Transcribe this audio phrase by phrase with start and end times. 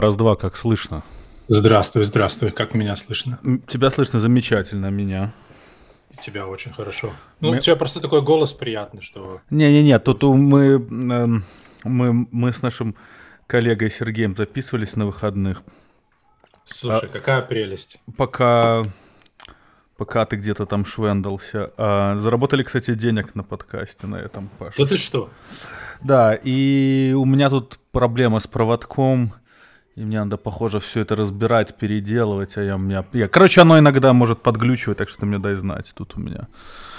[0.00, 1.04] Раз-два, как слышно?
[1.48, 3.38] Здравствуй, здравствуй, как меня слышно?
[3.66, 5.32] Тебя слышно замечательно, меня.
[6.18, 7.12] тебя очень хорошо.
[7.40, 7.58] Ну, Мы...
[7.58, 9.40] у тебя просто такой голос приятный, что...
[9.50, 11.44] Не-не-не, тут мы, эм,
[11.84, 12.96] мы, мы с нашим
[13.46, 15.62] коллегой Сергеем записывались на выходных.
[16.64, 17.98] Слушай, а, какая прелесть.
[18.16, 18.82] Пока,
[19.98, 21.72] пока ты где-то там швендался.
[21.76, 24.78] А, заработали, кстати, денег на подкасте на этом, Паша.
[24.78, 25.28] Да ты что?
[26.02, 29.34] Да, и у меня тут проблема с проводком.
[29.96, 33.04] И мне надо, похоже, все это разбирать, переделывать, а я у меня...
[33.12, 33.28] Я...
[33.28, 36.48] Короче, оно иногда может подглючивать, так что ты мне дай знать тут у меня.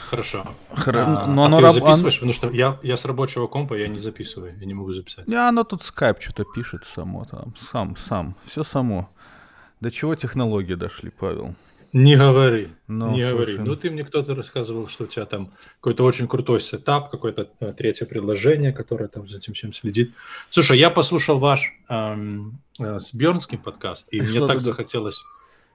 [0.10, 0.46] Хорошо.
[0.70, 0.98] Хор...
[0.98, 1.74] А, но а оно ты раб...
[1.74, 2.16] записываешь?
[2.16, 5.28] Потому что я, я с рабочего компа, я не записываю, я не могу записать.
[5.28, 9.10] Не, оно тут скайп что-то пишет само там, сам, сам, все само.
[9.82, 11.56] До чего технологии дошли, Павел?
[11.96, 13.56] Не говори, ну, не слушай.
[13.56, 13.58] говори.
[13.58, 17.72] Ну, ты мне кто-то рассказывал, что у тебя там какой-то очень крутой сетап, какое-то э,
[17.72, 20.12] третье предложение, которое там за этим всем следит.
[20.50, 25.24] Слушай, я послушал ваш эм, э, с Бьернским подкаст, и, и мне так захотелось...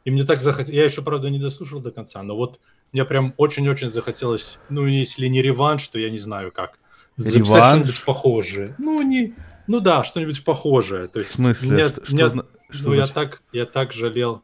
[0.05, 0.74] И мне так захотелось...
[0.74, 2.60] Я еще, правда, не дослушал до конца, но вот
[2.93, 6.79] мне прям очень-очень захотелось, ну, если не реванш, то я не знаю как.
[7.16, 8.74] Записать что-нибудь похожее.
[8.76, 9.32] Ну, не...
[9.66, 11.09] Ну да, что-нибудь похожее.
[11.09, 11.71] То есть, в смысле?
[11.71, 12.29] Меня, что, меня,
[12.68, 14.43] что, ну, я так, я так жалел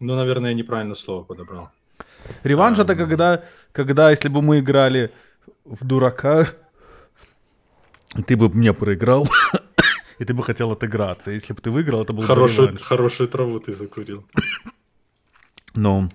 [0.00, 1.70] ну, наверное, я неправильно слово подобрал.
[2.42, 5.12] Реванш а, это когда, когда, если бы мы играли
[5.64, 6.48] в дурака,
[8.26, 9.28] ты бы мне проиграл,
[10.18, 11.30] и ты бы хотел отыграться.
[11.30, 12.86] Если бы ты выиграл, это был хорошую, бы реванш.
[12.86, 14.24] Хорошую траву ты закурил.
[15.74, 16.08] Ну.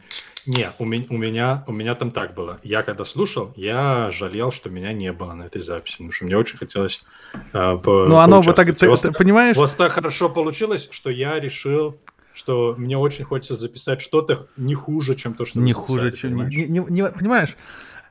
[0.45, 2.59] Не, у меня, у меня, у меня там так было.
[2.61, 6.35] Я когда слушал, я жалел, что меня не было на этой записи, потому что мне
[6.35, 9.55] очень хотелось э, по, Ну, оно бы так, ты, ты понимаешь?
[9.55, 11.97] У вас так хорошо получилось, что я решил
[12.35, 16.67] что мне очень хочется записать что-то не хуже, чем то, что не хуже, чем не,
[16.67, 17.55] не, не понимаешь.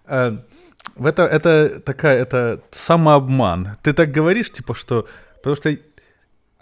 [0.07, 0.39] Э,
[0.99, 3.77] это это такая это самообман.
[3.83, 5.77] Ты так говоришь, типа что, потому что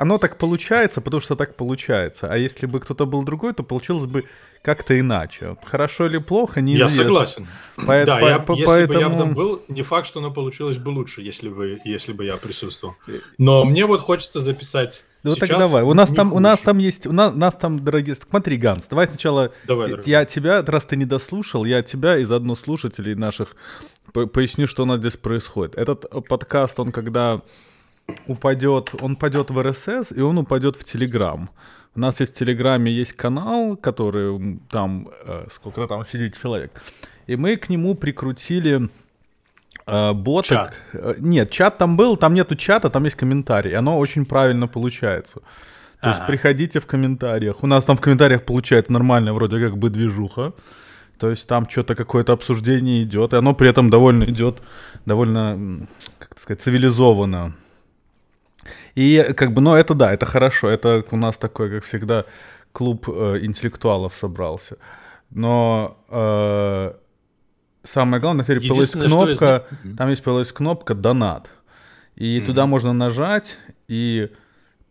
[0.02, 2.26] оно так получается, потому что так получается.
[2.28, 4.24] А если бы кто-то был другой, то получилось бы
[4.60, 5.56] как-то иначе.
[5.64, 6.96] Хорошо или плохо, неизвестно.
[6.96, 7.46] Я согласен.
[7.76, 8.98] Поэт, да, по, я, по, если поэтому...
[8.98, 12.24] бы я там был, не факт, что оно получилось бы лучше, если бы, если бы
[12.24, 12.96] я присутствовал.
[13.38, 15.84] Но мне вот хочется записать ну так давай.
[15.84, 16.36] У нас там, хуже.
[16.36, 20.24] у нас там есть, у нас, нас там, дорогие, смотри, Ганс, давай сначала давай, я
[20.24, 23.54] тебя, раз ты не дослушал, я тебя и заодно слушателей наших
[24.12, 25.76] поясню, что у нас здесь происходит.
[25.76, 27.42] Этот подкаст, он когда
[28.26, 31.50] упадет, он пойдет в РСС, и он упадет в Телеграм.
[31.94, 36.70] У нас есть в Телеграме есть канал, который там, э, сколько там сидит человек.
[37.26, 38.88] И мы к нему прикрутили
[39.86, 40.48] э, боток.
[40.48, 40.74] Чат.
[40.94, 43.76] Э, нет, чат там был, там нету чата, там есть комментарий.
[43.76, 45.40] Оно очень правильно получается.
[46.00, 47.62] То есть приходите в комментариях.
[47.62, 50.52] У нас там в комментариях получается нормально, вроде как бы движуха.
[51.18, 54.60] То есть там что-то какое-то обсуждение идет, и оно при этом довольно идет
[55.06, 55.86] довольно,
[56.18, 57.54] как сказать, цивилизованно.
[58.94, 62.24] И как бы, ну это да, это хорошо, это у нас такой, как всегда,
[62.72, 64.76] клуб э, интеллектуалов собрался.
[65.30, 66.92] Но э,
[67.84, 69.96] самое главное, теперь появилась кнопка, из...
[69.96, 71.50] там есть появилась кнопка «Донат».
[72.14, 72.44] И mm-hmm.
[72.44, 73.56] туда можно нажать,
[73.88, 74.30] и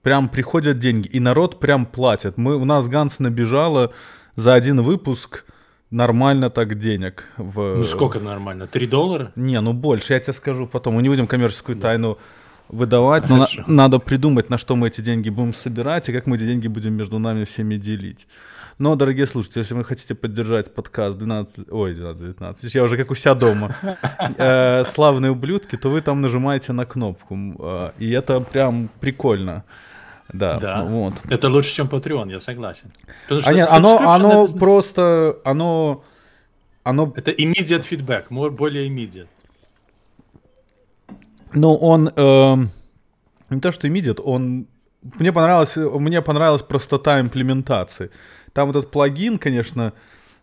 [0.02, 2.38] прям приходят деньги, и народ прям платит.
[2.38, 3.94] Мы, у нас Ганс набежала
[4.36, 5.46] за один выпуск
[5.92, 7.26] нормально так денег.
[7.38, 7.76] В...
[7.78, 8.66] Ну сколько нормально?
[8.66, 9.32] Три доллара?
[9.36, 10.96] Не, ну больше, я тебе скажу потом.
[10.96, 11.90] Мы не будем коммерческую да.
[11.90, 12.18] тайну
[12.72, 16.38] выдавать, но на, надо придумать, на что мы эти деньги будем собирать и как мы
[16.38, 18.28] эти деньги будем между нами всеми делить.
[18.78, 23.16] Но, дорогие слушатели, если вы хотите поддержать подкаст 12, ой, 12-19, я уже как у
[23.16, 23.76] себя дома,
[24.38, 29.64] э, славные ублюдки, то вы там нажимаете на кнопку, э, и это прям прикольно.
[30.34, 30.84] Да, да.
[30.84, 31.14] Вот.
[31.30, 32.92] Это лучше, чем Patreon, я согласен.
[33.30, 34.58] А нет, оно, оно это...
[34.58, 36.04] просто, оно,
[36.84, 37.14] оно...
[37.16, 39.28] Это immediate feedback, более immediate.
[41.54, 42.56] Ну, он э,
[43.50, 44.68] не то, что immediate, он
[45.02, 48.12] мне понравилось, мне понравилась простота имплементации.
[48.54, 49.94] Там этот плагин, конечно,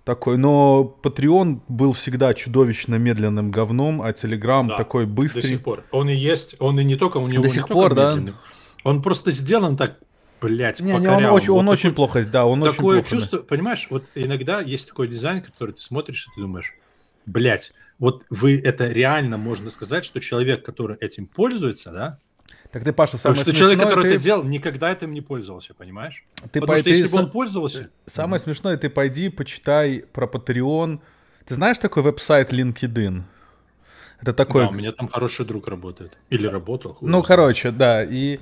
[0.05, 5.43] такой, но Patreon был всегда чудовищно медленным говном, а Telegram да, такой быстрый.
[5.43, 5.85] До сих пор.
[5.91, 8.13] Он и есть, он и не только у него до сих пор, да.
[8.13, 8.35] Медленный.
[8.85, 9.99] Он просто сделан так,
[10.41, 13.09] блядь, не, не, он очень, он вот очень такой, плохо, да, он такое очень плохо.
[13.09, 16.73] чувство, понимаешь, вот иногда есть такой дизайн, который ты смотришь и ты думаешь,
[17.27, 22.19] блядь, вот вы это реально можно сказать, что человек, который этим пользуется, да,
[22.71, 24.09] так ты, Паша, самое Потому что человек, который ты...
[24.11, 26.25] это делал, никогда этим не пользовался, понимаешь?
[26.53, 26.79] Ты Потому по...
[26.79, 27.91] что если бы он пользовался...
[28.05, 31.01] Самое смешное, ты пойди, почитай про Patreon.
[31.47, 33.23] Ты знаешь такой веб-сайт LinkedIn?
[34.21, 34.65] Это такой...
[34.65, 36.19] Да, у меня там хороший друг работает.
[36.29, 36.99] Или работал.
[37.01, 38.05] Ну, короче, да.
[38.05, 38.39] И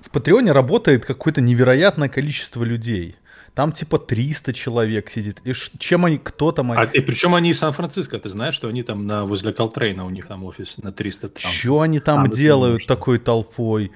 [0.00, 3.16] в Патреоне работает какое-то невероятное количество людей.
[3.60, 5.42] Там типа 300 человек сидит.
[5.44, 6.72] И чем они, кто там...
[6.72, 6.80] Они...
[6.80, 8.18] А, и причем они из Сан-Франциско.
[8.18, 11.52] Ты знаешь, что они там на, возле Колтрейна, у них там офис на 300 там.
[11.52, 13.92] Что они там а, делают такой толпой?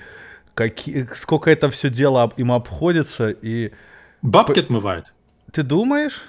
[0.53, 3.73] какие, сколько это все дело им обходится и...
[4.21, 5.15] Бабки отмывает.
[5.51, 6.21] Ты думаешь?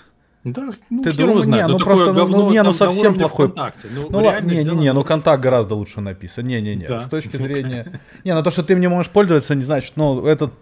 [0.45, 3.51] Да, ну, ты думаешь, не, ну, ну просто, ну, говно, ну, не, ну совсем плохой.
[3.55, 6.45] Ну, ну ладно, не, не, не, ну контакт гораздо лучше написан.
[6.45, 6.85] Не, не, не.
[6.85, 6.99] Да.
[6.99, 7.99] С точки зрения.
[8.23, 10.53] Не, ну то, что ты мне можешь пользоваться, не значит, ну, этот.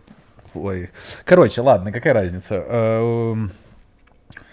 [0.53, 0.89] Ой.
[1.25, 2.55] Короче, ладно, какая разница.
[2.55, 3.51] Эм,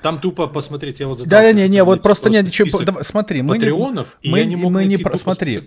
[0.02, 1.42] там тупо посмотреть, я вот задал.
[1.42, 2.82] Да, не, не, вот просто нет ничего.
[2.82, 5.60] Да, смотри, мы патреонов, не, мы, не мог мы не про, смотри,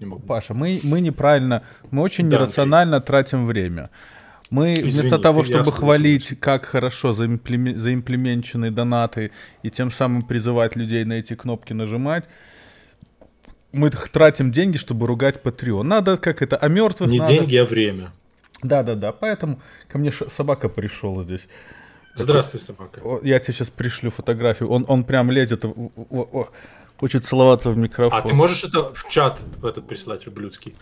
[0.00, 0.26] не мог.
[0.26, 3.06] Паша, мы мы неправильно, мы очень да, нерационально okay.
[3.06, 3.88] тратим время.
[4.50, 7.78] Мы Извини, вместо того, чтобы хвалить, как хорошо заимплемен...
[7.78, 9.30] заимплеменчены донаты
[9.62, 12.24] и тем самым призывать людей на эти кнопки нажимать,
[13.72, 15.84] мы тратим деньги, чтобы ругать Patreon.
[15.84, 17.32] Надо, как это, о мертвых Не надо...
[17.32, 18.12] деньги, а время.
[18.62, 21.48] Да-да-да, поэтому ко мне собака пришел здесь.
[22.14, 23.00] Здравствуй, собака.
[23.22, 24.68] Я тебе сейчас пришлю фотографию.
[24.68, 25.64] Он, он прям лезет,
[26.98, 28.18] хочет целоваться в микрофон.
[28.18, 30.74] А ты можешь это в чат в этот присылать, ублюдский?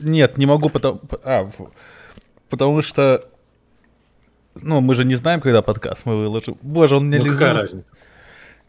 [0.00, 1.00] Нет, не могу, потому...
[1.24, 1.48] А,
[2.50, 3.28] потому что,
[4.54, 6.58] ну, мы же не знаем, когда подкаст мы выложим.
[6.62, 7.38] Боже, он мне ну, лизал.
[7.38, 7.88] какая разница?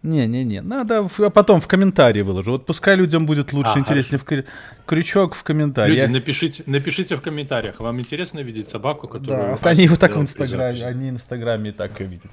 [0.04, 2.52] Не-не-не, надо, а потом в комментарии выложу.
[2.52, 4.20] Вот пускай людям будет лучше, а, интереснее.
[4.20, 4.46] В,
[4.86, 6.08] крючок в комментариях.
[6.08, 9.58] Люди, напишите, напишите в комментариях, вам интересно видеть собаку, которую...
[9.62, 12.32] Да, они вот так в Инстаграме, они в Инстаграме и так и видят.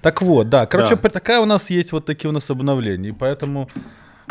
[0.00, 1.08] Так вот, да, короче, да.
[1.08, 3.68] такая у нас есть вот такие у нас обновления, и поэтому...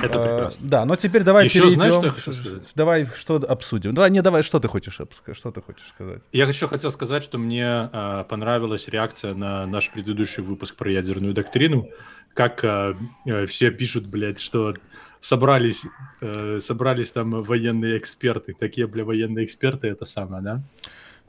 [0.01, 0.67] Это а, прекрасно.
[0.67, 1.75] Да, но теперь давай Еще перейдем.
[1.75, 2.63] знаешь, что я хочу сказать?
[2.75, 3.93] Давай что обсудим.
[3.93, 6.21] Давай, не давай, что ты хочешь что ты хочешь сказать?
[6.31, 11.33] Я еще хотел сказать, что мне э, понравилась реакция на наш предыдущий выпуск про ядерную
[11.33, 11.89] доктрину,
[12.33, 12.95] как э,
[13.47, 14.75] все пишут, блядь, что
[15.21, 15.83] собрались,
[16.21, 20.61] э, собрались там военные эксперты, такие, бля, военные эксперты, это самое, да?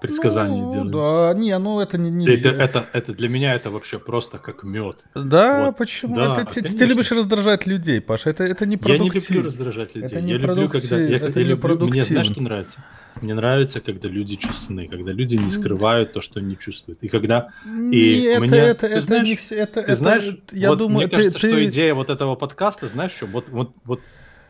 [0.00, 0.92] предсказания ну, делают.
[0.92, 2.10] Да, не, ну это не...
[2.10, 2.28] не...
[2.28, 5.04] Это, это, это для меня это вообще просто как мед.
[5.14, 5.76] Да, вот.
[5.76, 6.14] почему?
[6.14, 9.14] Да, это, ты, ты любишь раздражать людей, Паша, это, это не продуктивно.
[9.14, 10.16] Я не люблю раздражать людей.
[10.16, 10.98] Это не я люблю, когда...
[10.98, 12.78] Я, это я не люблю, мне знаешь, что нравится?
[13.20, 17.02] Мне нравится, когда люди честны, когда люди не скрывают то, что они чувствуют.
[17.02, 17.50] И когда...
[17.92, 19.54] И это, мне, это, ты это знаешь, не все...
[19.56, 21.48] Это, ты знаешь, я вот думаю, мне ты, кажется, ты...
[21.48, 24.00] что идея вот этого подкаста, знаешь, что вот, вот, вот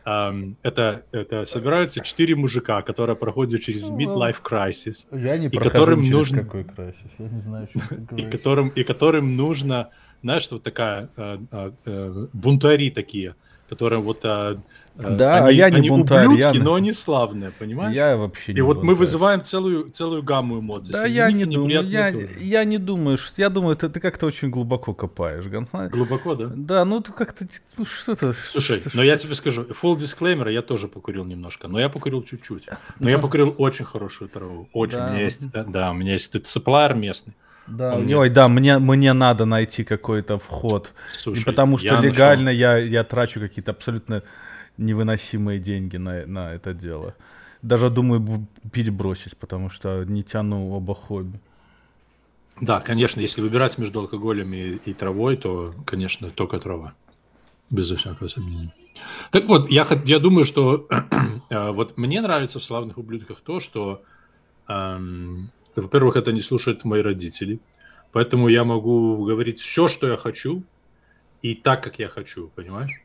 [0.03, 5.05] это, это собираются четыре мужика, которые проходят через midlife crisis.
[5.11, 6.43] Я не и которым через нужно...
[6.43, 9.89] какой crisis, я не знаю, что и которым, и которым нужно,
[10.23, 13.35] знаешь, вот такая, э, э, э, бунтари такие,
[13.69, 14.57] которые вот Э,
[15.01, 16.27] да, они, а я не они бунтарь.
[16.27, 16.63] ублюдки, я...
[16.63, 17.95] но они славные, понимаешь?
[17.95, 18.87] Я вообще не И вот бунтарь.
[18.87, 20.93] мы вызываем целую, целую гамму эмоций.
[20.93, 24.49] Да, я не думаю, я, я не думаю, что, я думаю, ты, ты как-то очень
[24.49, 25.89] глубоко копаешь, Гонсна.
[25.89, 26.51] Глубоко, да?
[26.55, 27.45] Да, ну ты как-то,
[27.77, 28.33] ну что-то...
[28.33, 29.03] Слушай, что, но что...
[29.03, 32.67] я тебе скажу, full disclaimer, я тоже покурил немножко, но я покурил чуть-чуть.
[32.99, 34.97] Но я покурил очень хорошую траву, очень.
[34.97, 35.07] Да.
[35.07, 37.33] У меня есть, да, у меня есть сапплайер местный.
[37.67, 40.91] Да, Он ой, да, мне, мне надо найти какой-то вход.
[41.13, 44.23] Слушай, потому что легально я, я трачу какие-то абсолютно
[44.77, 47.15] невыносимые деньги на, на это дело.
[47.61, 51.39] Даже думаю пить бросить, потому что не тяну оба хобби.
[52.59, 56.93] Да, конечно, если выбирать между алкоголем и, и травой, то, конечно, только трава.
[57.69, 58.73] Безо всякого сомнения.
[59.31, 60.87] Так вот, я, я думаю, что
[61.49, 64.03] э, вот мне нравится в «Славных ублюдках» то, что,
[64.67, 67.59] эм, во-первых, это не слушают мои родители,
[68.11, 70.63] поэтому я могу говорить все, что я хочу,
[71.41, 73.01] и так, как я хочу, понимаешь?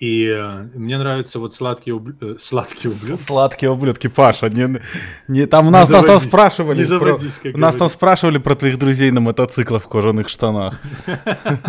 [0.00, 2.14] И э, мне нравятся вот сладкие, ублю...
[2.22, 3.22] Э, сладкие ублюдки.
[3.22, 4.48] Сладкие ублюдки, Паша.
[4.48, 4.80] Не,
[5.28, 6.78] не, там не нас, нас там спрашивали.
[6.78, 10.80] Не заводись, про, нас там спрашивали про твоих друзей на мотоциклах в кожаных штанах.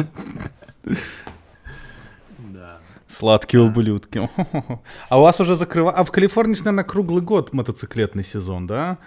[3.10, 4.30] Сладкие ублюдки.
[5.10, 6.00] А у вас уже закрывают...
[6.00, 8.98] А в Калифорнии, наверное, круглый год мотоциклетный сезон, да?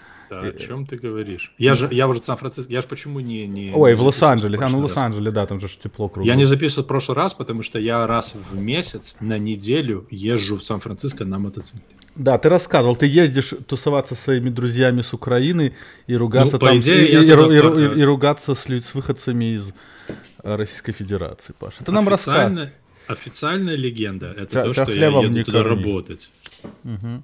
[0.43, 1.53] Да, о чем ты говоришь?
[1.59, 3.47] Я же, я уже в Сан-Франциско, я же почему не...
[3.47, 6.27] не Ой, не в Лос-Анджелесе, а ну Лос-Анджелес, да, там же тепло круглый.
[6.27, 10.57] Я не записывал в прошлый раз, потому что я раз в месяц на неделю езжу
[10.57, 11.83] в Сан-Франциско на мотоцикле.
[12.17, 15.75] Да, ты рассказывал, ты ездишь тусоваться со своими друзьями с Украины
[16.07, 19.71] и ругаться ну, там, идее, и, и, и, и, и ругаться с, с выходцами из
[20.45, 21.85] э, Российской Федерации, Паша.
[21.85, 22.69] Ты нам рассказывай.
[23.07, 25.85] Официальная легенда это Тя, то, что я еду туда корми.
[25.85, 26.29] работать.
[26.85, 27.23] Угу.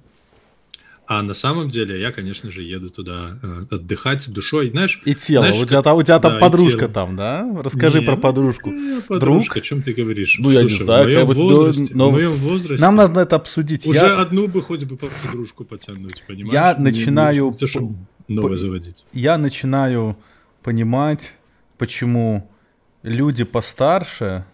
[1.11, 5.03] А на самом деле я, конечно же, еду туда э, отдыхать душой, знаешь.
[5.05, 5.45] И тело.
[5.45, 7.53] Знаешь, у тебя, там, у тебя там да, подружка там, да?
[7.65, 8.71] Расскажи не, про подружку.
[8.71, 9.57] Не, подружка, Друг?
[9.57, 10.37] о чем ты говоришь?
[10.39, 11.03] Ну, я Слушай, не знаю.
[11.03, 12.11] В моем, возрасте, но...
[12.11, 12.81] в моем возрасте.
[12.81, 13.89] Нам надо это обсудить.
[13.89, 14.21] Уже я...
[14.21, 16.53] одну бы хоть бы подружку потянуть, понимаешь?
[16.53, 17.57] Я начинаю...
[17.61, 17.81] Не,
[18.29, 19.05] не, новое заводить.
[19.13, 20.17] Я начинаю
[20.63, 21.33] понимать,
[21.77, 22.49] почему
[23.03, 24.45] люди постарше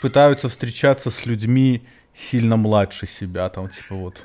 [0.00, 1.82] пытаются встречаться с людьми
[2.14, 4.22] сильно младше себя, там, типа вот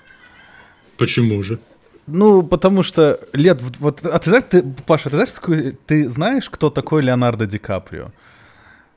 [0.98, 1.60] Почему же?
[2.08, 3.60] Ну, потому что лет...
[3.80, 8.12] Вот, а ты знаешь, ты, Паша, ты знаешь, ты знаешь, кто такой Леонардо Ди Каприо?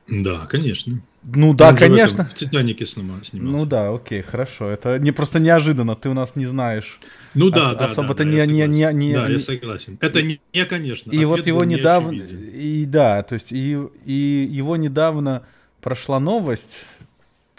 [0.08, 1.00] Да, конечно.
[1.22, 2.24] Ну да, Он конечно.
[2.24, 3.36] В, в Титанике снимался.
[3.36, 4.70] Ну да, окей, хорошо.
[4.70, 6.98] Это не просто неожиданно, ты у нас не знаешь.
[7.34, 9.98] Ну да, ос- да, особо-то да, не, не, не, не, Да, я согласен.
[10.00, 11.10] Это не, не конечно.
[11.12, 15.42] И вот его недавно, и да, то есть и, и его недавно
[15.82, 16.84] прошла новость,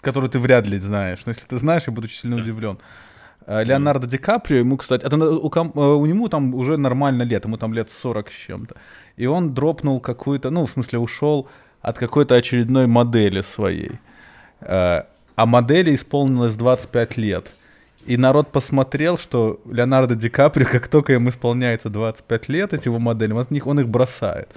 [0.00, 1.20] которую ты вряд ли знаешь.
[1.24, 2.42] Но если ты знаешь, я буду очень сильно да.
[2.42, 2.78] удивлен.
[3.46, 7.44] А, Леонардо Ди Каприо, ему, кстати, это, у, э, у него там уже нормально лет,
[7.44, 8.76] ему там лет 40 с чем-то.
[9.16, 11.48] И он дропнул какую-то, ну, в смысле, ушел
[11.80, 13.92] от какой-то очередной модели своей.
[14.60, 15.06] А,
[15.36, 17.50] а модели исполнилось 25 лет.
[18.06, 22.98] И народ посмотрел, что Леонардо Ди Каприо, как только ему исполняется 25 лет, эти его
[22.98, 24.48] модели, он их, он их бросает.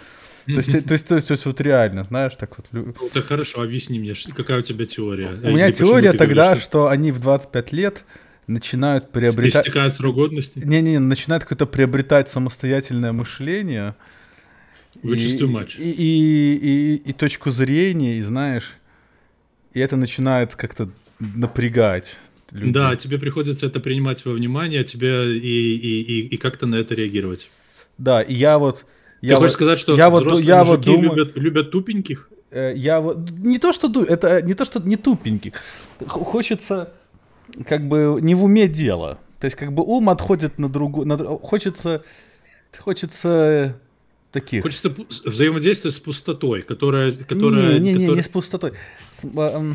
[0.45, 2.67] То есть, то, есть, то, есть, то есть вот реально, знаешь, так вот...
[2.71, 5.29] Ну, так хорошо, объясни мне, какая у тебя теория?
[5.43, 6.85] У меня теория тогда, говоришь, что...
[6.85, 8.03] что они в 25 лет
[8.47, 9.65] начинают приобретать...
[9.65, 10.61] Истекает срок годности?
[10.63, 13.95] Не-не, начинают какое-то приобретать самостоятельное мышление.
[15.03, 15.77] Вычистую матч.
[15.77, 18.73] И, и, и, и, и точку зрения, и знаешь,
[19.73, 22.17] и это начинает как-то напрягать.
[22.51, 22.71] Людей.
[22.71, 26.95] Да, тебе приходится это принимать во внимание, тебе и, и, и, и как-то на это
[26.95, 27.49] реагировать.
[27.97, 28.85] Да, и я вот
[29.21, 32.29] ты я хочешь вот, сказать, что я вот, я вот думаю, любят, любят тупеньких?
[32.51, 35.53] Э, я вот не то что это не то что не тупеньких,
[36.07, 36.93] хочется
[37.67, 41.17] как бы не в уме дело, то есть как бы ум отходит на другую, на,
[41.17, 42.03] хочется
[42.77, 43.75] хочется
[44.31, 44.63] таких.
[44.63, 47.79] Хочется взаимодействовать с пустотой, которая, которая.
[47.79, 48.09] Не, не, которая...
[48.09, 48.73] не, не с пустотой.
[49.13, 49.73] С, а,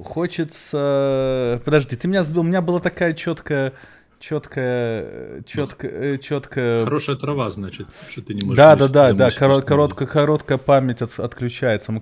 [0.00, 1.60] хочется.
[1.64, 2.40] Подожди, ты меня сбил.
[2.40, 3.72] У меня была такая четкая
[4.18, 6.84] четкая, четкая, четкая.
[6.84, 8.56] Хорошая трава, значит, что ты не можешь.
[8.56, 9.30] Да, да, да, да.
[9.30, 11.92] Корот, короткая, короткая память от, отключается.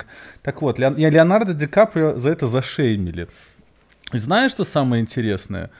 [0.43, 3.29] Так вот, Леон, Леонардо Ди Каприо за это зашеймили.
[4.15, 5.71] И знаешь, что самое интересное?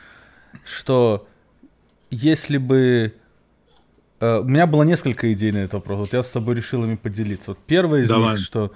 [0.65, 1.27] Что
[2.11, 3.15] если бы
[4.21, 5.99] Uh, у меня было несколько идей на этот вопрос.
[5.99, 7.51] Вот я с тобой решил ими поделиться.
[7.51, 8.31] Вот первое из Давай.
[8.31, 8.73] них, что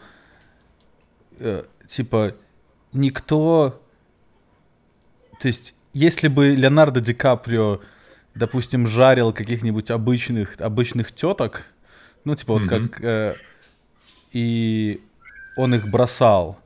[1.38, 2.34] uh, типа
[2.92, 3.80] никто,
[5.40, 7.80] то есть если бы Леонардо Ди Каприо,
[8.34, 11.64] допустим, жарил каких-нибудь обычных, обычных теток,
[12.24, 12.88] ну, типа вот mm-hmm.
[12.88, 13.04] как...
[13.04, 13.34] Э,
[14.32, 15.00] и
[15.56, 16.58] он их бросал,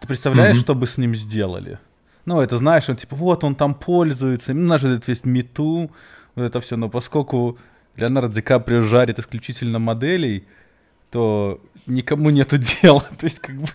[0.00, 0.60] ты представляешь, mm-hmm.
[0.60, 1.78] что бы с ним сделали?
[2.26, 5.90] Ну, это знаешь, он типа, вот он там пользуется, ну, наш этот весь мету,
[6.34, 7.58] вот это все, но поскольку
[7.96, 10.44] Леонардо Ди Каприо жарит исключительно моделей,
[11.10, 13.04] то никому нету дела.
[13.18, 13.68] То есть, как бы,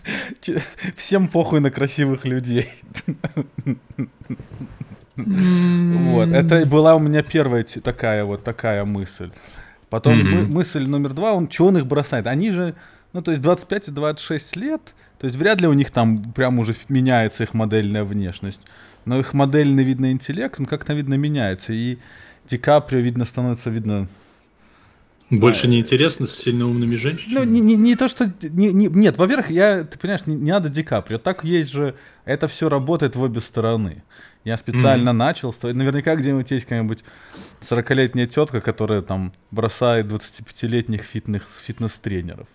[0.96, 2.70] всем похуй на красивых людей.
[5.16, 9.32] Вот, это была у меня первая такая вот такая мысль.
[9.90, 12.28] Потом мы, мысль номер два, он, чего он их бросает?
[12.28, 12.76] Они же,
[13.16, 14.82] ну, то есть 25 и 26 лет,
[15.20, 18.60] то есть вряд ли у них там прям уже меняется их модельная внешность.
[19.06, 21.72] Но их модельный, видно, интеллект, он как-то, видно, меняется.
[21.72, 21.98] И
[22.50, 24.10] Ди Каприо, видно, становится, видно,
[25.30, 27.46] больше не интересно с сильно умными женщинами?
[27.46, 28.32] Ну, не, не, не то, что...
[28.42, 31.18] Не, не, нет, во-первых, я, ты понимаешь, не, не надо Ди Каприо.
[31.18, 31.96] Так есть же...
[32.26, 34.04] Это все работает в обе стороны.
[34.44, 35.14] Я специально mm-hmm.
[35.14, 37.06] начал, наверняка где-нибудь есть какая-нибудь
[37.62, 42.48] 40-летняя тетка, которая там бросает 25-летних фитнес, фитнес-тренеров.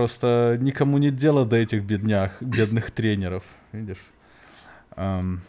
[0.00, 4.02] Просто никому нет дела до этих беднях, бедных тренеров, видишь?
[4.96, 5.40] Um,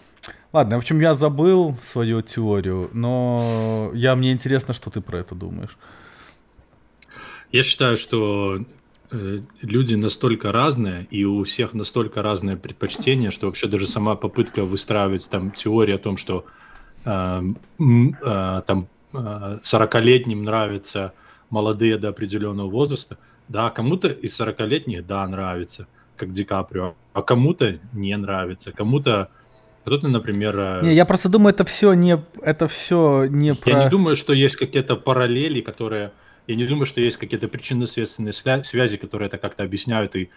[0.52, 5.36] ладно, в общем, я забыл свою теорию, но я, мне интересно, что ты про это
[5.36, 5.78] думаешь.
[7.54, 8.60] Я считаю, что
[9.12, 14.64] Э, люди настолько разные, и у всех настолько разные предпочтения, что вообще даже сама попытка
[14.64, 16.46] выстраивать там теорию о том, что
[17.04, 17.42] э,
[17.80, 19.18] э, там э,
[19.62, 21.14] 40-летним нравятся
[21.50, 23.18] молодые до определенного возраста,
[23.52, 29.30] да, кому-то из 40-летних, да, нравится, как Ди Каприо, а кому-то не нравится, кому-то
[29.84, 30.58] кто-то, например...
[30.58, 33.72] Э, не, я просто думаю, это все не, это все не я про...
[33.72, 36.12] Я не думаю, что есть какие-то параллели, которые
[36.48, 40.16] я не думаю, что есть какие-то причинно-следственные связи, которые это как-то объясняют.
[40.16, 40.30] И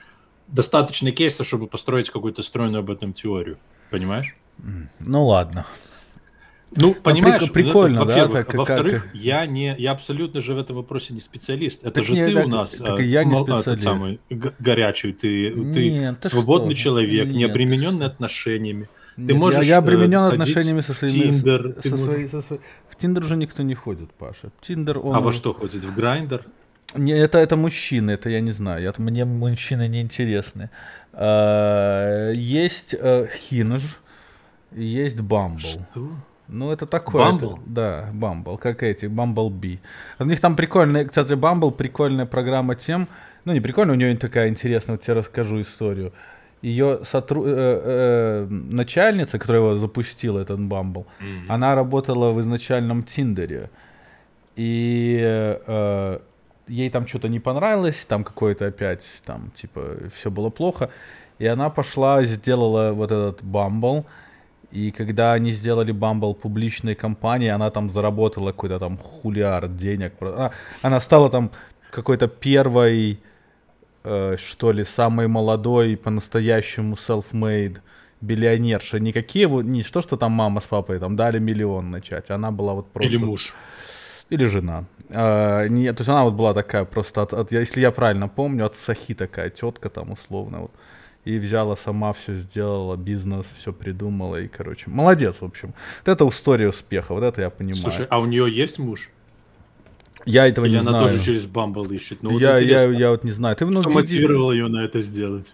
[0.49, 3.59] достаточно кейсов, чтобы построить какую-то стройную об этом теорию.
[3.91, 4.35] Понимаешь?
[5.01, 5.67] Ну ладно.
[6.77, 8.29] Ну, понимаешь, ну, прикольно, это, да?
[8.29, 9.15] Так, во-вторых, как...
[9.15, 11.83] я не, я абсолютно же в этом вопросе не специалист.
[11.83, 13.69] Это так же не, ты так, у нас так, а, я не специалист.
[13.69, 14.21] Этот самый
[14.59, 16.85] горячий, ты, Нет, ты свободный что?
[16.85, 17.37] человек, Нет.
[17.37, 18.89] не обремененный отношениями.
[19.17, 21.23] Ты можешь я, я обременен э, отношениями со своими...
[21.23, 21.77] Tinder.
[21.83, 22.63] Со, со своей, со своей...
[22.89, 24.51] В Tinder уже никто не ходит, Паша.
[24.61, 25.15] Tinder он...
[25.15, 25.85] А во что ходит?
[25.85, 26.45] В Grindr?
[26.97, 28.83] Не, это, это мужчины, это я не знаю.
[28.83, 30.71] Я, мне мужчины не интересны.
[31.13, 33.99] А, есть а, Hinge,
[34.73, 35.59] есть Bumble.
[35.59, 36.09] Что?
[36.49, 37.35] Ну, это такое.
[37.35, 39.79] Это, да, Bumble, как эти, Bumblebee.
[40.19, 43.09] У них там прикольная, кстати, Bumble прикольная программа тем,
[43.45, 46.13] ну, не прикольная, у нее такая интересная, вот тебе расскажу историю
[46.65, 47.45] ее сотру...
[47.47, 51.45] э, э, начальница, которая его запустила, этот Бамбл, mm-hmm.
[51.49, 53.71] она работала в изначальном Тиндере.
[54.57, 56.19] И э,
[56.69, 59.83] ей там что-то не понравилось, там какое-то опять, там, типа,
[60.15, 60.89] все было плохо.
[61.39, 64.05] И она пошла, сделала вот этот Bumble.
[64.75, 70.15] И когда они сделали Bumble публичной компанией, она там заработала какой-то там хулиард денег.
[70.21, 70.51] Она,
[70.83, 71.53] она стала там
[71.91, 73.21] какой-то первой,
[74.03, 77.79] э, что ли, самой молодой, по-настоящему self-made
[78.21, 78.99] биллионерша.
[78.99, 82.31] Никакие вот, не что, что там мама с папой там дали миллион начать.
[82.31, 83.15] Она была вот просто...
[83.15, 83.55] Или муж.
[84.31, 84.85] Или жена.
[85.11, 88.67] А, не, то есть она вот была такая просто, от, от, если я правильно помню,
[88.67, 90.73] от Сахи такая тетка там условно вот.
[91.25, 95.75] И взяла сама все сделала, бизнес, все придумала и, короче, молодец, в общем.
[96.05, 97.81] Вот это история успеха, вот это я понимаю.
[97.81, 99.09] Слушай, а у нее есть муж?
[100.27, 101.05] Я этого Или не она знаю.
[101.05, 102.23] она тоже через Бамбл ищет?
[102.23, 103.57] Ну, вот я, я, я вот не знаю.
[103.57, 105.53] Ты, ну, что мотивировало ее на это сделать?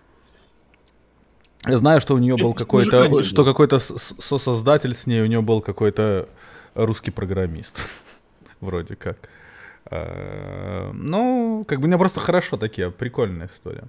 [1.67, 5.61] Я знаю, что у нее был какой-то, что какой-то сосоздатель с ней, у нее был
[5.61, 6.29] какой-то
[6.75, 7.79] русский программист,
[8.61, 9.29] вроде как.
[9.91, 13.85] А, ну, как бы мне просто хорошо такие, прикольная история.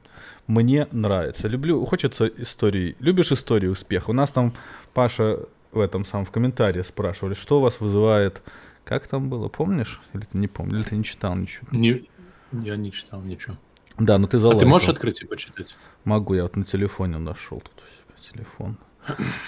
[0.48, 1.48] Мне нравится.
[1.48, 2.96] Люблю, хочется истории.
[3.00, 4.10] Любишь истории успеха?
[4.10, 4.54] У нас там
[4.94, 5.40] Паша
[5.72, 8.42] в этом самом в комментарии спрашивали, что вас вызывает.
[8.84, 10.02] Как там было, помнишь?
[10.14, 10.74] Или ты не помнишь?
[10.74, 11.68] Или ты не читал ничего?
[11.72, 12.04] Не,
[12.52, 13.56] я не читал ничего.
[14.00, 14.60] Да, но ты залайкал.
[14.60, 15.76] А ты можешь открыть и почитать?
[16.04, 18.78] Могу, я вот на телефоне нашел тут у себя телефон.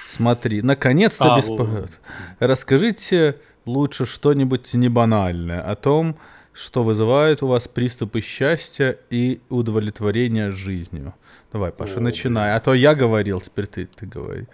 [0.10, 1.48] Смотри, наконец-то а, без...
[1.48, 1.92] Вот.
[2.40, 6.18] Расскажите лучше что-нибудь не банальное о том,
[6.54, 11.14] что вызывает у вас приступы счастья и удовлетворения жизнью.
[11.52, 12.56] Давай, Паша, О, начинай.
[12.56, 14.46] А то я говорил, теперь ты, ты говори.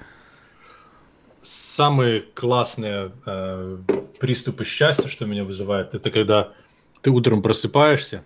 [1.42, 3.78] Самые классные э,
[4.20, 6.54] приступы счастья, что меня вызывает, это когда
[7.02, 8.24] ты утром просыпаешься,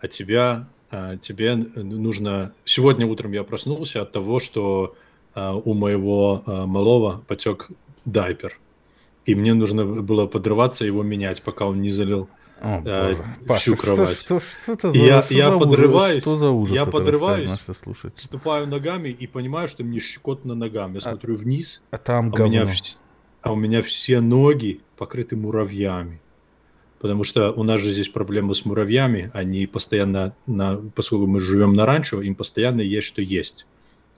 [0.00, 2.52] а тебя, э, тебе нужно...
[2.64, 4.94] Сегодня утром я проснулся от того, что
[5.34, 7.68] э, у моего э, малого потек
[8.04, 8.58] дайпер.
[9.26, 12.28] И мне нужно было подрываться его менять, пока он не залил
[12.62, 13.16] о, э,
[13.46, 14.16] Паша, всю кровать.
[14.16, 16.86] Что, что, что это за, я, что я за подрываюсь, ужас, что за ужас я
[16.86, 18.12] подрываюсь, слушать.
[18.16, 20.92] ступаю ногами и понимаю, что мне щекотно ногам.
[20.92, 22.68] Я а, смотрю вниз, а, там а, у меня,
[23.42, 26.20] а у меня все ноги покрыты муравьями.
[27.00, 29.32] Потому что у нас же здесь проблема с муравьями.
[29.34, 33.66] Они постоянно, на, поскольку мы живем на ранчо, им постоянно есть что есть.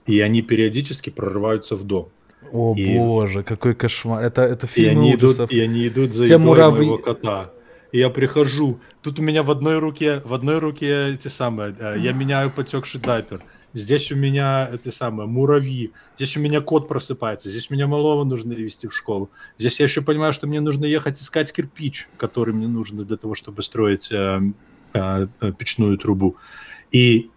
[0.05, 2.09] И они периодически прорываются в дом.
[2.51, 4.23] О и, боже, какой кошмар.
[4.23, 5.49] Это, это фильм и они ужасов.
[5.49, 6.85] Идут, и они идут за Те едой муравьи...
[6.85, 7.54] моего кота
[7.95, 11.95] и я прихожу, тут у меня в одной руке, в одной руке эти самые, э,
[11.97, 13.41] я меняю потекший дайпер,
[13.73, 18.51] здесь у меня эти самые муравьи, здесь у меня кот просыпается, здесь меня малого нужно
[18.51, 22.67] вести в школу, здесь я еще понимаю, что мне нужно ехать искать кирпич, который мне
[22.67, 24.41] нужно для того, чтобы строить э,
[24.93, 26.35] э, э печную трубу.
[26.91, 27.29] И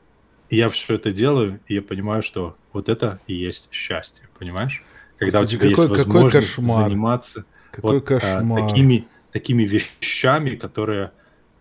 [0.50, 4.82] я все это делаю, и я понимаю, что вот это и есть счастье, понимаешь?
[5.18, 6.88] Когда у тебя какой, есть возможность кошмар.
[6.88, 8.64] заниматься какой вот, кошмар.
[8.64, 11.12] А, такими такими вещами, которые...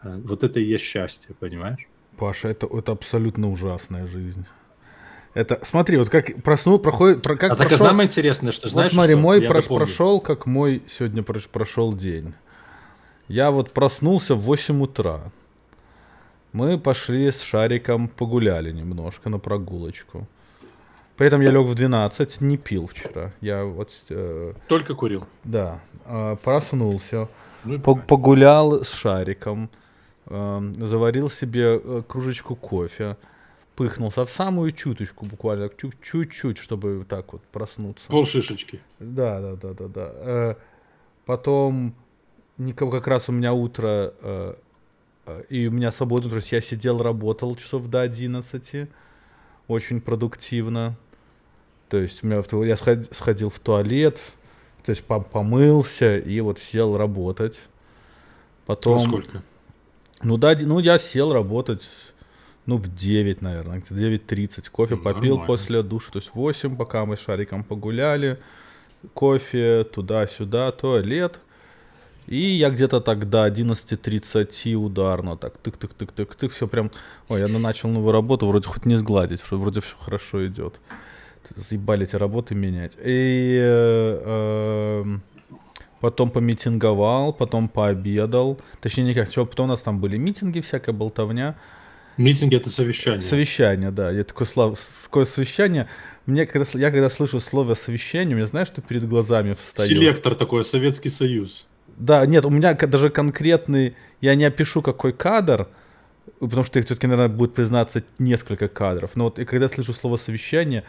[0.04, 1.88] Э, вот это и есть счастье, понимаешь?
[2.18, 4.46] Паша, это, это абсолютно ужасная жизнь.
[5.34, 8.92] Это, смотри, вот как проснул, проходит, про, как а прошел, так самое интересное, что знаешь,
[8.92, 9.22] вот смотри, что?
[9.22, 12.34] мой про, прошел, как мой сегодня прошел день.
[13.28, 15.32] Я вот проснулся в 8 утра.
[16.54, 20.28] Мы пошли с Шариком погуляли немножко на прогулочку.
[21.18, 23.34] При этом я лег в 12, не пил вчера.
[23.42, 23.92] Я вот...
[24.10, 25.26] Э, Только курил?
[25.44, 25.82] Да.
[26.06, 27.28] Э, проснулся.
[27.68, 29.70] Ну, погулял с шариком,
[30.26, 33.18] э, заварил себе э, кружечку кофе,
[33.76, 38.08] пыхнулся в самую чуточку буквально, чуть-чуть, чтобы так вот проснуться.
[38.08, 38.80] Пол шишечки.
[39.00, 40.12] Да, да, да, да, да.
[40.14, 40.56] Э,
[41.26, 41.94] потом
[42.58, 44.56] никого как раз у меня утро э,
[45.50, 48.90] и у меня свободное утро, я сидел, работал часов до 11,
[49.68, 50.96] очень продуктивно.
[51.90, 54.22] То есть у меня я сходил в туалет,
[54.88, 57.60] то есть помылся и вот сел работать.
[58.66, 58.94] Потом...
[58.94, 59.44] Во сколько?
[60.24, 61.84] Ну да, ну я сел работать,
[62.66, 64.70] ну в 9, наверное, 9.30.
[64.72, 65.46] Кофе ну, попил нормально.
[65.46, 68.40] после душа, то есть 8, пока мы с Шариком погуляли.
[69.14, 71.42] Кофе туда-сюда, туалет.
[72.26, 76.92] И я где-то тогда 11.30 ударно, так тык-тык-тык-тык-тык, все прям...
[77.28, 80.80] Ой, я начал новую работу, вроде хоть не сгладить, вроде все хорошо идет
[81.56, 82.94] заебали эти работы менять.
[83.04, 85.18] И э, э,
[86.02, 88.60] потом помитинговал, потом пообедал.
[88.82, 91.56] Точнее, никак, что потом у нас там были митинги, всякая болтовня.
[92.18, 93.22] Митинги это совещание.
[93.22, 94.12] Совещание, да.
[94.12, 94.80] Я такое, слав...
[95.04, 95.88] такое совещание.
[96.26, 99.90] Мне когда я когда слышу слово совещание, у меня знаешь, что перед глазами встает?
[99.90, 101.68] Селектор такой, Советский Союз.
[101.98, 105.68] Да, нет, у меня даже конкретный, я не опишу какой кадр,
[106.40, 109.12] потому что их все-таки, наверное, будет признаться несколько кадров.
[109.16, 110.84] Но вот и когда слышу слово совещание,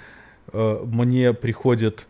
[0.53, 2.07] мне приходит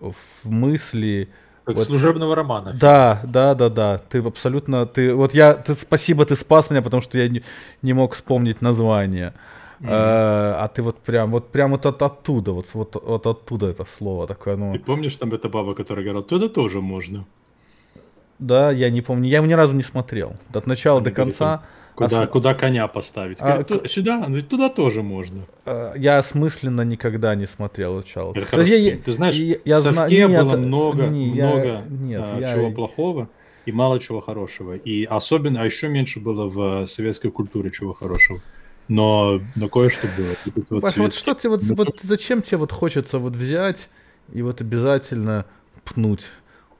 [0.00, 1.28] в мысли
[1.64, 2.74] Как вот, служебного романа.
[2.78, 3.98] Да, да, да, да.
[3.98, 7.42] Ты абсолютно, ты, вот я, ты, спасибо, ты спас меня, потому что я не,
[7.82, 9.34] не мог вспомнить название.
[9.80, 9.88] Mm-hmm.
[9.88, 13.84] А, а ты вот прям, вот прям вот от, оттуда, вот, вот, вот оттуда это
[13.84, 14.56] слово такое.
[14.56, 14.72] Ну...
[14.72, 17.24] Ты помнишь там эта баба, которая говорила, туда тоже можно?
[18.38, 20.34] Да, я не помню, я его ни разу не смотрел.
[20.52, 21.58] От начала Они до конца.
[21.58, 21.66] Там
[22.08, 23.36] Куда, а, куда коня поставить?
[23.40, 25.44] А, Говорит, сюда, ну, туда тоже можно.
[25.66, 28.32] А, я осмысленно никогда не смотрел сначала.
[28.34, 28.72] Это хорошо.
[28.72, 30.44] Я, Ты знаешь, я, я в Совке зна...
[30.44, 32.54] было много, не, много я, нет, а, я...
[32.54, 33.28] чего плохого
[33.66, 34.74] и мало чего хорошего.
[34.76, 38.40] И особенно, а еще меньше было в советской культуре чего хорошего.
[38.88, 40.62] Но, но кое-что было.
[40.70, 43.90] Вот, Паш, вот что тебе вот, вот зачем тебе вот хочется вот взять
[44.32, 45.44] и вот обязательно
[45.84, 46.30] пнуть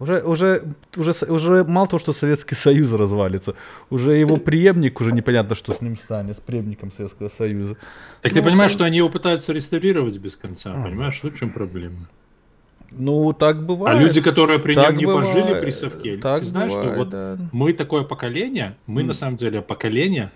[0.00, 0.62] уже, уже,
[0.96, 3.54] уже, уже мало того, что Советский Союз развалится,
[3.90, 7.76] уже его преемник уже непонятно, что с ним станет, с преемником Советского Союза.
[8.22, 10.82] Так ну, ты понимаешь, что они его пытаются реставрировать без конца, а.
[10.82, 11.20] понимаешь?
[11.22, 12.08] Вот в чем проблема.
[12.90, 13.96] Ну, так бывает.
[13.96, 15.34] А люди, которые при нем не бывает.
[15.34, 17.38] пожили при совке, так ты знаешь, бывает, что вот да.
[17.52, 19.06] мы такое поколение, мы mm.
[19.06, 20.32] на самом деле поколение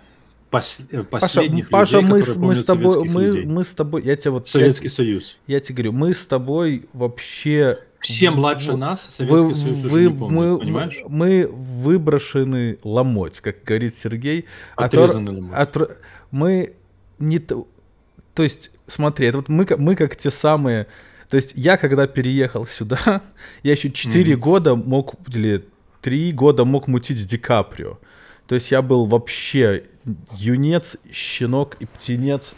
[0.51, 4.15] пос, э, последних Паша, людей, Паша, мы, мы с тобой, мы, мы с тобой, я
[4.15, 4.47] тебе вот...
[4.47, 5.37] Советский я, Союз.
[5.47, 10.09] Я тебе говорю, мы с тобой вообще все младше нас Советский вы, Союз вы, не
[10.09, 11.01] помнит, мы, понимаешь?
[11.07, 14.45] Мы выброшены ломоть, как говорит Сергей.
[14.75, 15.53] Отрезаны от, ломоть.
[15.53, 15.99] От,
[16.31, 16.73] мы
[17.19, 17.39] не...
[17.39, 20.87] То есть, смотри, это вот мы, мы как те самые...
[21.29, 23.21] То есть я, когда переехал сюда,
[23.63, 24.37] я еще 4 mm-hmm.
[24.37, 25.65] года мог, или
[26.01, 27.99] 3 года мог мутить с Ди Каприо.
[28.47, 29.85] То есть я был вообще
[30.33, 32.53] юнец, щенок и птенец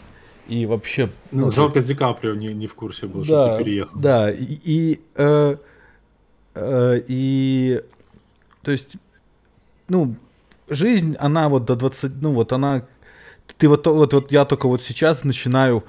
[0.48, 1.08] и вообще...
[1.30, 3.98] Ну, ну жалко, Ди Каприо не, не в курсе был, да, что ты переехал.
[3.98, 4.58] Да, и...
[4.64, 5.56] и, э,
[6.54, 7.82] э, и
[8.62, 8.96] то есть,
[9.88, 10.16] ну,
[10.68, 12.22] жизнь, она вот до 20...
[12.22, 12.84] Ну, вот она...
[13.56, 15.84] Ты вот, вот, вот я только вот сейчас начинаю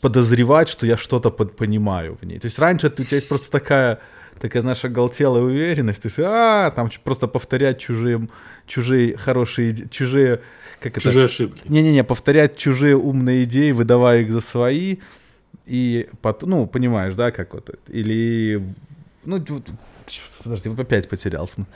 [0.00, 2.38] подозревать, что я что-то под, понимаю в ней.
[2.38, 4.00] То есть раньше у тебя есть просто такая
[4.40, 8.28] такая наша оголтелая уверенность, ты а, там просто повторять чужие,
[8.66, 10.42] чужие хорошие, чужие
[10.80, 11.32] как чужие это?
[11.32, 11.60] ошибки.
[11.68, 14.96] Не-не-не, повторять чужие умные идеи, выдавая их за свои,
[15.64, 18.62] и, потом, ну, понимаешь, да, как вот, или,
[19.24, 19.42] ну,
[20.42, 21.66] подожди, опять потерялся.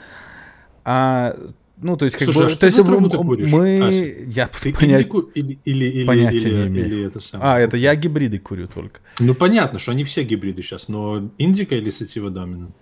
[0.83, 1.37] А,
[1.79, 5.07] ну, то есть, как Слушай, бы, а то есть, мы, мы а, я ты понять,
[5.35, 6.85] или, или, или, понятия или, не имею.
[6.87, 7.51] Или это самое.
[7.51, 8.99] А, это я гибриды курю только.
[9.19, 12.75] Ну, понятно, что они все гибриды сейчас, но индика или сатива доминант?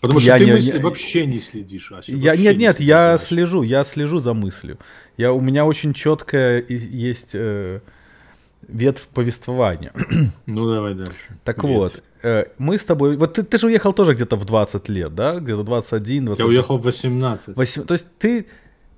[0.00, 1.90] Потому что я ты не, мысли не, вообще не следишь.
[1.90, 3.20] Ася, я, нет, не нет, я знаешь.
[3.22, 4.78] слежу, я слежу за мыслью.
[5.16, 7.80] Я, у меня очень четкая есть э,
[8.68, 9.92] ветвь повествования.
[10.46, 11.36] Ну, давай дальше.
[11.42, 11.74] Так Ветвь.
[11.74, 12.02] вот,
[12.58, 13.16] мы с тобой...
[13.16, 15.38] Вот ты, ты же уехал тоже где-то в 20 лет, да?
[15.38, 16.40] Где-то 21, 20.
[16.40, 17.56] Я уехал в 18.
[17.56, 18.46] 8, то есть ты,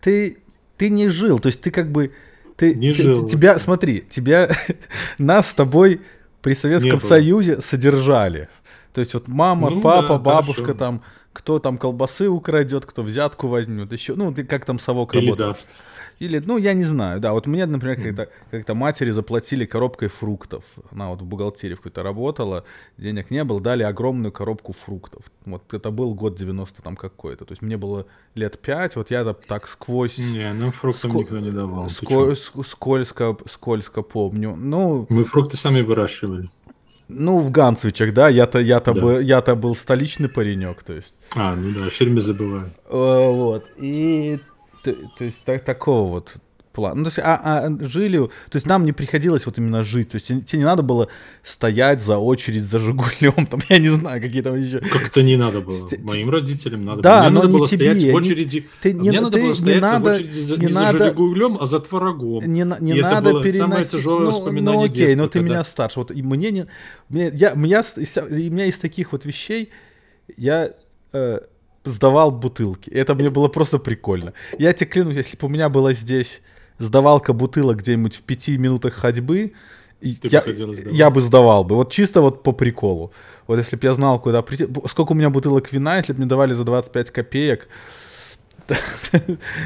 [0.01, 0.39] ты,
[0.77, 2.11] ты не жил, то есть ты как бы...
[2.57, 3.27] Ты, не ты, жил.
[3.27, 4.51] Тебя, смотри, тебя,
[5.19, 6.01] нас с тобой
[6.43, 8.49] при Советском Союзе содержали.
[8.93, 10.79] То есть вот мама, ну, папа, да, бабушка хорошо.
[10.79, 11.03] там,
[11.33, 15.51] кто там колбасы украдет, кто взятку возьмет, еще, ну, ты как там совок Или работает.
[15.51, 15.71] даст.
[16.21, 20.65] Или, ну, я не знаю, да, вот мне, например, как-то, как-то матери заплатили коробкой фруктов.
[20.93, 22.65] Она вот в бухгалтерии какой-то работала,
[22.99, 25.23] денег не было, дали огромную коробку фруктов.
[25.47, 27.47] Вот это был год 90 там какой-то.
[27.47, 28.05] То есть мне было
[28.35, 30.19] лет 5, вот я так сквозь...
[30.19, 31.17] Не, ну фруктам ск...
[31.17, 31.89] никто не давал.
[31.89, 32.05] Ск...
[32.67, 34.55] Скользко, скользко помню.
[34.57, 35.07] Ну...
[35.09, 36.49] Мы фрукты сами выращивали.
[37.09, 39.01] Ну, в Ганцевичах, да, я-то я-то да.
[39.01, 41.15] был, я-то был столичный паренек, то есть.
[41.35, 42.71] А, ну да, в фильме забываю.
[42.89, 43.67] Э, вот.
[43.79, 44.39] И
[44.83, 46.35] то, то есть так, такого вот
[46.73, 46.99] план.
[46.99, 50.17] Ну, то есть, а, а жили, то есть нам не приходилось вот именно жить, то
[50.17, 51.09] есть тебе не надо было
[51.43, 54.81] стоять за очередь за Жигулем, там, я не знаю, какие там еще...
[54.81, 57.31] Как-то не надо было, моим родителям надо да, было.
[57.31, 60.11] Мне надо было тебе, стоять в очереди, не, ты, не, мне надо было стоять надо,
[60.11, 62.45] в очереди за, не, не надо, за Жигулем, а за творогом.
[62.45, 63.59] Не, не и надо это было переносить...
[63.59, 65.55] самое тяжелое ну, воспоминание Ну окей, детства, но ты когда...
[65.55, 66.67] меня старше, вот и мне не...
[67.09, 69.71] Мне, я, меня, у меня из таких вот вещей,
[70.37, 70.73] я...
[71.13, 71.41] Э,
[71.85, 72.91] сдавал бутылки.
[72.91, 74.33] Это мне было просто прикольно.
[74.59, 76.41] Я тебе клянусь, если бы у меня было здесь
[76.79, 79.53] сдавалка бутылок где-нибудь в пяти минутах ходьбы,
[80.01, 80.43] я,
[80.91, 81.77] я бы сдавал бы.
[81.77, 83.13] Вот чисто вот по приколу.
[83.47, 84.67] Вот если бы я знал, куда прийти.
[84.87, 87.69] Сколько у меня бутылок вина, если бы мне давали за 25 копеек,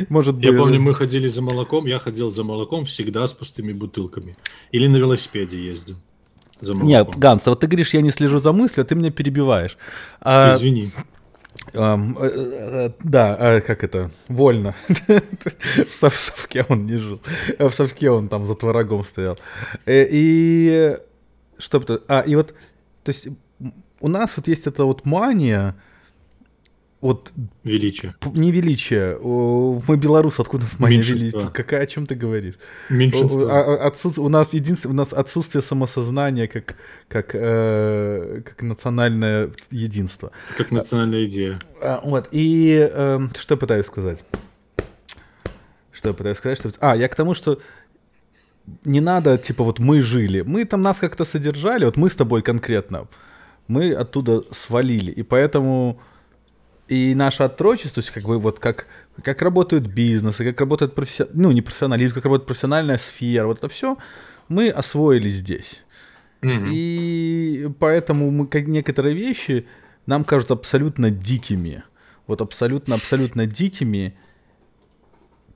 [0.09, 0.45] может быть.
[0.45, 4.37] Я помню, мы ходили за молоком, я ходил за молоком всегда с пустыми бутылками.
[4.73, 5.97] Или на велосипеде ездил.
[6.61, 9.77] За Нет, Ганс, вот ты говоришь, я не слежу за мыслью, а ты меня перебиваешь.
[10.21, 10.93] А, Извини.
[11.73, 14.75] Э, да, а как это, вольно.
[14.89, 17.21] в совке он не жил.
[17.59, 19.39] В совке он там за творогом стоял.
[19.87, 20.97] Э, и
[21.59, 22.03] что-то...
[22.09, 22.55] А, и вот,
[23.03, 23.29] то есть
[24.01, 25.75] у нас вот есть эта вот мания
[27.05, 27.33] вот
[27.65, 28.15] величие.
[28.33, 29.19] Не величие.
[29.19, 31.51] Мы белорусы, откуда с мания величие?
[31.53, 32.55] Какая о чем ты говоришь?
[32.89, 33.47] Меньшинство.
[33.47, 34.19] А, отсутств...
[34.19, 36.77] У нас единственное, у нас отсутствие самосознания как
[37.09, 40.31] как э, как национальное единство.
[40.57, 41.59] Как национальная идея.
[41.83, 44.25] А, вот и э, что я пытаюсь сказать?
[45.93, 46.59] Что я пытаюсь сказать?
[46.59, 46.73] Что...
[46.81, 47.61] А, я к тому, что
[48.85, 50.41] не надо, типа, вот мы жили.
[50.41, 53.09] Мы там нас как-то содержали, вот мы с тобой конкретно.
[53.69, 55.13] Мы оттуда свалили.
[55.13, 56.01] И поэтому
[56.89, 58.87] и наше отрочество, то есть как бы вот как,
[59.23, 63.69] как работают бизнесы, как работает профессионализм, ну не профессионализм, как работает профессиональная сфера, вот это
[63.69, 63.97] все
[64.49, 65.81] мы освоили здесь.
[66.43, 66.69] Mm-hmm.
[66.71, 69.67] И поэтому мы, как некоторые вещи
[70.07, 71.85] нам кажутся абсолютно дикими.
[72.27, 74.17] Вот абсолютно-абсолютно дикими.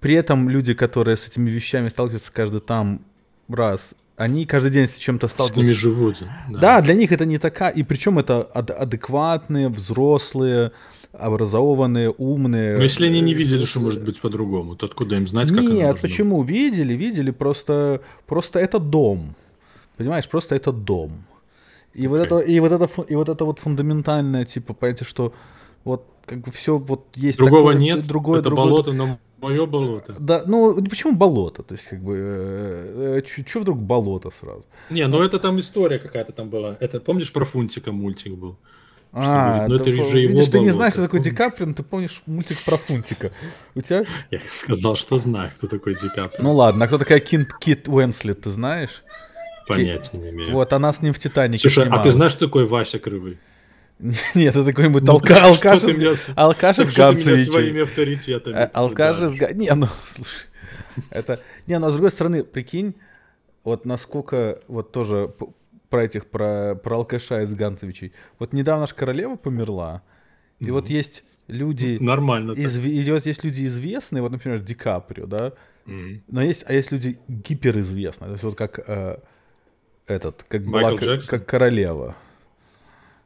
[0.01, 3.05] При этом люди, которые с этими вещами сталкиваются каждый там
[3.49, 5.61] раз, они каждый день с чем-то сталкиваются.
[5.61, 6.23] С ними живут.
[6.49, 6.61] Да.
[6.61, 10.73] да, для них это не такая, и причем это адекватные, взрослые,
[11.12, 12.77] образованные, умные.
[12.77, 16.01] Но если они не видели, что может быть по-другому, то откуда им знать, как Нет,
[16.01, 16.42] почему?
[16.42, 16.51] Быть?
[16.51, 19.35] Видели, видели, просто, просто это дом.
[19.97, 21.25] Понимаешь, просто это дом.
[21.94, 22.09] И okay.
[22.09, 25.33] вот это, и вот это, и вот это вот фундаментальное, типа, понятие, что
[25.85, 29.66] вот как бы все вот есть другого такое, нет, другое, это другое, болото, но мое
[29.66, 30.14] болото.
[30.18, 31.62] Да, ну почему болото?
[31.62, 34.64] То есть как бы, э, э, что вдруг болото сразу?
[34.90, 36.77] Не, ну это там история какая-то там была.
[36.81, 38.57] Это помнишь про Фунтика мультик был?
[39.12, 41.73] А, ну это, это же его Видишь, ты не знаешь, что такое Ди Каприо, но
[41.73, 43.33] ты помнишь мультик про Фунтика.
[43.75, 44.05] У тебя?
[44.31, 46.42] Я сказал, что знаю, кто такой Ди Каприо.
[46.42, 49.03] Ну ладно, а кто такая Кит, Кит Уэнслет, ты знаешь?
[49.66, 50.53] Понятия не имею.
[50.53, 52.01] Вот, она с ним в Титанике Слушай, снималась.
[52.01, 53.38] а ты знаешь, что такое Вася Крывый?
[54.35, 57.51] Нет, это какой-нибудь ну, алка, алкаш, из, алкаш из Ганцевича.
[57.51, 58.55] своими авторитетами.
[58.55, 60.47] Э, алкаш из Не, ну, слушай.
[61.11, 61.40] Это...
[61.66, 62.94] Не, но с другой стороны, прикинь,
[63.64, 65.33] вот насколько вот тоже
[65.90, 68.12] про этих, про, про алкаша из Ганцевичей.
[68.38, 70.03] Вот недавно же королева померла,
[70.59, 70.72] и mm-hmm.
[70.72, 71.98] вот есть люди...
[72.01, 72.53] Нормально.
[72.53, 75.53] Из, и вот есть люди известные, вот, например, Ди Каприо, да,
[75.87, 76.22] mm-hmm.
[76.29, 79.18] но есть, а есть люди гиперизвестные, то есть вот как э,
[80.07, 82.16] этот, как была, как королева.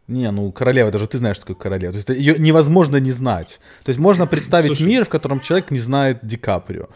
[0.09, 1.93] Не, ну королева, даже ты знаешь, что такое королева.
[1.93, 3.61] То есть ее невозможно не знать.
[3.85, 6.89] То есть можно представить Слушай, мир, в котором человек не знает Ди Каприо.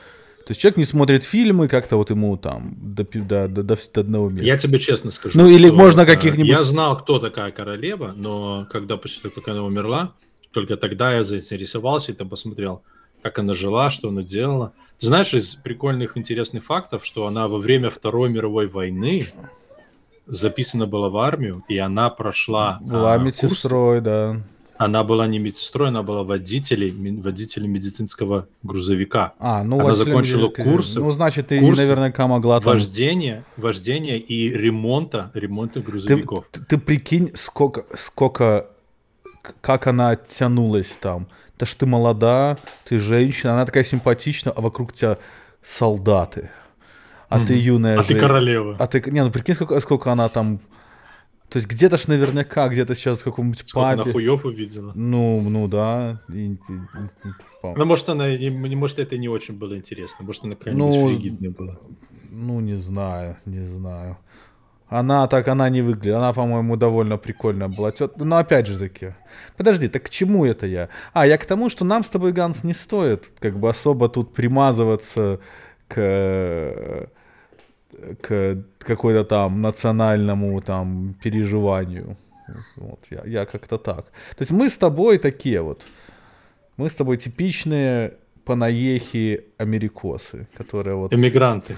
[0.46, 4.30] То есть человек не смотрит фильмы, как-то вот ему там до, до, до, до одного
[4.30, 4.46] места.
[4.46, 5.36] Я тебе честно скажу.
[5.36, 6.46] Ну или можно э, каких-нибудь...
[6.46, 10.12] Я знал, кто такая королева, но когда после того, как она умерла,
[10.52, 12.84] только тогда я заинтересовался и там посмотрел,
[13.22, 14.72] как она жила, что она делала.
[15.00, 19.26] Ты знаешь, из прикольных, интересных фактов, что она во время Второй мировой войны
[20.26, 22.78] записана была в армию, и она прошла...
[22.82, 24.40] Была а, медсестрой, да.
[24.78, 29.32] Она была не медсестрой, она была водителем, водителем медицинского грузовика.
[29.38, 31.00] А, ну, она закончила курсы.
[31.00, 32.72] Ну, значит, ты курсы наверняка могла там...
[32.72, 36.44] Вождения, вождения и ремонта, ремонта грузовиков.
[36.52, 38.66] Ты, ты, ты прикинь, сколько, сколько,
[39.60, 41.28] как она оттянулась там.
[41.58, 45.18] Да что ты молода, ты женщина, она такая симпатичная, а вокруг тебя
[45.64, 46.50] солдаты.
[47.28, 47.46] А mm-hmm.
[47.46, 48.76] ты юная А ты королева.
[48.78, 50.60] А ты, не, ну прикинь, сколько, сколько она там
[51.48, 54.12] то есть где-то ж наверняка, где-то сейчас в каком-нибудь Сколько пабе.
[54.12, 54.92] хуев увидела.
[54.94, 56.20] Ну, ну да.
[56.28, 57.32] И, и, и,
[57.62, 60.24] ну, может, она, и, может, это не очень было интересно.
[60.24, 61.78] Может, она какая-нибудь ну, фригидная была.
[62.30, 64.18] Ну, не знаю, не знаю.
[64.88, 66.14] Она так, она не выглядит.
[66.14, 67.92] Она, по-моему, довольно прикольная была.
[68.16, 69.14] Но опять же таки.
[69.56, 70.88] Подожди, так к чему это я?
[71.12, 74.32] А, я к тому, что нам с тобой, Ганс, не стоит как бы особо тут
[74.32, 75.40] примазываться
[75.88, 77.08] к
[78.20, 82.16] к какой-то там национальному там переживанию.
[82.76, 84.06] Вот, я, я как-то так.
[84.36, 85.82] То есть мы с тобой такие вот.
[86.76, 88.12] Мы с тобой типичные
[88.44, 91.12] панаехи америкосы, которые вот...
[91.12, 91.74] Эмигранты.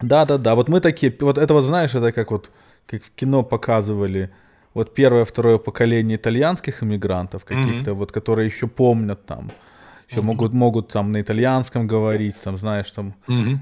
[0.00, 2.50] Да-да-да, вот мы такие, вот это вот знаешь, это как вот,
[2.86, 4.30] как в кино показывали,
[4.74, 7.94] вот первое, второе поколение итальянских иммигрантов каких-то, mm-hmm.
[7.94, 9.50] вот, которые еще помнят там,
[10.08, 10.22] еще mm-hmm.
[10.22, 13.58] могут, могут там на итальянском говорить, там, знаешь, там, mm-hmm.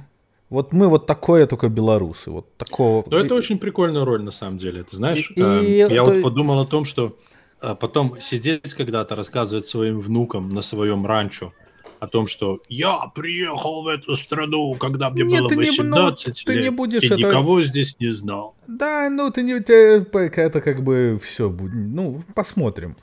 [0.50, 3.04] Вот мы вот такое только белорусы, вот такого.
[3.10, 4.82] Но это очень прикольная роль на самом деле.
[4.82, 6.04] Ты знаешь, и, э, я то...
[6.04, 7.18] вот подумал о том, что
[7.60, 11.52] э, потом сидеть когда-то рассказывать своим внукам на своем ранчо
[12.00, 15.98] о том, что я приехал в эту страну, когда мне Нет, было 18 не, ну,
[15.98, 17.16] лет, ты не будешь и это...
[17.16, 18.54] никого здесь не знал.
[18.66, 22.94] Да, ну ты не, это как бы все будет, ну посмотрим.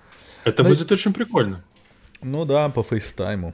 [0.46, 0.70] Это Но...
[0.70, 1.64] будет очень прикольно.
[2.22, 3.54] Ну да, по фейстайму.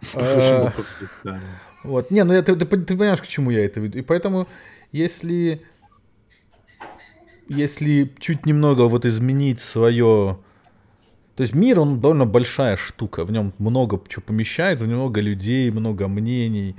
[0.00, 1.46] Почему по фейстайму?
[1.82, 2.10] Вот.
[2.10, 3.98] Не, ну ты, ты, ты понимаешь, к чему я это веду.
[3.98, 4.48] И поэтому,
[4.92, 5.62] если,
[7.48, 10.38] если чуть немного вот изменить свое...
[11.36, 16.06] То есть мир, он довольно большая штука, в нем много чего помещается, много людей, много
[16.06, 16.76] мнений.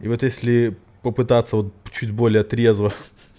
[0.00, 2.92] И вот если попытаться вот чуть более трезво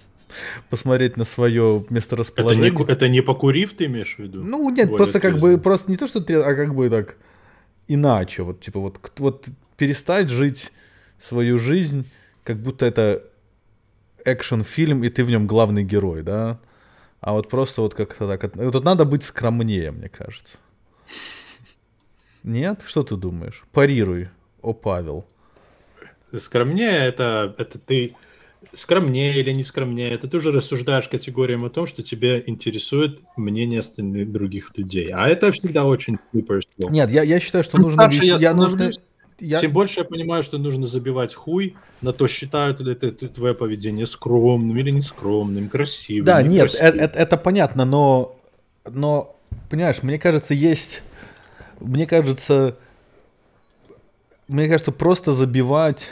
[0.69, 2.69] посмотреть на свое месторасположение.
[2.69, 4.43] Это не, это не покурив, ты имеешь в виду?
[4.43, 7.17] Ну, нет, просто как бы, просто не то, что, а как бы так
[7.89, 8.43] иначе.
[8.43, 10.71] Вот, типа, вот, вот перестать жить
[11.19, 12.09] свою жизнь,
[12.43, 13.25] как будто это
[14.23, 16.59] экшн-фильм, и ты в нем главный герой, да?
[17.19, 18.51] А вот просто вот как-то так...
[18.53, 20.57] Тут надо быть скромнее, мне кажется.
[22.43, 22.81] Нет?
[22.85, 23.63] Что ты думаешь?
[23.73, 24.29] Парируй,
[24.61, 25.25] о Павел.
[26.37, 28.15] Скромнее это, это ты
[28.73, 33.79] скромнее или не скромнее, это ты уже рассуждаешь категориям о том, что тебя интересует мнение
[33.79, 35.11] остальных других людей.
[35.13, 36.17] А это всегда очень
[36.89, 38.09] Нет, я, я считаю, что нужно...
[38.11, 38.91] Я, я нужно
[39.39, 39.59] я...
[39.59, 43.53] Тем больше я понимаю, что нужно забивать хуй на то, считают ли это, это твое
[43.53, 46.25] поведение скромным или нескромным, красивым.
[46.25, 48.35] Да, нет, это, это, это понятно, но,
[48.85, 49.35] но,
[49.69, 51.01] понимаешь, мне кажется, есть,
[51.79, 52.77] мне кажется,
[54.47, 56.11] мне кажется, просто забивать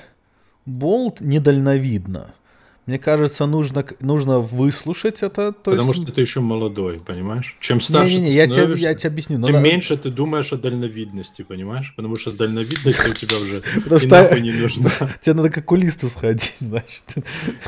[0.66, 2.34] болт недальновидно.
[2.88, 5.52] Мне кажется, нужно, нужно выслушать это.
[5.52, 6.04] То Потому есть...
[6.04, 7.58] что ты еще молодой, понимаешь?
[7.60, 9.42] Чем старше не, не, не, ты я тебе, я тебе объясню.
[9.42, 9.60] Тем надо...
[9.60, 11.94] меньше ты думаешь о дальновидности, понимаешь?
[11.98, 14.90] Потому что дальновидность у тебя уже Потому что не нужна.
[15.22, 17.04] Тебе надо к окулисту сходить, значит.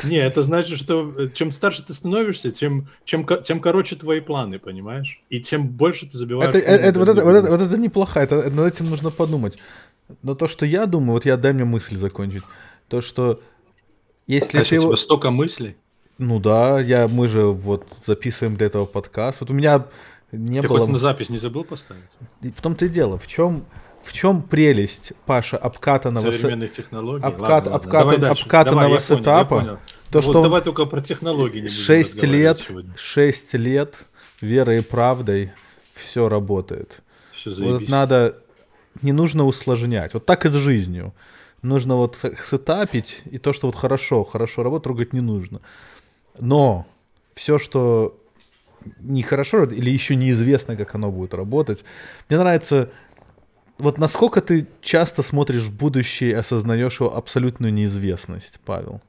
[0.06, 4.58] Не, это значит, что э, чем старше ты становишься, тем, чем, тем короче твои планы,
[4.58, 5.20] понимаешь?
[5.30, 6.56] И тем больше ты забиваешь...
[6.56, 9.58] Это, это, вот, это, вот, это, вот это неплохо, это, над этим нужно подумать.
[10.24, 12.44] Но то, что я думаю, вот я дай мне мысль закончить,
[12.88, 13.42] то, что
[14.36, 14.78] если а ты...
[14.78, 15.76] у тебя столько мыслей?
[16.20, 19.40] Ну да, я, мы же вот записываем для этого подкаст.
[19.40, 19.88] Вот у меня
[20.32, 20.80] не ты было...
[20.80, 22.04] хоть на запись не забыл поставить?
[22.42, 23.18] И в том-то и дело.
[23.18, 23.66] В чем,
[24.04, 26.32] в чем прелесть, Паша, обкатанного...
[26.32, 27.24] Современных технологий?
[27.24, 28.18] Обкат, ладно, обкатан, ладно.
[28.18, 29.50] Давай обкатанного давай, сетапа.
[29.50, 29.80] Понял, понял.
[30.12, 32.94] То, вот что давай только про технологии не 6 лет, сегодня.
[32.96, 33.96] 6 лет
[34.42, 35.52] верой и правдой
[35.96, 37.02] все работает.
[37.32, 38.36] Все вот надо...
[39.02, 40.14] Не нужно усложнять.
[40.14, 41.14] Вот так и с жизнью
[41.62, 45.62] нужно вот сетапить, и то, что вот хорошо, хорошо работает, трогать не нужно.
[46.40, 46.86] Но
[47.36, 48.18] все, что
[49.00, 51.84] нехорошо или еще неизвестно, как оно будет работать,
[52.30, 52.90] мне нравится
[53.80, 59.02] вот насколько ты часто смотришь в будущее и осознаешь его абсолютную неизвестность, Павел?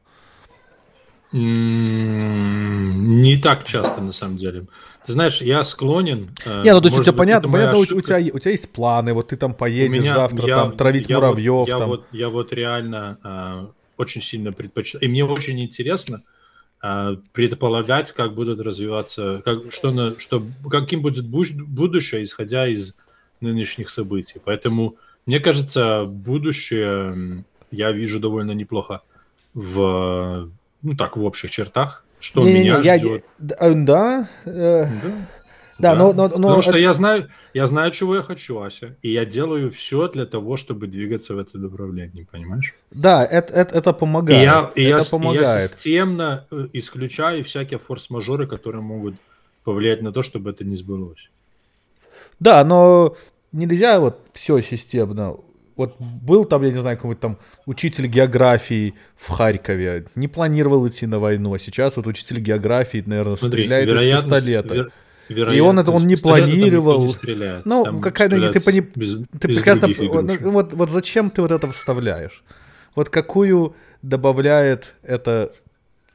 [1.33, 4.67] Не так часто, на самом деле.
[5.07, 6.31] Ты знаешь, я склонен...
[6.45, 9.13] Э, Не, ну то есть у тебя понятно, понятно у, тебя, у тебя есть планы,
[9.13, 11.53] вот ты там поедешь меня, завтра я, там травить я муравьев.
[11.53, 11.89] Вот, я, там.
[11.89, 15.05] Вот, я вот реально э, очень сильно предпочитаю.
[15.05, 16.23] И мне очень интересно
[16.83, 22.97] э, предполагать, как будут развиваться, как, что, на, что, каким будет будущее, исходя из
[23.41, 24.41] нынешних событий.
[24.45, 29.01] Поэтому, мне кажется, будущее я вижу довольно неплохо
[29.55, 30.51] в,
[30.83, 33.25] ну так, в общих чертах что не, меня не, не, ждет.
[33.39, 35.13] Я, э, да, э, да.
[35.81, 39.13] Да, Но, но, но потому что я знаю, я знаю, чего я хочу, Ася, и
[39.13, 42.75] я делаю все для того, чтобы двигаться в этом направлении, понимаешь?
[42.91, 44.41] Да, это, это, это помогает.
[44.41, 45.63] И я, и это я, помогает.
[45.63, 49.15] я системно э, исключаю всякие форс-мажоры, которые могут
[49.65, 51.31] повлиять на то, чтобы это не сбылось.
[52.41, 53.17] Да, но
[53.53, 55.37] нельзя вот все системно
[55.81, 61.07] вот был там, я не знаю, какой-то там учитель географии в Харькове, не планировал идти
[61.07, 64.91] на войну, а сейчас вот учитель географии, наверное, Смотри, стреляет из пистолета.
[65.31, 65.51] Вер...
[65.53, 67.07] И он это он не планировал.
[67.07, 68.81] Не ну, какая ты, пони...
[68.81, 69.89] без, ты без прекрасно.
[69.89, 72.43] Ну, вот, вот зачем ты вот это вставляешь?
[72.95, 75.53] Вот какую добавляет это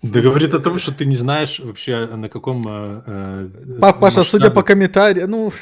[0.04, 2.68] да говорит о том, что ты не знаешь вообще на каком.
[2.68, 4.26] Э, э Паша, масштабе...
[4.26, 5.54] судя по комментариям, ну.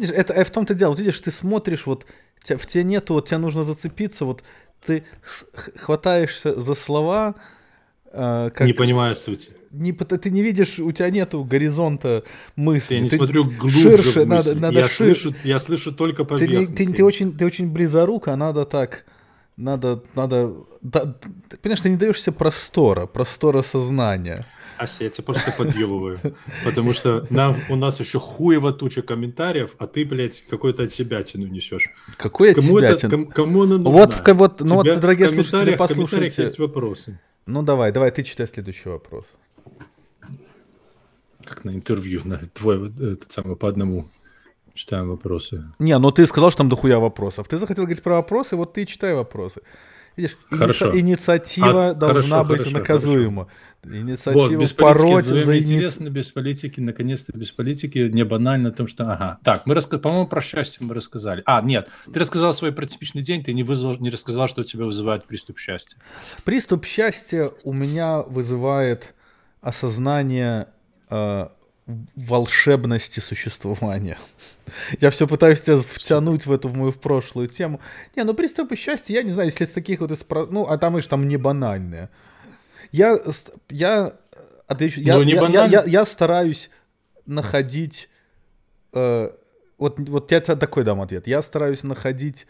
[0.00, 2.06] Это, это в том-то дело, видишь, ты смотришь вот
[2.44, 4.42] тебя, в тебе нету, вот тебе нужно зацепиться, вот
[4.84, 5.04] ты
[5.76, 7.34] хватаешься за слова,
[8.12, 8.66] э, как...
[8.66, 9.50] Не понимаю суть.
[9.70, 12.24] Не, ты не видишь, у тебя нету горизонта
[12.56, 12.96] мысли.
[12.96, 15.16] Я не ты смотрю глубже ширше, надо, надо я, шир...
[15.16, 16.74] слышу, я слышу только поверхность.
[16.74, 19.06] Ты, ты, ты, очень, ты очень близорук, а надо так,
[19.56, 21.14] надо, надо, да,
[21.48, 24.46] ты, понимаешь, ты не даешься простора, простора сознания.
[24.82, 26.18] Ася, я тебя просто подъебываю.
[26.64, 31.22] Потому что нам, у нас еще хуево туча комментариев, а ты, блядь, какой-то от себя
[31.22, 31.88] тяну несешь.
[32.16, 33.90] Какой от себя кому, кому она нужна?
[33.90, 36.42] Вот, в, вот, ну вот, дорогие слушатели, послушайте.
[36.42, 37.20] есть вопросы.
[37.46, 39.24] Ну давай, давай, ты читай следующий вопрос.
[41.44, 44.08] Как на интервью, на твой, этот самый, по одному.
[44.74, 45.64] Читаем вопросы.
[45.78, 47.46] Не, ну ты сказал, что там дохуя вопросов.
[47.46, 49.60] Ты захотел говорить про вопросы, вот ты читай вопросы.
[50.16, 50.98] Видишь, хорошо.
[50.98, 53.44] инициатива а, должна хорошо, быть хорошо, наказуема.
[53.44, 53.62] Хорошо.
[53.84, 58.72] Инициативу вот, без пороть политики, за интересно, без политики, наконец-то без политики, не банально о
[58.72, 61.42] том, что, ага, так, мы рассказали, по-моему, про счастье мы рассказали.
[61.46, 64.84] А, нет, ты рассказал свой протипичный день, ты не, вызвал, не рассказал, что у тебя
[64.84, 65.98] вызывает приступ счастья.
[66.44, 69.14] Приступ счастья у меня вызывает
[69.60, 70.68] осознание
[71.10, 71.48] э,
[72.14, 74.18] волшебности существования.
[75.00, 77.80] Я все пытаюсь тебя втянуть в эту в мою в прошлую тему.
[78.16, 80.24] Не, ну приступы счастья, я не знаю, если с таких вот из...
[80.50, 82.08] Ну, а там и же там не банальные.
[82.90, 83.18] Я,
[83.70, 84.14] я,
[84.66, 86.70] отвечу, я, ну, я, я, я, я стараюсь
[87.26, 88.08] находить...
[88.92, 89.30] Э,
[89.78, 91.26] вот, вот я тебе такой дам ответ.
[91.26, 92.46] Я стараюсь находить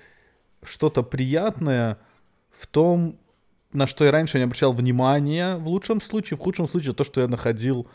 [0.62, 1.98] что-то приятное
[2.50, 3.18] в том,
[3.72, 7.20] на что я раньше не обращал внимания, в лучшем случае, в худшем случае, то, что
[7.20, 7.88] я находил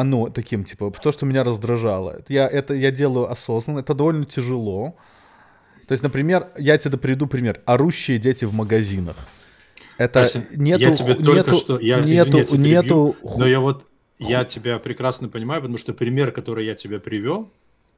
[0.00, 2.22] оно таким, типа, то, что меня раздражало.
[2.28, 4.94] Я это я делаю осознанно, это довольно тяжело.
[5.86, 7.60] То есть, например, я тебе приведу пример.
[7.64, 9.16] Орущие дети в магазинах.
[9.96, 13.16] Это Вася, нету, я тебе только нету, что, я, нету, извини, я нету.
[13.36, 13.84] Но я вот,
[14.18, 17.50] я тебя прекрасно понимаю, потому что пример, который я тебе привел,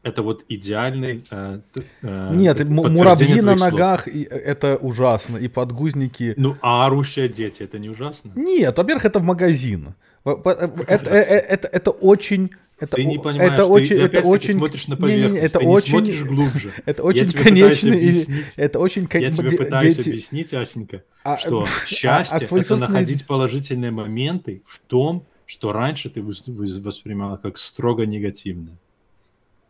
[0.03, 1.25] это вот идеальный.
[1.31, 1.61] Э,
[2.03, 6.35] э, Нет, муравьи на ногах и, э, это ужасно, и подгузники.
[6.39, 8.33] Ну, а орущие дети это не ужасно?
[8.35, 9.95] Нет, во-первых, это в магазин.
[10.25, 12.51] Это, это, это, это очень
[12.81, 15.59] это, ты не понимаешь, это ты, очень, это очень, смотришь на поверхность, не, не, это
[15.59, 16.73] ты очень, не смотришь глубже.
[16.87, 20.09] Это очень конечный, это очень Я тебе пытаюсь дети...
[20.09, 25.73] объяснить, Асенька, а, что а, счастье а, а это находить положительные моменты в том, что
[25.73, 28.79] раньше ты воспринимала как строго негативное.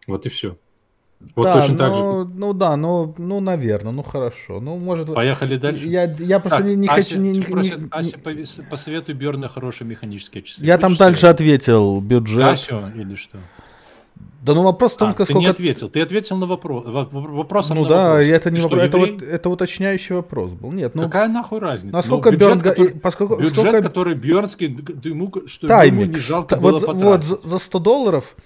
[0.07, 0.57] Вот и все.
[1.37, 2.31] Вот да, точно так ну, же.
[2.35, 4.61] Ну да, ну, ну, наверное, ну хорошо.
[4.61, 5.13] Ну, может.
[5.15, 5.87] Поехали дальше.
[5.87, 7.19] Я, я просто так, не, не Ася, хочу.
[7.21, 8.65] Не, не, просят, не, Ася, не...
[8.71, 10.65] посоветуй Берна хорошие механические часы.
[10.65, 11.37] Я Будешь там дальше сказать?
[11.37, 12.43] ответил бюджет.
[12.43, 13.39] А все, или что?
[14.43, 15.35] Да ну вопрос в том, а, сколько...
[15.35, 16.85] Ты не ответил, ты ответил на вопрос.
[16.87, 18.27] Вопросом ну на да, вопрос.
[18.27, 20.73] это не вопрос, это, вот, это уточняющий вопрос был.
[20.73, 21.03] Нет, ну...
[21.03, 21.95] Какая нахуй разница?
[21.95, 22.61] Насколько ну, бюджет, Берн...
[22.61, 23.83] который, поскольку, бюджет, сколько...
[23.83, 24.69] который Бернский,
[25.05, 26.03] ему, что Таймикс.
[26.03, 27.29] ему не жалко вот, было потратить.
[27.29, 28.37] Вот за 100 долларов...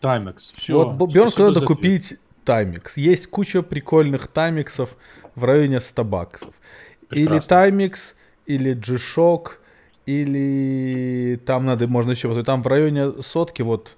[0.00, 0.90] Таймекс, все.
[0.90, 2.96] Вот Бернску надо купить таймикс.
[2.96, 4.96] Есть куча прикольных таймиксов
[5.34, 6.54] в районе 100 баксов.
[7.08, 7.34] Прекрасно.
[7.34, 8.14] Или таймикс,
[8.46, 9.52] или G-Shock,
[10.06, 13.96] или там надо, можно еще, вот там в районе сотки, вот,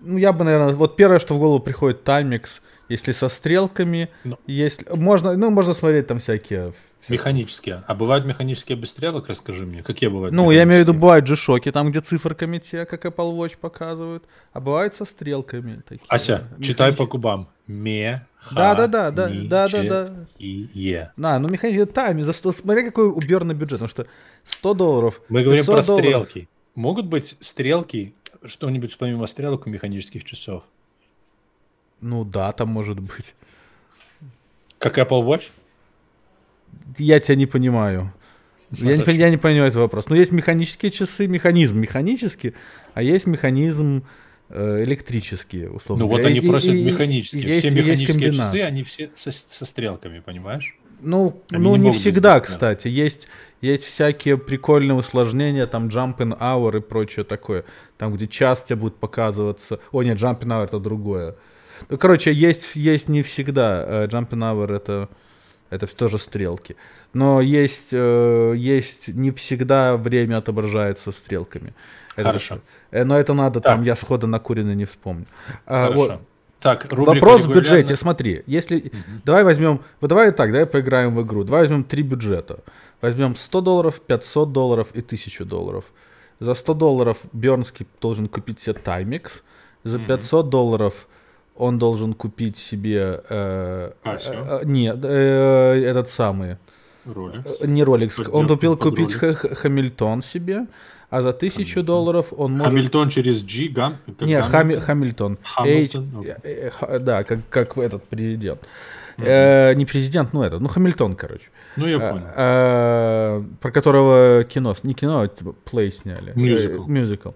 [0.00, 4.38] ну, я бы, наверное, вот первое, что в голову приходит, таймикс, если со стрелками, Но.
[4.46, 6.72] если, можно, ну, можно смотреть там всякие
[7.08, 7.84] Механические.
[7.86, 9.82] А бывают механические без стрелок, расскажи мне.
[9.82, 10.34] Какие бывают?
[10.34, 13.56] Ну, я имею в виду, бывают же шоки, там, где циферками те, как Apple Watch
[13.58, 14.24] показывают.
[14.52, 15.80] А бывают со стрелками.
[15.88, 17.48] Такие, Ася, читай по губам.
[17.66, 20.06] Ме, да, да, да, да, да, да, да.
[20.38, 21.12] И е.
[21.16, 24.06] Да, ну механический тайм, за 100, смотри, какой убер на бюджет, потому что
[24.44, 25.20] 100 долларов.
[25.28, 26.06] Мы говорим про долларов.
[26.06, 26.48] стрелки.
[26.74, 28.14] Могут быть стрелки,
[28.44, 30.62] что-нибудь помимо стрелок у механических часов?
[32.00, 33.34] Ну да, там может быть.
[34.78, 35.50] Как Apple Watch?
[36.96, 38.12] я тебя не понимаю.
[38.70, 40.08] Я не, я не понимаю этот вопрос.
[40.08, 42.54] Но есть механические часы, механизм механический,
[42.92, 44.04] а есть механизм
[44.50, 47.42] э, электрический, условно Ну вот они и, просят и, механические.
[47.42, 50.76] И, все есть, механические есть часы, они все со, со стрелками, понимаешь?
[51.00, 52.88] Ну, они ну не, не всегда, кстати.
[52.88, 53.28] Есть,
[53.62, 57.64] есть всякие прикольные усложнения, там jump in hour и прочее такое.
[57.96, 59.80] Там, где час тебе будет показываться.
[59.92, 61.36] О, нет, jump in hour это другое.
[61.88, 63.84] Ну, короче, есть, есть не всегда.
[63.86, 65.08] Э, jump in hour это
[65.70, 66.76] это тоже стрелки.
[67.12, 71.72] Но есть, э, есть не всегда время отображается стрелками.
[72.16, 72.60] Хорошо.
[72.90, 73.74] Это, но это надо, так.
[73.74, 75.26] там я схода на куриный не вспомню.
[75.66, 76.08] А, Хорошо.
[76.08, 76.20] Вот.
[76.60, 78.96] Так, Вопрос в бюджете, смотри, если, угу.
[79.24, 82.64] давай возьмем, вот давай так, давай поиграем в игру, давай возьмем три бюджета.
[83.00, 85.84] Возьмем 100 долларов, 500 долларов и 1000 долларов.
[86.40, 89.42] За 100 долларов Бернский должен купить себе Timex,
[89.84, 91.06] за 500 долларов
[91.58, 93.22] он должен купить себе...
[93.28, 96.56] Э, а, э, нет, э, этот самый...
[97.04, 97.66] Rolex.
[97.66, 98.30] Не Rolex.
[98.30, 100.66] Он купил купить Хамильтон себе,
[101.10, 102.66] а за тысячу долларов он может...
[102.66, 103.96] Хамильтон через G, гам?
[104.20, 105.38] Не, Хами, Хамильтон.
[105.42, 106.24] Хамильтон.
[106.44, 108.60] H, да, как, как этот президент.
[109.18, 109.24] Uh-huh.
[109.26, 111.48] Э, не президент, ну этот, ну Хамильтон, короче.
[111.76, 112.26] Ну я понял.
[112.36, 116.32] Э, э, про которого кино, не кино, а типа плей сняли.
[116.36, 116.84] Мюзикл.
[116.84, 117.30] Мюзикл.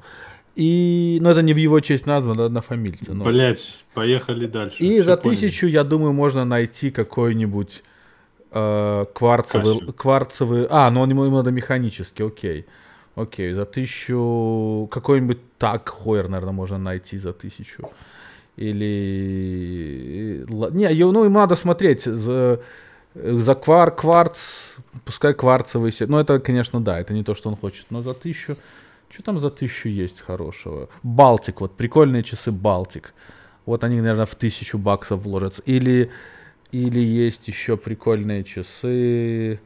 [0.54, 3.14] И, ну, это не в его честь названо, на фамильце.
[3.14, 3.24] Но...
[3.24, 4.76] Блять, поехали дальше.
[4.78, 5.40] И Все за поняли.
[5.40, 7.82] тысячу, я думаю, можно найти какой-нибудь
[8.50, 9.92] э, кварцевый, Кассию.
[9.94, 10.66] кварцевый...
[10.68, 12.66] А, ну ему, ему надо механический, окей.
[13.14, 14.88] Окей, за тысячу...
[14.90, 17.90] Какой-нибудь так Хойер, наверное, можно найти за тысячу.
[18.58, 20.44] Или...
[20.48, 22.60] Не, ну, ему надо смотреть за,
[23.14, 24.74] за квар, кварц,
[25.06, 25.92] пускай кварцевый...
[26.00, 28.56] Ну, это, конечно, да, это не то, что он хочет, но за тысячу...
[29.12, 30.88] Что там за тысячу есть хорошего?
[31.02, 33.12] Балтик, вот прикольные часы Балтик.
[33.66, 35.60] Вот они, наверное, в тысячу баксов вложатся.
[35.66, 36.10] Или,
[36.70, 39.60] или есть еще прикольные часы.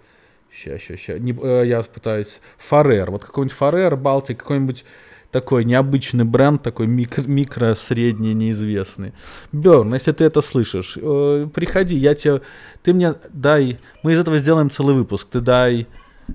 [0.53, 1.20] Сейчас, сейчас, сейчас.
[1.20, 2.40] Не, э, я пытаюсь.
[2.59, 3.12] Фарер.
[3.12, 4.84] Вот какой-нибудь Фарер, Балтик, какой-нибудь
[5.30, 9.12] такой необычный бренд, такой микро, микро средний, неизвестный.
[9.53, 12.42] Берн, если ты это слышишь, э, приходи, я тебе,
[12.82, 15.86] ты мне дай, мы из этого сделаем целый выпуск, ты дай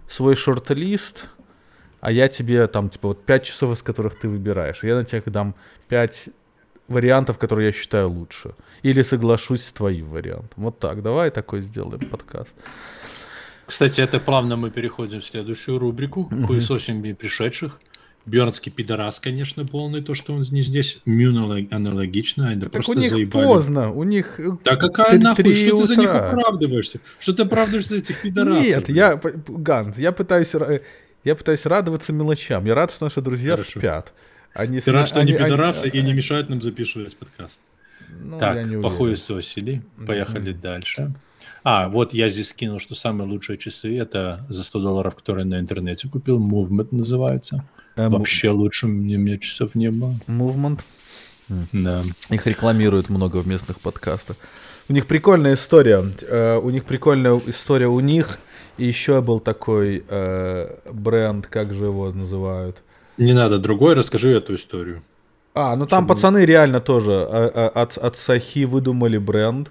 [0.08, 1.26] свой шорт-лист,
[2.02, 4.84] а я тебе там, типа, вот 5 часов, из которых ты выбираешь.
[4.84, 5.56] Я на тебе дам
[5.88, 6.30] 5
[6.88, 8.56] вариантов, которые я считаю лучше.
[8.84, 10.50] Или соглашусь с твоим вариантом.
[10.58, 12.56] Вот так, давай такой сделаем подкаст.
[13.66, 16.30] Кстати, это плавно мы переходим в следующую рубрику.
[16.46, 17.80] Хуесосим пришедших.
[18.26, 21.02] Бьернский пидорас, конечно, полный, то, что он не здесь.
[21.06, 22.54] Мюн аналогично.
[22.54, 23.46] Это так просто у них заебали.
[23.46, 25.82] поздно, у них Да какая 3, нахуй, 3 что утра.
[25.82, 27.00] ты за них оправдываешься?
[27.20, 28.64] Что ты оправдываешься за этих пидорасов?
[28.64, 30.54] Нет, я, Ганс, я пытаюсь,
[31.24, 32.66] я пытаюсь радоваться мелочам.
[32.66, 33.80] Я рад, что наши друзья Хорошо.
[33.80, 34.14] спят.
[34.54, 36.00] Они ты рад, что они, они пидорасы они...
[36.00, 37.60] и не мешают нам записывать подкаст.
[38.10, 39.82] Ну, так, похуйся, Василий.
[40.06, 40.62] Поехали mm-hmm.
[40.62, 41.14] дальше.
[41.64, 45.60] А, вот я здесь скинул, что самые лучшие часы это за 100 долларов, которые на
[45.60, 46.40] интернете купил.
[46.40, 47.64] Movement называется.
[47.96, 48.60] А, Вообще мов...
[48.60, 50.14] лучше мне, мне часов не было.
[50.28, 50.80] Movement?
[51.72, 52.04] Да.
[52.30, 54.38] Их рекламируют много в местных подкастах.
[54.90, 56.00] У них прикольная история.
[56.00, 58.40] Uh, у них прикольная история у них.
[58.78, 62.82] И еще был такой uh, бренд, как же его называют?
[63.18, 65.04] Не надо другой, расскажи эту историю.
[65.54, 66.16] А, ну там Чтобы...
[66.16, 69.70] пацаны реально тоже от, от Сахи выдумали бренд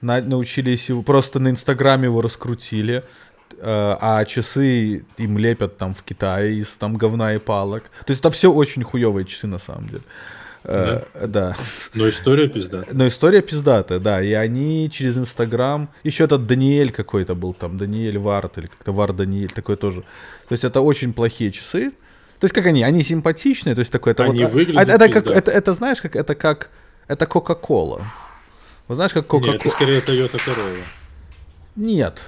[0.00, 3.04] на, научились его, просто на Инстаграме его раскрутили,
[3.52, 7.84] э, а часы им лепят там в Китае из там говна и палок.
[8.04, 10.02] То есть это все очень хуевые часы на самом деле.
[10.64, 11.56] Э, да.
[11.94, 12.94] Но история пиздатая.
[12.94, 14.22] Но история пиздатая, да.
[14.22, 15.88] И они через Инстаграм...
[16.04, 20.02] Еще этот Даниэль какой-то был там, Даниэль Варт или как-то Вар Даниэль, такой тоже.
[20.48, 21.90] То есть это очень плохие часы.
[22.40, 22.82] То есть как они?
[22.82, 24.12] Они симпатичные, то есть такой...
[24.12, 26.70] Это они вот, выглядят это, это, как, это, это знаешь, как это как...
[27.08, 28.04] Это Кока-Кола.
[28.86, 29.52] Вы знаешь, как Coca-Cola...
[29.52, 30.82] Нет, это скорее Toyota Corolla.
[31.76, 32.18] Нет.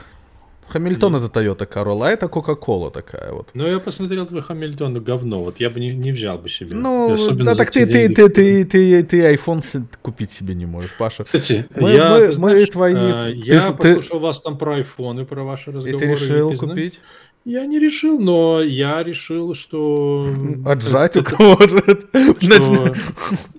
[0.71, 3.49] Хамильтон это Toyota Corolla, а это Coca-Cola такая вот.
[3.55, 5.43] Ну, я посмотрел твой Хамильтон, ну, говно.
[5.43, 6.77] Вот я бы не, не взял бы себе.
[6.77, 9.63] Ну, да, так ты, ты, ты, ты, ты, ты iPhone
[10.03, 11.25] купить себе не можешь, Паша.
[11.25, 12.95] Кстати, мы, я, мы, знаешь, мы твои...
[12.97, 14.23] А, я ты, послушал ты...
[14.25, 15.97] вас там про iPhone и про ваши разговоры.
[15.97, 16.95] И ты решил и ты купить?
[16.95, 17.21] Знаешь?
[17.45, 20.29] Я не решил, но я решил, что...
[20.67, 21.99] Отжать у кого-то.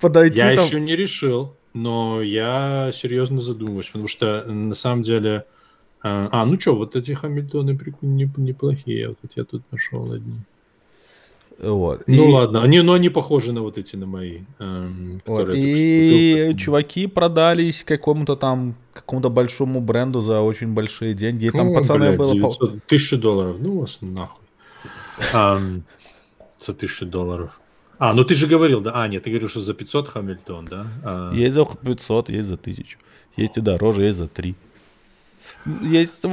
[0.00, 1.56] Подойти Я еще не решил.
[1.74, 5.44] Но я серьезно задумываюсь, потому что на самом деле...
[6.02, 9.08] А, а ну что, вот эти Хамильтоны неплохие.
[9.08, 10.40] Вот я тут нашел одни.
[11.58, 12.02] Вот.
[12.06, 12.32] Ну и...
[12.32, 14.40] ладно, они, но они похожи на вот эти, на мои.
[14.58, 15.50] Эм, вот.
[15.54, 21.46] И чуваки продались какому-то там, какому-то большому бренду за очень большие деньги.
[21.46, 22.34] И там ну, пацаны блядь, было...
[22.34, 24.44] 900, тысячу долларов, ну вас нахуй.
[25.34, 25.82] Um,
[26.56, 27.60] за тысячу долларов.
[27.98, 28.92] А, ну ты же говорил, да?
[28.94, 30.86] А, нет, ты говорил, что за 500 Хамильтон, да?
[31.04, 31.32] А...
[31.32, 32.98] Есть за 500, есть за 1000.
[33.36, 34.54] Есть и дороже, есть за 3.
[35.64, 36.24] Есть,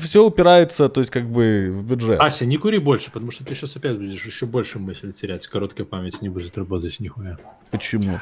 [0.00, 2.18] все упирается, то есть как бы в бюджет.
[2.20, 5.46] Ася, не кури больше, потому что ты сейчас опять будешь еще больше мыслей терять.
[5.46, 7.38] Короткая память не будет работать нихуя.
[7.70, 8.20] Почему?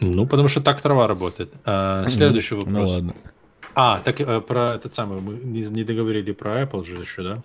[0.00, 1.52] Ну, потому что так трава работает.
[1.64, 2.74] А, следующий ну, вопрос.
[2.74, 3.14] Ну ладно.
[3.74, 7.42] А, так э, про этот самый, мы не, не договорили про Apple же еще, да?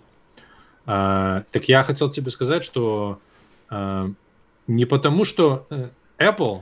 [0.86, 3.20] А, так я хотел тебе сказать, что
[3.68, 4.08] а,
[4.66, 5.88] не потому, что э,
[6.18, 6.60] Apple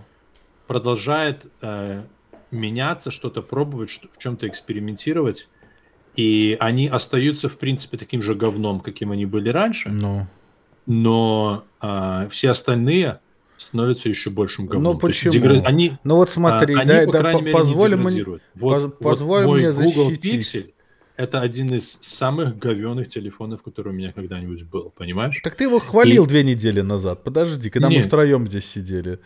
[0.66, 2.02] продолжает э,
[2.50, 5.48] меняться, что-то пробовать, что, в чем-то экспериментировать,
[6.16, 9.88] и они остаются, в принципе, таким же говном, каким они были раньше.
[9.88, 10.26] Но,
[10.86, 13.20] но э, все остальные
[13.56, 14.94] становятся еще большим говном.
[14.94, 15.32] Ну почему?
[15.32, 15.60] Дегра...
[15.64, 18.24] Они, ну вот смотри, а, да, они, да, по- позволь мне,
[18.54, 20.54] вот, позволь вот мне Google защитить.
[20.54, 20.72] Pixel,
[21.16, 25.40] это один из самых говенных телефонов, который у меня когда-нибудь был, понимаешь?
[25.42, 26.28] Так ты его хвалил и...
[26.28, 27.24] две недели назад.
[27.24, 27.98] Подожди, когда Нет.
[27.98, 29.18] мы втроем здесь сидели.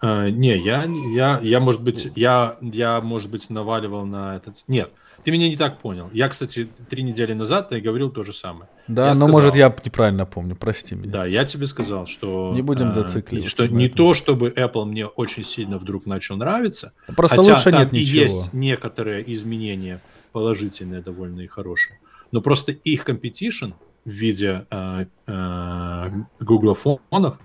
[0.00, 4.64] А, не, я, я, я, может быть, я, я, может быть, наваливал на этот.
[4.68, 4.90] Нет,
[5.24, 6.10] ты меня не так понял.
[6.12, 8.68] Я, кстати, три недели назад я говорил то же самое.
[8.86, 11.10] Да, я но сказал, может я неправильно помню, прости меня.
[11.10, 13.50] Да, я тебе сказал, что не будем зацикливаться.
[13.50, 16.92] Что не то, чтобы Apple мне очень сильно вдруг начал нравиться.
[17.16, 18.22] Просто хотя лучше там нет и ничего.
[18.22, 20.00] есть некоторые изменения
[20.32, 21.98] положительные довольно и хорошие.
[22.30, 23.74] Но просто их competition
[24.04, 27.40] в виде э, э, Google фонов,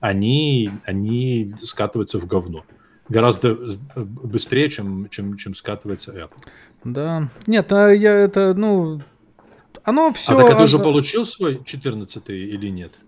[0.00, 2.64] они, они скатываются в говно.
[3.08, 3.56] Гораздо
[3.94, 6.42] быстрее, чем, чем, чем скатывается Apple.
[6.84, 7.28] Да.
[7.46, 9.00] Нет, а я это, ну,
[9.84, 10.36] оно все...
[10.36, 12.98] А так ты уже получил свой 14 или нет?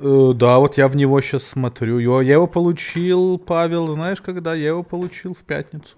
[0.00, 1.98] Э, да, вот я в него сейчас смотрю.
[1.98, 4.54] Я его получил, Павел, знаешь, когда?
[4.54, 5.96] Я его получил в пятницу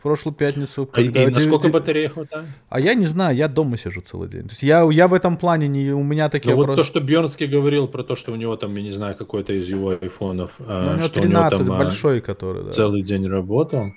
[0.00, 0.88] в прошлую пятницу.
[0.90, 1.24] А когда...
[1.24, 2.46] И насколько батареи хватает?
[2.70, 4.44] А я не знаю, я дома сижу целый день.
[4.44, 6.56] То есть я, я в этом плане не у меня такие.
[6.56, 9.14] Ну, вот то, что Бьернский говорил про то, что у него там, я не знаю,
[9.14, 10.52] какой-то из его айфонов.
[10.60, 12.70] А, ну, у него 13 у него там, а, большой, который, да.
[12.70, 13.92] Целый день работал.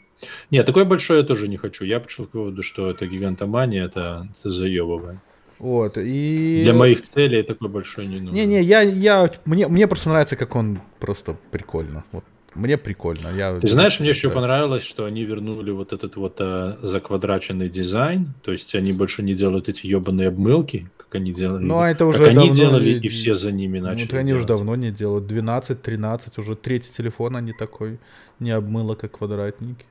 [0.52, 1.86] Нет, такой большой я тоже не хочу.
[1.86, 5.20] Я пришел к выводу, что это гигантомания, это, это заебывает.
[5.60, 6.62] Вот, и...
[6.64, 8.34] Для моих целей такой большой не нужен.
[8.34, 12.04] Не-не, я, я, мне, мне просто нравится, как он просто прикольно.
[12.12, 12.26] Вот
[12.56, 13.30] мне прикольно.
[13.36, 13.60] Я...
[13.60, 18.34] Ты знаешь, мне еще понравилось, что они вернули вот этот вот а, заквадраченный дизайн.
[18.44, 21.64] То есть они больше не делают эти ебаные обмылки, как они делали.
[21.64, 23.00] Ну, а это уже как они делали, и...
[23.00, 24.12] и все за ними ну, начали.
[24.12, 24.40] Ну, они делать.
[24.42, 25.26] уже давно не делают.
[25.26, 28.00] 12, 13, уже третий телефон они такой
[28.40, 29.86] не обмыло, как квадратники.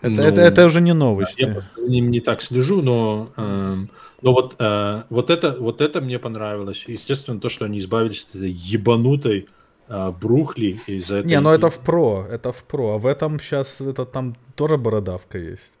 [0.00, 1.42] Это, ну, это, это уже не новости.
[1.42, 3.76] Я за ним не так слежу, но, э,
[4.22, 6.84] но вот, э, вот, это, вот это мне понравилось.
[6.86, 9.48] Естественно, то, что они избавились от этой ебанутой
[9.88, 11.28] брухли из-за этого.
[11.28, 12.94] Не, но это в про, это в про.
[12.94, 15.72] А в этом сейчас это там тоже бородавка есть.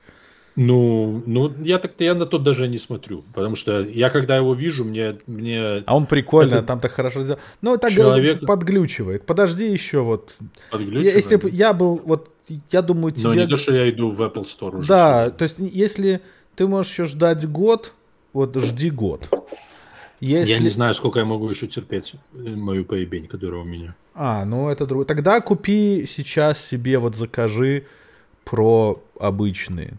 [0.56, 4.54] Ну, ну, я так я на то даже не смотрю, потому что я когда его
[4.54, 5.82] вижу, мне, мне.
[5.84, 6.62] А он прикольно, это...
[6.62, 7.40] там так хорошо сделал.
[7.60, 8.46] Ну, так человек...
[8.46, 9.26] подглючивает.
[9.26, 10.34] Подожди еще вот.
[10.70, 11.14] Подглючивает.
[11.14, 12.30] Если бы я был вот,
[12.70, 13.24] я думаю тебе.
[13.24, 14.88] Но не то, что я иду в Apple Store уже.
[14.88, 16.22] Да, то есть если
[16.54, 17.92] ты можешь еще ждать год,
[18.32, 19.28] вот жди год.
[20.20, 20.52] Если...
[20.52, 23.94] Я не знаю, сколько я могу еще терпеть э, мою поебень, которая у меня.
[24.14, 25.06] А, ну это другое.
[25.06, 27.84] Тогда купи сейчас себе, вот закажи
[28.44, 29.98] про обычные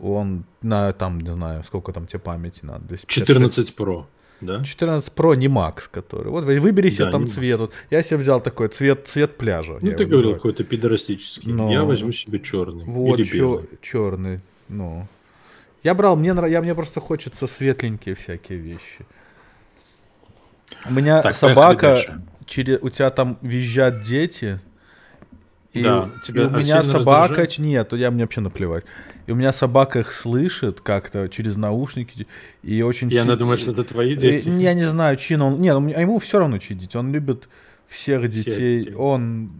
[0.00, 2.96] он на там, не знаю, сколько там тебе памяти надо.
[3.06, 4.04] 14 Pro.
[4.40, 4.62] Да?
[4.62, 6.30] 14 Pro не Max, который.
[6.30, 7.60] Вот выбери себе да, там цвет.
[7.60, 9.78] Вот, я себе взял такой цвет, цвет пляжа.
[9.80, 11.52] Ну, ты говорил какой-то пидорастический.
[11.52, 11.70] Но...
[11.72, 12.84] Я возьму себе черный.
[12.84, 13.66] Вот, или чер...
[13.82, 14.40] черный.
[14.68, 15.06] Ну.
[15.82, 19.06] Я брал, мне, я, мне просто хочется светленькие всякие вещи.
[20.86, 21.98] У меня так, собака,
[22.46, 24.60] через, у тебя там визжат дети,
[25.72, 27.28] и, да, тебя и у меня собака...
[27.28, 27.58] Раздражает?
[27.58, 28.84] Нет, я мне вообще наплевать.
[29.26, 32.26] И у меня собака их слышит как-то через наушники.
[32.62, 33.08] И очень...
[33.08, 33.36] И си...
[33.36, 34.48] думает, что это твои дети?
[34.48, 35.60] И, я не знаю, чин он...
[35.60, 36.96] Нет, а ему все равно чьи дети.
[36.96, 37.48] Он любит
[37.86, 38.80] всех детей.
[38.80, 38.94] детей.
[38.94, 39.50] Он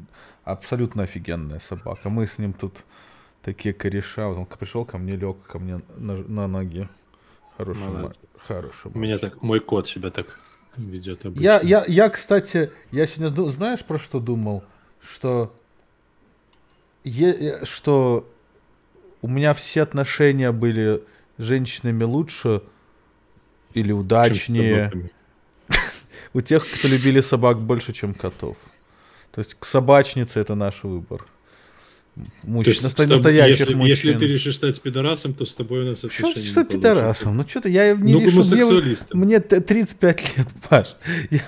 [0.45, 2.09] абсолютно офигенная собака.
[2.09, 2.77] Мы с ним тут
[3.43, 4.29] такие кореша.
[4.29, 6.89] Вот он пришел ко мне, лег ко мне на, на ноги.
[7.59, 8.19] Хороший, Молодец.
[8.47, 8.91] хороший.
[8.95, 10.39] У меня так, мой кот себя так
[10.79, 11.43] ведет обычно.
[11.43, 14.65] Я, я, я, кстати, я сегодня, знаешь, про что думал?
[15.01, 15.53] Что
[17.05, 18.29] е- что
[19.23, 21.03] у меня все отношения были
[21.37, 22.63] с женщинами лучше
[23.75, 25.11] или удачнее.
[26.35, 28.57] У тех, кто любили собак больше, чем котов.
[29.33, 31.27] То есть к собачнице это наш выбор.
[32.45, 33.91] Мужчин, То настоящих если, мужчин.
[33.91, 37.37] Если ты решишь стать пидорасом, то с тобой у нас отношения Что, что пидорасом?
[37.37, 38.43] Ну что-то я не ну, решу.
[39.15, 40.97] Мне, мне 35 лет, Паш.
[41.31, 41.43] Я,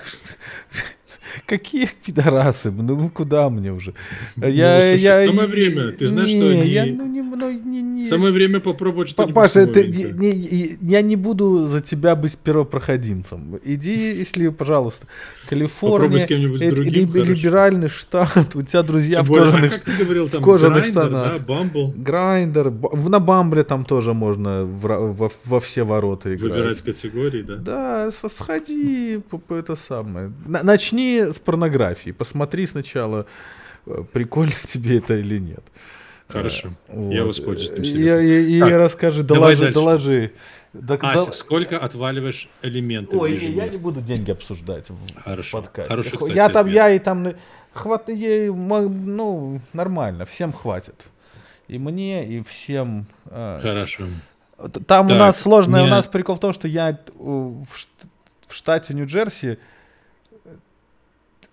[1.45, 2.71] Какие пидорасы?
[2.71, 3.93] Ну куда мне уже?
[4.35, 5.91] Ну, я, слушай, я, самое время.
[5.91, 6.69] Ты знаешь, не, что они...
[6.69, 8.05] Я, ну, не, ну, не, не.
[8.05, 13.59] Самое время попробовать что-нибудь Паша, ты, не, не, я не буду за тебя быть первопроходимцем.
[13.63, 15.07] Иди, если, пожалуйста,
[15.47, 19.97] Калифорния, с кем-нибудь это, другим, либеральный штат, у тебя друзья Тем в кожаных, а как
[19.97, 21.33] ты говорил, там, в кожаных Grindr, штанах.
[21.33, 21.93] Да, Bumble.
[21.95, 22.71] Grindr.
[22.71, 26.51] На Bumble там тоже можно в, во, во все ворота играть.
[26.51, 27.55] Выбирать категории, да?
[27.55, 30.31] Да, сходи, это самое.
[30.45, 32.11] Начни с порнографии.
[32.11, 33.25] Посмотри сначала,
[33.85, 35.63] э, прикольно тебе это или нет.
[36.27, 36.69] Хорошо.
[36.87, 37.11] Вот.
[37.11, 37.89] Я воспользуюсь.
[37.89, 40.31] И, и, и расскажи, доложи, доложи.
[40.87, 41.33] Так, Ася, дол...
[41.33, 45.61] сколько отваливаешь элементов Ой, я не буду деньги обсуждать в Хорошо.
[45.61, 45.89] подкасте.
[45.89, 46.75] Хороший, кстати, я там, ответ.
[46.75, 47.33] я и там,
[47.73, 50.95] хват, я, ну, нормально, всем хватит.
[51.67, 53.05] И мне, и всем.
[53.29, 54.05] Хорошо.
[54.57, 55.91] Там так, у нас сложное, мне...
[55.91, 57.65] у нас прикол в том, что я в
[58.49, 59.57] штате Нью-Джерси Э,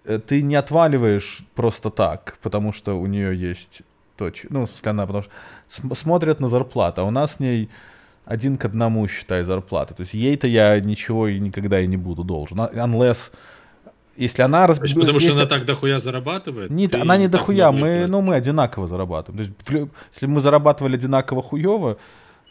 [0.05, 3.82] ты не отваливаешь просто так, потому что у нее есть
[4.16, 4.49] точка.
[4.51, 7.68] Ну, в смысле, она потому что смотрят на зарплату, а у нас с ней
[8.24, 9.94] один к одному, считай, зарплата.
[9.94, 12.61] То есть ей-то я ничего и никогда и не буду должен.
[12.61, 13.30] А, unless
[14.18, 14.66] если она...
[14.66, 14.78] Раз...
[14.80, 15.30] Потому если...
[15.30, 16.70] что она так дохуя зарабатывает?
[16.70, 19.44] Нет, она не дохуя, мы, ну, мы одинаково зарабатываем.
[19.44, 21.99] То есть, если мы зарабатывали одинаково хуево,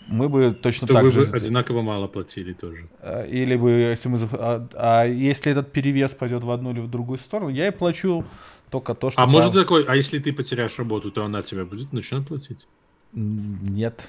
[0.08, 1.26] мы бы точно то так вы же...
[1.26, 2.88] бы одинаково мало платили тоже.
[3.02, 4.20] А, или бы, если мы...
[4.32, 8.26] А, а если этот перевес пойдет в одну или в другую сторону, я и плачу
[8.70, 9.22] только то, что...
[9.22, 12.68] А может такой, а если ты потеряешь работу, то она тебя будет начнет платить?
[13.14, 14.04] Нет.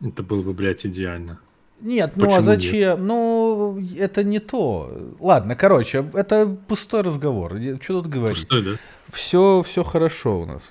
[0.00, 1.38] Это было бы, блядь, идеально.
[1.80, 2.72] Нет, Почему ну а зачем?
[2.72, 2.98] Нет?
[2.98, 5.14] Ну, это не то.
[5.20, 7.56] Ладно, короче, это пустой разговор.
[7.80, 8.38] Что тут говорить?
[8.38, 8.70] Пустой, да?
[9.12, 10.62] Все, все хорошо у нас.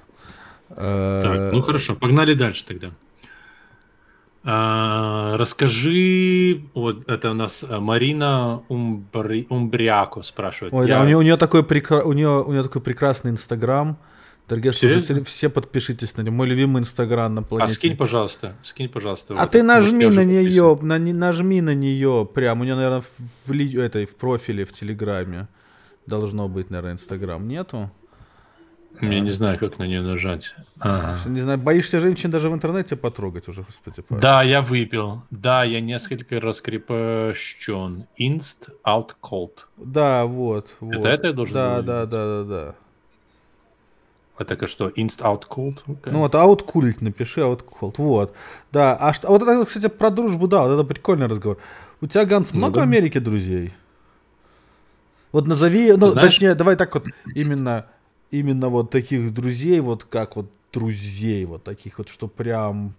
[0.70, 2.91] Так, ну хорошо, погнали дальше тогда.
[4.49, 10.73] А, расскажи, вот это у нас э, Марина Умбри, Умбряко спрашивает.
[10.73, 10.95] Ой, я...
[10.95, 12.01] да, у нее, у нее такой прекра...
[12.01, 13.97] у нее, у нее такой прекрасный Инстаграм.
[14.47, 15.03] Дорогие Серьезно?
[15.03, 16.33] слушатели, все подпишитесь на него.
[16.33, 17.73] Мой любимый Инстаграм на планете.
[17.73, 19.33] А скинь, пожалуйста, скинь, пожалуйста.
[19.37, 22.61] А вот ты нажми на нее, на, нажми на нее прям.
[22.61, 25.49] У нее, наверное, в, в, этой, в профиле в Телеграме
[26.05, 27.45] должно быть, наверное, Инстаграм.
[27.45, 27.91] Нету?
[29.01, 30.53] Я не знаю, как на нее нажать.
[30.79, 31.17] Ага.
[31.29, 34.01] Не знаю, боишься женщин даже в интернете потрогать уже, господи.
[34.01, 34.21] Павел.
[34.21, 35.21] Да, я выпил.
[35.29, 38.07] Да, я несколько раскрепощен.
[38.19, 39.51] Inst out cold.
[39.77, 40.73] Да, вот.
[40.79, 40.95] вот.
[40.95, 42.75] Это это я должен Да, да, да, да, да.
[44.37, 45.83] А так а что, inst out cold?
[45.87, 46.11] Okay.
[46.11, 47.95] Ну вот out cold напиши, out cold.
[47.97, 48.35] Вот.
[48.71, 51.57] Да, а что, вот это, кстати, про дружбу, да, вот это прикольный разговор.
[52.01, 52.79] У тебя, Ганс, ну, много да.
[52.81, 53.73] в Америке друзей?
[55.31, 56.29] Вот назови, ну, Знаешь...
[56.29, 57.87] точнее, давай так вот, именно
[58.32, 62.95] именно вот таких друзей, вот как вот друзей, вот таких вот, что прям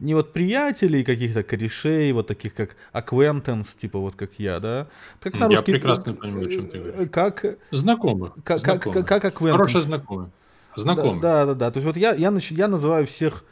[0.00, 4.88] не вот приятелей каких-то корешей, вот таких как acquaintance, типа вот как я, да?
[5.20, 5.72] Как на русский...
[5.72, 7.10] Я прекрасно понимаю, о чем ты говоришь.
[7.10, 7.58] Как...
[7.70, 8.34] Знакомых.
[8.44, 9.06] Как, знакомых.
[9.06, 9.52] как, как acquaintance.
[9.52, 10.30] Хорошие знакомые.
[10.76, 11.20] Знакомые.
[11.20, 11.70] Да, да, да.
[11.70, 13.44] То есть вот я, я, я называю всех...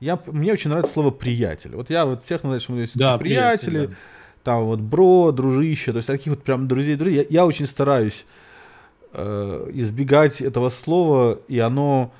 [0.00, 1.74] Я, мне очень нравится слово приятель.
[1.74, 4.42] Вот я вот всех называю, что мы есть да, приятели, приятель, да.
[4.44, 7.26] там вот бро, дружище, то есть таких вот прям друзей, друзей.
[7.30, 8.24] Я, я очень стараюсь
[9.12, 12.12] э, избегать этого слова, и оно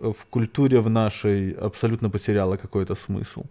[0.00, 3.44] в культуре в нашей абсолютно потеряла какой-то смысл.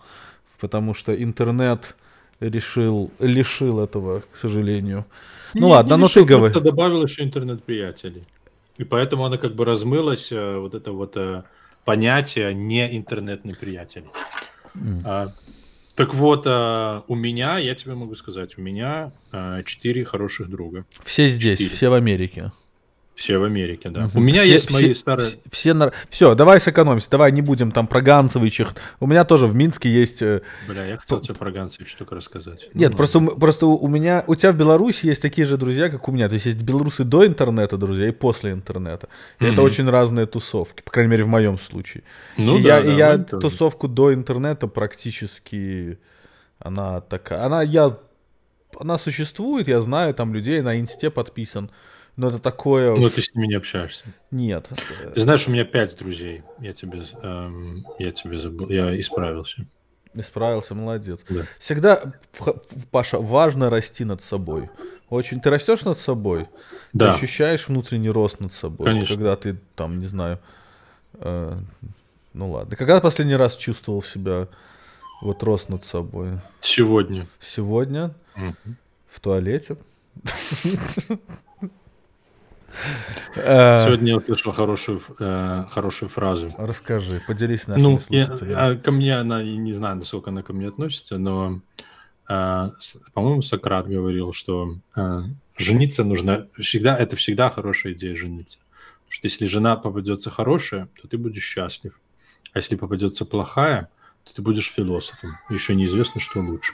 [0.60, 1.96] Потому что интернет
[2.40, 5.06] решил, лишил этого, к сожалению.
[5.54, 6.54] Ну не, ладно, но ты говори.
[6.54, 8.24] добавил еще интернет-приятелей.
[8.78, 11.44] И поэтому она как бы размылась, э, вот это вот э,
[11.86, 14.04] понятие не интернетный приятель.
[14.76, 15.02] Mm.
[15.06, 15.32] А,
[15.96, 20.86] так вот, а, у меня, я тебе могу сказать, у меня а, четыре хороших друга.
[21.06, 21.76] Все здесь, 4.
[21.76, 22.52] все в Америке.
[23.16, 24.10] Все в Америке, да.
[24.14, 25.30] У меня все, есть мои все, старые...
[25.50, 28.76] Все, все, все, давай сэкономимся, давай не будем там про Ганцевичах.
[29.00, 30.22] У меня тоже в Минске есть...
[30.22, 32.70] Э, Бля, я хотел тебе про Ганцевич только рассказать.
[32.74, 34.26] Нет, ну, просто, просто у меня...
[34.28, 36.28] У тебя в Беларуси есть такие же друзья, как у меня.
[36.28, 39.08] То есть есть белорусы до интернета друзья и после интернета.
[39.40, 42.04] И mm это очень разные тусовки, по крайней мере, в моем случае.
[42.36, 46.00] Ну, и да, я, да, и я тусовку до интернета практически...
[46.60, 47.46] Она такая...
[47.46, 47.98] Она, я,
[48.78, 51.72] она существует, я знаю там людей, на инсте подписан.
[52.18, 52.96] Но это такое...
[52.96, 54.06] Ну, ты с ними не общаешься.
[54.32, 54.70] Нет.
[55.14, 56.44] Ты знаешь, у меня пять друзей.
[56.60, 59.66] Я тебе, эм, я тебе забыл, я исправился.
[60.14, 61.20] Исправился, молодец.
[61.28, 61.42] Да.
[61.60, 62.14] Всегда,
[62.90, 64.70] Паша, важно расти над собой.
[65.10, 65.42] Очень.
[65.42, 66.48] Ты растешь над собой?
[66.94, 67.12] Да.
[67.12, 68.86] Ты ощущаешь внутренний рост над собой?
[68.86, 69.16] Конечно.
[69.16, 70.40] Когда ты там, не знаю,
[71.16, 71.58] э,
[72.34, 72.78] ну ладно.
[72.78, 74.48] Когда последний раз чувствовал себя
[75.22, 76.40] вот рост над собой?
[76.62, 77.28] Сегодня.
[77.42, 78.14] Сегодня?
[78.38, 78.76] Угу.
[79.10, 79.76] В туалете?
[83.36, 86.50] Э, Сегодня я услышал хорошую, э, хорошую фразу.
[86.58, 88.54] Расскажи, поделись нашими ну, слушателями.
[88.56, 91.62] А, ко мне она, не знаю, насколько она ко мне относится, но,
[92.30, 92.70] э,
[93.14, 94.78] по-моему, Сократ говорил, что
[95.58, 98.60] жениться нужно всегда, это всегда хорошая идея жениться.
[99.06, 102.00] Потому что если жена попадется хорошая, то ты будешь счастлив.
[102.54, 103.90] А если попадется плохая,
[104.24, 105.38] то ты будешь философом.
[105.50, 106.74] Еще неизвестно, что лучше.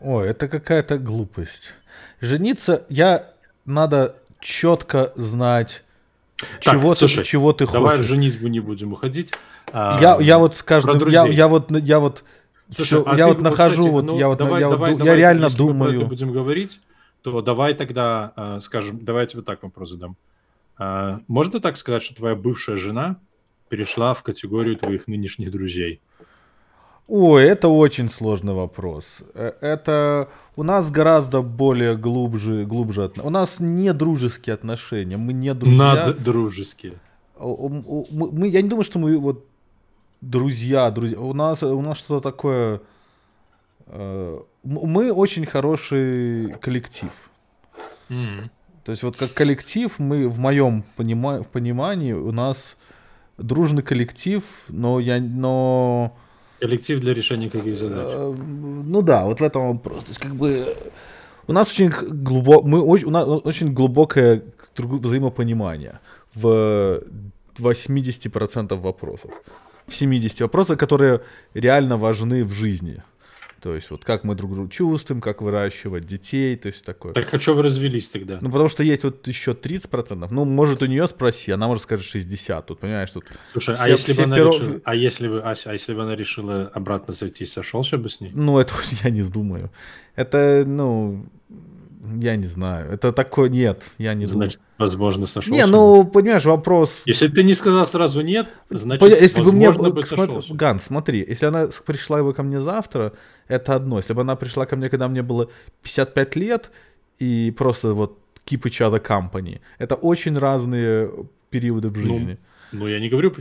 [0.00, 1.74] Ой, это какая-то глупость.
[2.20, 3.32] Жениться, я
[3.64, 5.82] надо четко знать,
[6.36, 8.06] так, чего, слушай, ты, чего ты давай хочешь.
[8.06, 9.32] Давай в женитьбу не будем уходить.
[9.72, 12.24] Я, я вот с каждым, я, я вот, я вот,
[12.74, 15.14] Слушай, а я вот нахожу, кстати, вот, ну, я вот, давай, я, давай, вот, давай,
[15.14, 15.92] я реально если думаю.
[15.92, 16.80] Если мы будем говорить,
[17.22, 20.16] то давай тогда, э, скажем, давай я тебе так вопрос задам.
[20.78, 23.16] Э, можно так сказать, что твоя бывшая жена
[23.68, 26.00] перешла в категорию твоих нынешних друзей?
[27.08, 29.18] Ой, это очень сложный вопрос.
[29.34, 33.12] Э, это у нас гораздо более глубже, глубже.
[33.22, 35.78] У нас не дружеские отношения, мы не друзья.
[35.78, 36.94] Надо дружеские.
[37.38, 39.44] Мы, я не думаю, что мы вот
[40.20, 41.20] друзья, друзья.
[41.20, 42.80] У нас, у нас что-то такое.
[43.86, 47.12] Э, мы очень хороший коллектив.
[48.08, 48.50] Mm.
[48.84, 52.76] То есть вот как коллектив мы в моем понима- в понимании у нас
[53.38, 56.16] дружный коллектив, но я, но
[56.60, 58.06] Коллектив для решения каких задач?
[58.08, 58.34] Э,
[58.86, 60.04] ну да, вот в этом вопрос.
[60.04, 60.66] То есть как бы
[61.46, 64.42] у нас очень глубоко, мы очень, у нас очень глубокое
[64.76, 66.00] взаимопонимание
[66.34, 67.02] в
[67.58, 69.30] 80% вопросов.
[69.86, 71.20] В 70 вопросов, которые
[71.54, 73.02] реально важны в жизни.
[73.60, 77.12] То есть вот как мы друг друга чувствуем, как выращивать детей, то есть такое.
[77.12, 78.38] Так а что вы развелись тогда?
[78.40, 80.28] Ну потому что есть вот еще 30%.
[80.30, 82.66] Ну может у нее спроси, она может сказать 60.
[82.66, 83.24] Тут понимаешь, тут...
[83.52, 84.52] Слушай, а все, а, если бы она перо...
[84.52, 88.20] решила, а, если бы, а, а если бы она решила обратно зайти, сошелся бы с
[88.20, 88.30] ней?
[88.34, 89.70] Ну это я не думаю.
[90.14, 91.26] Это, ну,
[92.20, 92.92] я не знаю.
[92.92, 94.70] Это такое нет, я не Значит, думаю.
[94.78, 95.50] возможно, сошелся.
[95.50, 97.02] Не, ну, понимаешь, вопрос...
[97.06, 100.02] Если ты не сказал сразу нет, значит, если возможно, бы мне...
[100.02, 100.54] бы сошелся.
[100.54, 103.12] Ган, смотри, если она пришла бы ко мне завтра,
[103.48, 103.98] это одно.
[103.98, 105.48] Если бы она пришла ко мне, когда мне было
[105.82, 106.70] 55 лет,
[107.18, 111.10] и просто вот keep each other company, это очень разные
[111.50, 112.38] периоды в ну, жизни.
[112.72, 113.32] Ну, ну я не говорю,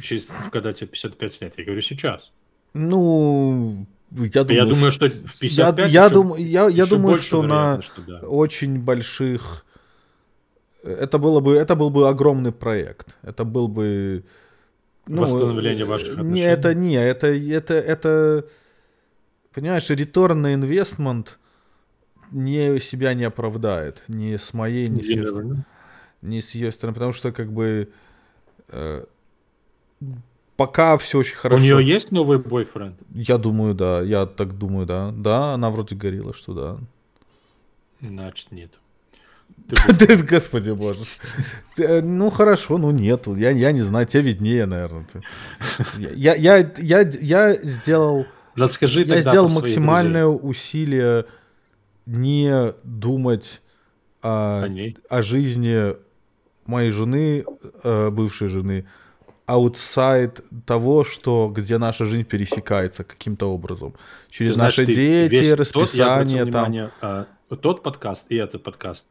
[0.51, 2.32] когда тебе 55 лет, я говорю сейчас.
[2.74, 3.86] Ну,
[4.16, 7.82] я думаю, я думаю, что в 55 я, я, дум, я, я думаю, что на
[7.82, 8.20] что да.
[8.20, 9.66] очень больших
[10.84, 13.16] это было бы это был бы огромный проект.
[13.24, 14.24] Это был бы
[15.07, 16.41] ну, восстановление ваших отношений.
[16.41, 18.45] Не, это не, это это это
[19.51, 21.39] понимаешь, return на инвестмент
[22.32, 25.66] не себя не оправдает, ни с моей, ни с ее стороны,
[26.22, 27.89] ни с ее стороны, потому что как бы
[28.70, 29.05] э,
[30.56, 31.62] пока все очень хорошо.
[31.62, 32.95] У нее есть новый бойфренд?
[33.14, 34.01] Я думаю, да.
[34.01, 35.12] Я так думаю, да.
[35.12, 36.78] Да, она вроде говорила, что да.
[38.01, 38.72] Значит, нет.
[39.99, 40.99] Ты, господи боже.
[41.78, 43.36] Э, ну хорошо, ну нету.
[43.36, 45.06] Я, я не знаю, тебе виднее, наверное.
[45.97, 48.26] Я, я, я, я сделал...
[48.56, 51.26] Расскажи я сделал максимальное усилие
[52.06, 53.62] не думать
[54.22, 54.66] о,
[55.10, 55.95] о жизни
[56.66, 57.45] моей жены,
[57.84, 58.86] э, бывшей жены,
[59.46, 63.93] аутсайд того, что где наша жизнь пересекается каким-то образом.
[64.30, 66.66] Через Ты наши дети, расписание тот, там.
[66.66, 67.26] Внимание, а,
[67.62, 69.06] тот подкаст и этот подкаст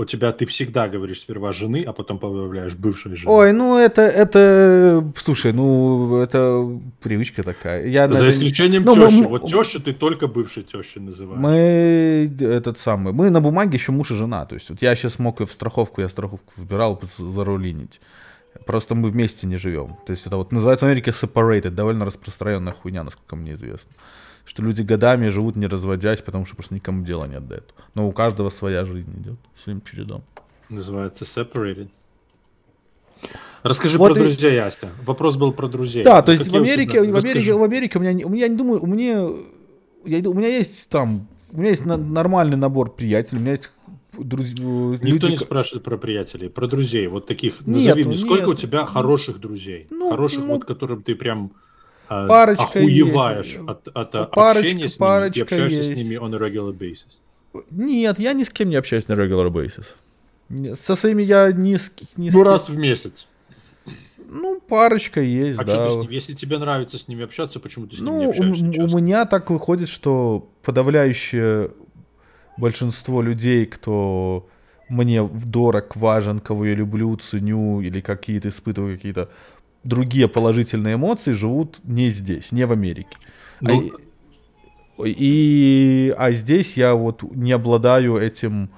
[0.00, 3.30] у тебя ты всегда говоришь сперва жены, а потом появляешь бывшей жены.
[3.30, 7.86] Ой, ну это, это, слушай, ну это привычка такая.
[7.86, 8.30] Я, За надо...
[8.30, 9.20] исключением ну, тещи.
[9.20, 9.28] Мы...
[9.28, 11.38] Вот тещу ты только бывшей тещей называешь.
[11.38, 14.46] Мы этот самый, мы на бумаге еще муж и жена.
[14.46, 18.00] То есть вот я сейчас мог в страховку, я страховку выбирал зарулинить.
[18.66, 19.96] Просто мы вместе не живем.
[20.06, 23.90] То есть это вот называется в Америке separated, довольно распространенная хуйня, насколько мне известно
[24.50, 27.80] что люди годами живут не разводясь, потому что просто никому дела нет до этого.
[27.94, 30.24] Но у каждого своя жизнь идет своим чередом.
[30.68, 31.88] Называется separated.
[33.62, 34.24] Расскажи вот про и...
[34.24, 34.88] друзей, Яська.
[35.04, 36.02] Вопрос был про друзей.
[36.02, 38.82] Да, то есть в Америке, в Америке, в Америке у меня, у меня не думаю,
[38.82, 39.28] у меня,
[40.04, 43.70] я, у меня есть там, у меня есть на, нормальный набор приятелей, у меня есть
[44.24, 44.64] друзья.
[44.64, 45.26] Никто люди...
[45.26, 47.66] не спрашивает про приятелей, про друзей, вот таких.
[47.66, 48.48] Нет, назови мне, сколько нет.
[48.48, 51.52] у тебя хороших друзей, ну, хороших ну, вот, которым ты прям
[52.08, 53.68] а, парочка охуеваешь есть.
[53.68, 55.92] от, от ну, парочка, общения с ними и общаешься есть.
[55.92, 57.18] с ними on a regular basis?
[57.70, 59.86] Нет, я ни с кем не общаюсь на regular basis.
[60.76, 63.26] Со своими я ни с, ни с Ну, раз в месяц.
[64.32, 65.88] Ну, парочка есть, а да.
[65.88, 68.82] Что Если тебе нравится с ними общаться, почему ты с ними ну, не общаешься?
[68.82, 71.72] У, у меня так выходит, что подавляющее
[72.60, 74.46] большинство людей, кто
[74.88, 79.30] мне дорог, важен, кого я люблю, ценю или какие-то испытываю какие-то
[79.84, 83.16] другие положительные эмоции живут не здесь, не в Америке.
[83.60, 83.90] Ну...
[84.98, 88.68] А, и, а здесь я вот не обладаю этим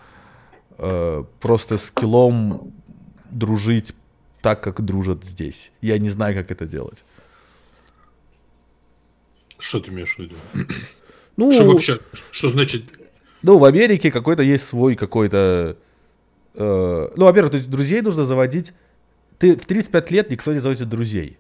[0.79, 2.73] э, просто скиллом
[3.31, 3.93] дружить
[4.41, 5.73] так, как дружат здесь.
[5.81, 7.05] Я не знаю, как это делать.
[9.59, 10.37] Что ты имеешь в виду?
[11.37, 11.99] Ну, что вообще,
[12.31, 13.02] что значит?
[13.43, 15.77] Ну, в Америке какой-то есть свой какой-то...
[16.55, 18.73] Э, ну, во-первых, то есть друзей нужно заводить.
[19.39, 21.39] Ты в 35 лет никто не заводит друзей.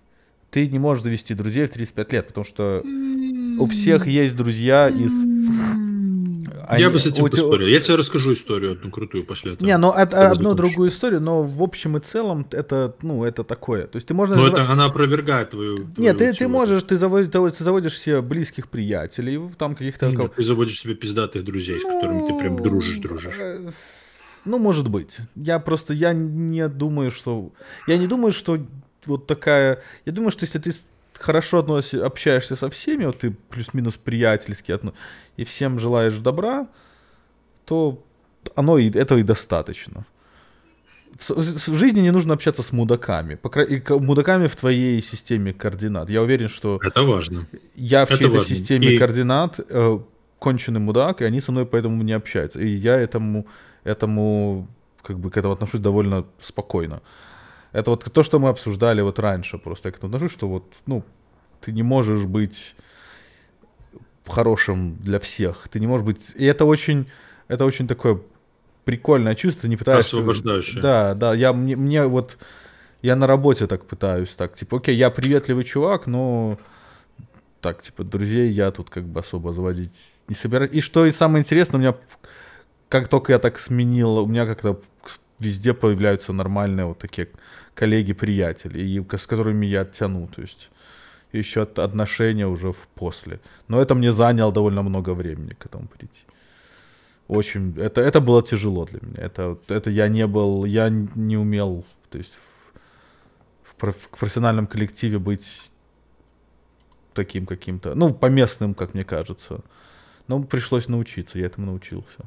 [0.50, 2.82] Ты не можешь завести друзей в 35 лет, потому что
[3.58, 5.12] у всех есть друзья из...
[6.72, 7.28] Они, я бы с этим у...
[7.28, 7.66] поспорил.
[7.66, 9.66] Я тебе расскажу историю одну крутую после этого.
[9.66, 13.86] Не, ну это одну другую историю, но в общем и целом это, ну, это такое.
[13.86, 14.36] То есть ты можешь...
[14.36, 15.76] Но это она опровергает твою...
[15.76, 20.10] твою Нет, ты, ты можешь, ты заводишь, ты заводишь себе близких приятелей, там каких-то...
[20.10, 23.36] Нет, ты заводишь себе пиздатых друзей, с которыми ты прям дружишь, дружишь.
[23.38, 23.70] Э,
[24.46, 25.18] ну, может быть.
[25.34, 27.52] Я просто, я не думаю, что...
[27.86, 28.58] Я не думаю, что
[29.04, 29.82] вот такая...
[30.06, 30.72] Я думаю, что если ты
[31.22, 34.92] хорошо относишься, общаешься со всеми, вот ты плюс-минус приятельски отно...
[35.36, 36.66] и всем желаешь добра,
[37.64, 38.02] то
[38.56, 40.04] оно и этого и достаточно.
[41.18, 43.34] В, в жизни не нужно общаться с мудаками.
[43.34, 46.10] По, и мудаками в твоей системе координат.
[46.10, 46.80] Я уверен, что...
[46.82, 47.46] Это важно.
[47.74, 48.54] Я в Это чьей-то важно.
[48.54, 48.98] системе и...
[48.98, 49.98] координат э,
[50.38, 52.60] конченый мудак, и они со мной поэтому не общаются.
[52.60, 53.46] И я этому
[53.84, 54.68] этому,
[55.02, 57.02] как бы к этому отношусь довольно спокойно.
[57.72, 60.64] Это вот то, что мы обсуждали вот раньше, просто я к этому отношусь, что вот,
[60.86, 61.04] ну,
[61.60, 62.74] ты не можешь быть
[64.26, 67.10] хорошим для всех, ты не можешь быть, и это очень,
[67.48, 68.20] это очень такое
[68.84, 70.16] прикольное чувство, не пытаешься...
[70.16, 70.82] Освобождающее.
[70.82, 72.38] Да, да, я, мне, мне вот,
[73.00, 76.58] я на работе так пытаюсь, так, типа, окей, я приветливый чувак, но
[77.60, 79.94] так, типа, друзей я тут как бы особо заводить
[80.28, 80.72] не собираюсь.
[80.72, 81.94] И что и самое интересное, у меня
[82.88, 84.80] как только я так сменил, у меня как-то
[85.42, 87.28] везде появляются нормальные вот такие
[87.74, 90.70] коллеги-приятели, и с которыми я тяну, то есть
[91.32, 93.40] еще отношения уже в после.
[93.68, 96.24] Но это мне заняло довольно много времени к этому прийти.
[97.28, 99.22] Очень, это, это было тяжело для меня.
[99.22, 105.18] Это, это я не был, я не умел, то есть в, в, в профессиональном коллективе
[105.18, 105.72] быть
[107.14, 109.60] таким каким-то, ну, по местным, как мне кажется.
[110.28, 112.24] Но пришлось научиться, я этому научился.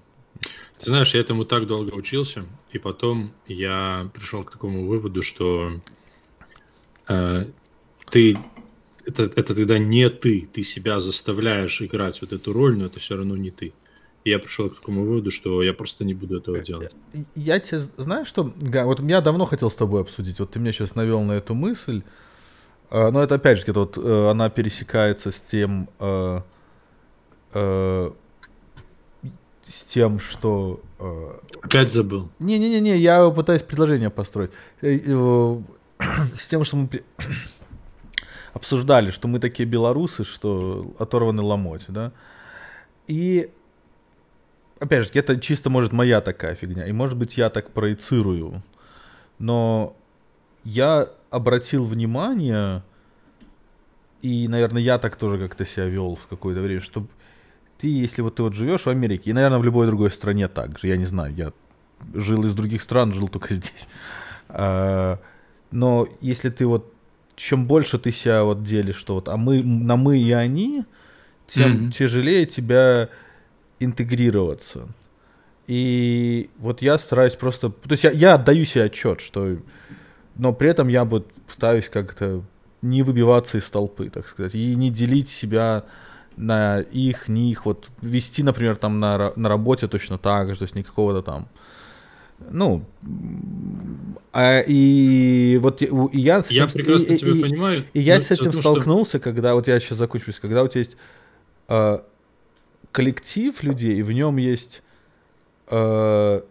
[0.79, 5.71] Ты знаешь, я этому так долго учился, и потом я пришел к такому выводу, что
[7.07, 7.45] э,
[8.09, 8.37] ты
[9.05, 13.15] это, это тогда не ты, ты себя заставляешь играть вот эту роль, но это все
[13.15, 13.73] равно не ты.
[14.23, 16.95] И я пришел к такому выводу, что я просто не буду этого делать.
[17.35, 20.95] Я тебе, знаешь что, вот я давно хотел с тобой обсудить, вот ты меня сейчас
[20.95, 22.01] навел на эту мысль,
[22.89, 26.41] э, но это опять же, вот э, она пересекается с тем, э,
[29.67, 30.79] с тем, что...
[30.99, 32.29] Э, Опять забыл.
[32.39, 34.51] Не-не-не, я пытаюсь предложение построить.
[34.81, 35.61] Э, э,
[36.35, 36.89] с тем, что мы
[38.53, 42.11] обсуждали, что мы такие белорусы, что оторваны ломоть, да.
[43.07, 43.49] И
[44.79, 48.63] опять же, это чисто может моя такая фигня, и может быть я так проецирую,
[49.39, 49.95] но
[50.63, 52.83] я обратил внимание,
[54.21, 57.05] и, наверное, я так тоже как-то себя вел в какое-то время, что
[57.77, 60.79] ты, если вот ты вот живешь в Америке, и, наверное, в любой другой стране так
[60.79, 61.53] же, я не знаю, я
[62.13, 63.87] жил из других стран, жил только здесь.
[64.49, 65.19] А,
[65.71, 66.91] но если ты вот,
[67.35, 70.83] чем больше ты себя вот делишь, что вот, а мы, на мы и они,
[71.47, 71.91] тем mm-hmm.
[71.91, 73.09] тяжелее тебя
[73.79, 74.87] интегрироваться.
[75.67, 77.69] И вот я стараюсь просто...
[77.69, 79.57] То есть я, я отдаю себе отчет, что...
[80.35, 82.43] Но при этом я вот пытаюсь как-то
[82.81, 85.85] не выбиваться из толпы, так сказать, и не делить себя
[86.37, 90.75] на их, них, вот вести, например, там на, на работе точно так же, то есть
[90.75, 91.47] никакого-то там,
[92.49, 92.83] ну,
[94.33, 95.87] а, и вот и
[96.19, 96.43] я...
[96.49, 97.85] Я прекрасно и, тебя и, понимаю.
[97.93, 99.19] И, и я с этим столкнулся, что...
[99.19, 100.97] когда, вот я сейчас закончусь, когда у тебя есть
[101.69, 101.99] э,
[102.91, 104.83] коллектив людей, и в нем есть
[105.69, 106.41] э,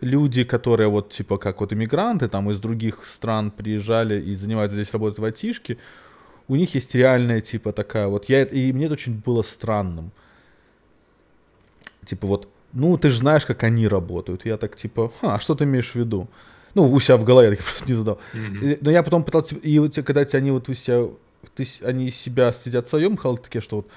[0.00, 4.92] люди, которые вот типа как вот иммигранты там из других стран приезжали и занимаются здесь
[4.92, 5.78] работают в айтишке,
[6.50, 10.10] у них есть реальная типа такая вот я и мне это очень было странным,
[12.04, 15.64] типа вот ну ты же знаешь, как они работают, я так типа, а что ты
[15.64, 16.28] имеешь в виду?
[16.74, 18.20] Ну, у себя в голове я так просто не задал.
[18.32, 18.78] Mm-hmm.
[18.80, 21.02] Но я потом пытался, и вот когда они вот у себя,
[21.54, 23.88] ты, они из себя сидят в своем такие, что вот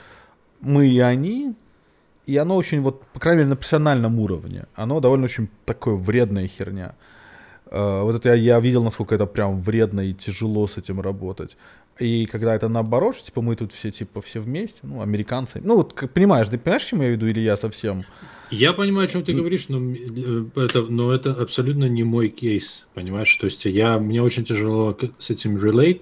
[0.61, 1.53] мы и они,
[2.25, 6.47] и оно очень, вот, по крайней мере, на профессиональном уровне, оно довольно очень такое вредная
[6.47, 6.95] херня.
[7.65, 11.57] Uh, вот это я, я видел, насколько это прям вредно и тяжело с этим работать.
[11.99, 15.61] И когда это наоборот, что, типа мы тут все типа все вместе, ну, американцы.
[15.63, 18.03] Ну, вот как, понимаешь, ты понимаешь, к чему я веду, или я совсем.
[18.49, 22.87] Я понимаю, о чем ты говоришь, но э, это, но это абсолютно не мой кейс,
[22.93, 23.33] понимаешь?
[23.35, 26.01] То есть я, мне очень тяжело с этим relate,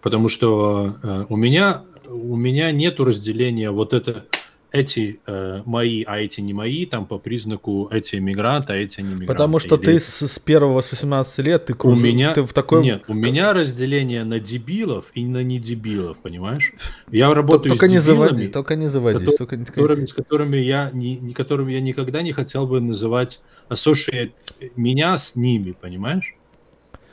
[0.00, 4.26] потому что э, у меня у меня нету разделения вот это
[4.72, 9.08] эти э, мои, а эти не мои, там по признаку эти мигранты, а эти не
[9.08, 9.26] мигранты.
[9.26, 9.84] Потому что Или...
[9.84, 12.82] ты с, с первого, с 18 лет, ты кружишь, у меня, ты в такой...
[12.82, 16.72] Нет, у меня разделение на дебилов и на недебилов, понимаешь?
[17.10, 19.36] Я работаю только с не заводи, только не заводись.
[19.36, 19.72] Которые, только...
[19.72, 24.32] Которыми, с которыми я, не, не, которыми я никогда не хотел бы называть associate
[24.76, 26.34] меня с ними, понимаешь?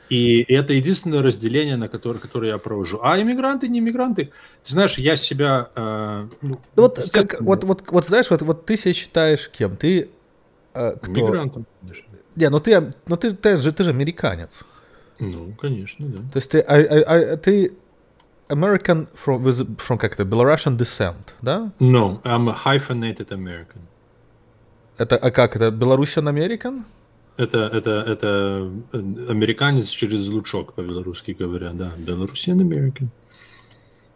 [0.10, 3.00] И это единственное разделение, на которое, которое я провожу.
[3.04, 4.32] А иммигранты, не иммигранты,
[4.64, 5.70] ты знаешь, я себя...
[5.76, 9.78] Э, ну, вот, как, вот, вот, вот, знаешь, вот, вот ты себя считаешь кем?
[9.78, 10.10] Ты
[10.74, 11.12] э, кто?
[11.12, 12.06] Иммигрантом, конечно.
[12.36, 14.62] Не, ну ты, ну ты, ты, же, ты же американец.
[15.20, 16.18] Ну, конечно, да.
[16.34, 17.74] То есть ты, а, а, а, ты
[18.48, 21.72] American from, with, from как это, Belarusian descent, да?
[21.80, 23.82] No, I'm a hyphenated American.
[24.98, 26.84] Это, а как это, Belarusian American?
[27.40, 28.70] Это, это, это
[29.30, 31.94] американец через лучок по-белорусски говоря, да.
[31.98, 33.08] Belarusian American.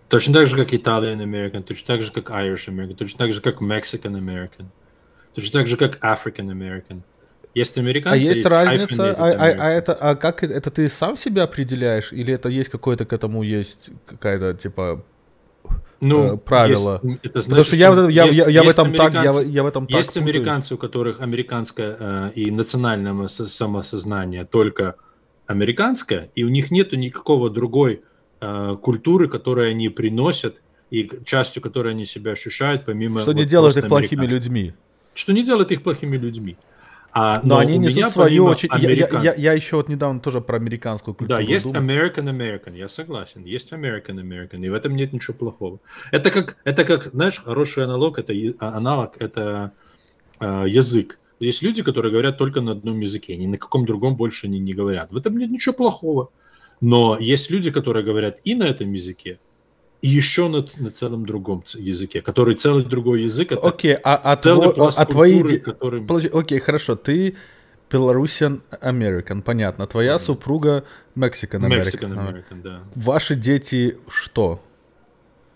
[0.09, 3.39] Точно так же, как Italian American, точно так же, как Irish American, точно так же,
[3.39, 4.65] как Mexican American,
[5.33, 6.99] точно так же, как African American.
[7.55, 11.15] Есть американцы, а есть, есть разница, а, а, а это, а как это ты сам
[11.15, 15.05] себя определяешь, или это есть какое-то к этому есть какая-то типа
[16.03, 16.99] ну, э, правила.
[17.01, 19.63] Есть, это значит, Потому что я, я, есть, я, я, в этом так, я, я
[19.63, 19.97] в этом так.
[19.97, 24.95] Есть американцы, у которых американское э, и национальное самосознание только
[25.47, 28.01] американское, и у них нету никакого другой
[28.41, 33.21] э, культуры, которую они приносят и частью которой они себя ощущают, помимо.
[33.21, 34.73] Что вот не делает их плохими людьми.
[35.13, 36.57] Что не делает их плохими людьми.
[37.15, 38.69] А, но, но они несут свою очень...
[38.69, 39.21] Американ...
[39.21, 41.87] Я, я, я еще вот недавно тоже про американскую культуру Да, есть думал.
[41.87, 43.43] American American, я согласен.
[43.43, 45.79] Есть American American, и в этом нет ничего плохого.
[46.11, 49.73] Это как, это как знаешь, хороший аналог, это а, аналог, это
[50.39, 51.19] э, язык.
[51.39, 54.73] Есть люди, которые говорят только на одном языке, ни на каком другом больше не, не
[54.73, 55.11] говорят.
[55.11, 56.31] В этом нет ничего плохого.
[56.81, 59.39] Но есть люди, которые говорят и на этом языке,
[60.03, 63.53] и еще на, на целом другом языке, который целый другой язык.
[63.53, 65.41] Это Окей, а, а, целый тво, а твои...
[65.41, 66.27] Культуры, который...
[66.27, 67.35] Окей, хорошо, ты
[67.89, 69.87] Belarusian American, понятно.
[69.87, 70.19] Твоя mm.
[70.19, 70.83] супруга
[71.15, 71.83] Mexican American.
[71.83, 72.79] Mexican American, да.
[72.95, 74.59] Ваши дети что?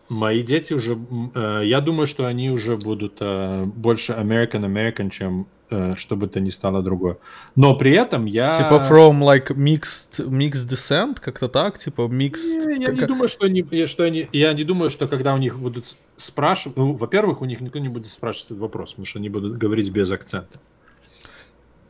[0.08, 0.98] Мои дети уже,
[1.36, 5.48] э, я думаю, что они уже будут э, больше American American, чем
[5.96, 7.18] что бы то ни стало другое.
[7.56, 8.56] Но при этом я...
[8.56, 12.44] Типа from like mixed, mixed descent, как-то так, типа mixed...
[12.44, 13.00] Не, я как...
[13.00, 14.28] не думаю, что они, что они...
[14.32, 16.78] Я не думаю, что когда у них будут спрашивать...
[16.78, 19.90] Ну, во-первых, у них никто не будет спрашивать этот вопрос, потому что они будут говорить
[19.90, 20.60] без акцента.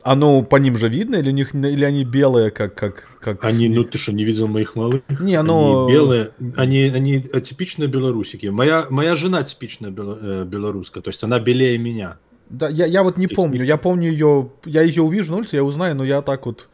[0.04, 2.76] А ну, по ним же видно, или, у них, или они белые, как...
[2.76, 5.02] как, как они, ну ты что, не видел моих малых?
[5.20, 5.86] Не, но...
[5.86, 8.48] Они белые, они, они типичные белорусики.
[8.48, 12.18] Моя, моя жена типичная э, белоруска, то есть она белее меня.
[12.50, 13.64] Да, я, я вот не помню.
[13.64, 14.50] Я помню ее.
[14.66, 16.68] Я ее увижу на улице, я узнаю, но я так вот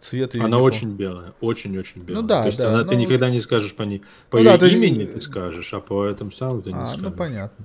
[0.00, 0.44] цвет ее.
[0.44, 2.22] Она очень белая, очень-очень белая.
[2.22, 2.68] Ну да, То есть да.
[2.68, 2.90] Она, но...
[2.90, 4.02] Ты никогда не скажешь по ней.
[4.30, 5.14] По ну, ее да, имени ты...
[5.14, 7.04] ты скажешь, а по этому самому ты не а, ну, скажешь.
[7.04, 7.64] Ну понятно.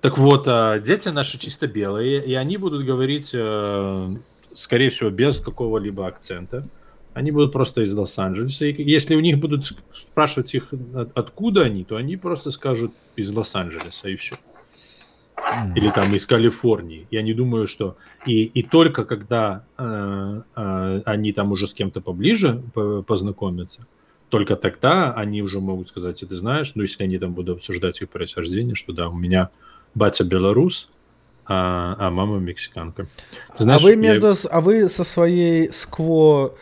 [0.00, 4.16] Так вот, а, дети наши чисто белые, и они будут говорить, э,
[4.54, 6.66] скорее всего, без какого-либо акцента.
[7.12, 8.66] Они будут просто из Лос-Анджелеса.
[8.66, 10.72] И если у них будут спрашивать их,
[11.14, 14.36] откуда они, то они просто скажут из Лос-Анджелеса, и все.
[15.74, 17.06] Или там из Калифорнии.
[17.10, 17.96] Я не думаю, что...
[18.26, 22.62] И, и только когда э, э, они там уже с кем-то поближе
[23.06, 23.86] познакомятся,
[24.28, 28.08] только тогда они уже могут сказать, ты знаешь, ну, если они там будут обсуждать их
[28.08, 29.50] происхождение, что да, у меня
[29.94, 30.88] батя белорус,
[31.46, 33.08] а, а мама мексиканка.
[33.56, 34.34] Ты знаешь, а вы между, я...
[34.50, 36.54] а вы со своей скво,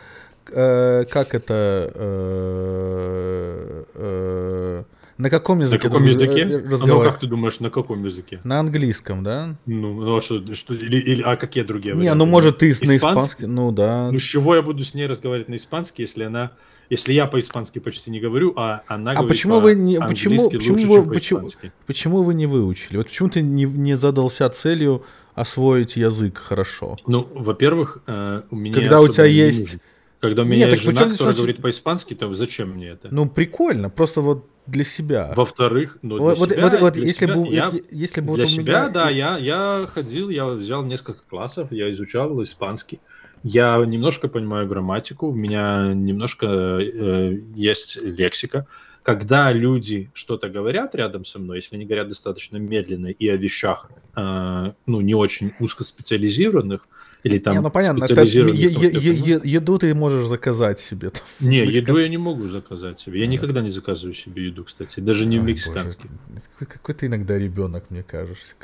[0.46, 4.84] э, как это, э, э,
[5.18, 5.76] на каком языке?
[5.76, 6.44] На каком языке?
[6.44, 8.40] А ну как ты думаешь, на каком языке?
[8.44, 9.56] На английском, да?
[9.66, 11.94] Ну, ну а что, что или, или, а какие другие?
[11.94, 12.92] Не, ну может ты испанский?
[12.92, 14.10] на испанский, ну да.
[14.12, 16.52] Ну с чего я буду с ней разговаривать на испанский, если она
[16.90, 20.72] если я по-испански почти не говорю, а она а говорит почему вы не почему почему
[20.74, 21.48] лучше, вы, почему,
[21.86, 22.96] почему вы не выучили?
[22.96, 25.04] Вот почему ты не, не задался целью
[25.34, 26.96] освоить язык хорошо?
[27.06, 29.78] Ну, во-первых, э, у меня когда у тебя есть
[30.20, 31.36] когда у меня Нет, есть жена, которая значит...
[31.36, 33.08] говорит по-испански, то зачем мне это?
[33.10, 35.32] Ну прикольно, просто вот для себя.
[35.34, 38.44] Во-вторых, ну, для вот, себя, вот, вот, для если себя, бы, я, если бы для
[38.44, 38.88] вот себя, меня...
[38.88, 43.00] да, я, я ходил, я взял несколько классов, я изучал испанский.
[43.42, 48.66] Я немножко понимаю грамматику, у меня немножко э, есть лексика.
[49.02, 53.90] Когда люди что-то говорят рядом со мной, если они говорят достаточно медленно и о вещах,
[54.16, 56.86] э, ну, не очень узкоспециализированных,
[57.24, 61.10] или там не, ну понятно, это, е- е- еду ты можешь заказать себе.
[61.10, 63.20] Там, не, еду я не могу заказать себе.
[63.20, 63.32] Я да.
[63.32, 66.08] никогда не заказываю себе еду, кстати, даже не Ой, мексиканский.
[66.28, 68.54] Боже, какой ты иногда ребенок, мне кажется.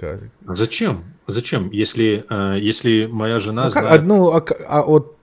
[0.46, 1.04] А зачем?
[1.26, 1.70] Зачем?
[1.70, 3.88] Если, э, если моя жена ну, знает...
[3.88, 5.16] как, ну, а, а вот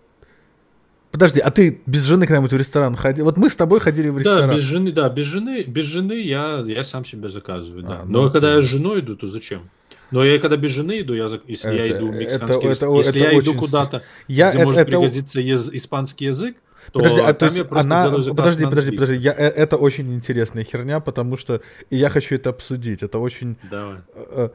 [1.12, 3.26] Подожди, а ты без жены когда-нибудь в ресторан ходил?
[3.26, 4.50] Вот мы с тобой ходили в ресторан.
[4.50, 8.02] Да, без жены, да, без жены, без жены я, я сам себе заказываю, да.
[8.02, 9.70] А, Но ну, когда я с женой иду, то зачем?
[10.12, 12.94] Но я когда без жены иду, я, если это, я иду в мексиканский это, это,
[12.94, 16.58] если это я иду куда-то, я, где это, может это, пригодиться яз, испанский язык,
[16.92, 21.00] то подожди, а, то есть она, подожди, подожди, подожди, я, э, это очень интересная херня,
[21.00, 23.04] потому что и я хочу это обсудить.
[23.04, 23.56] Это очень.
[23.70, 23.98] Давай.
[24.14, 24.50] Э,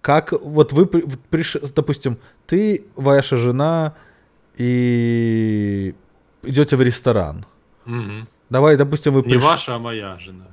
[0.00, 3.94] как вот вы пришли, допустим, ты, ваша жена
[4.56, 5.94] и
[6.42, 7.44] идете в ресторан.
[7.86, 8.26] Угу.
[8.50, 9.32] Давай, допустим, вы приш...
[9.32, 10.46] Не ваша, а моя жена.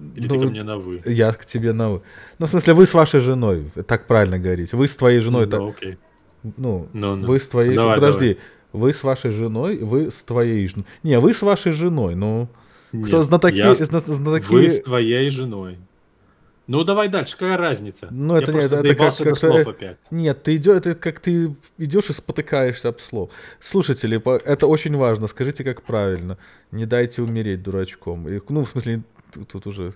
[0.00, 0.14] Ну.
[0.16, 1.00] Или ну, ты ко мне на вы?
[1.06, 2.02] Я к тебе на вы.
[2.38, 4.72] Ну, в смысле, вы с вашей женой, так правильно говорить.
[4.72, 5.46] Вы с твоей женой.
[5.46, 5.60] Ну, так...
[5.60, 5.98] окей.
[6.56, 7.26] Ну, no, no.
[7.26, 7.94] вы с твоей женой.
[7.94, 8.34] Подожди,
[8.72, 8.88] давай.
[8.88, 10.86] вы с вашей женой, вы с твоей женой.
[11.02, 12.48] Не, вы с вашей женой, ну.
[12.92, 13.74] Нет, кто знатоки, я...
[13.74, 14.52] знатоки...
[14.52, 15.78] Вы с твоей женой.
[16.68, 18.08] Ну давай дальше, какая разница?
[18.10, 19.98] Ну это, нет, это как, как слов опять.
[20.10, 23.30] Нет, ты идешь, это как ты идешь и спотыкаешься об слов.
[23.60, 25.26] Слушатели, это очень важно.
[25.26, 26.38] Скажите, как правильно.
[26.70, 28.28] Не дайте умереть дурачком.
[28.48, 29.02] Ну в смысле
[29.48, 29.94] тут уже.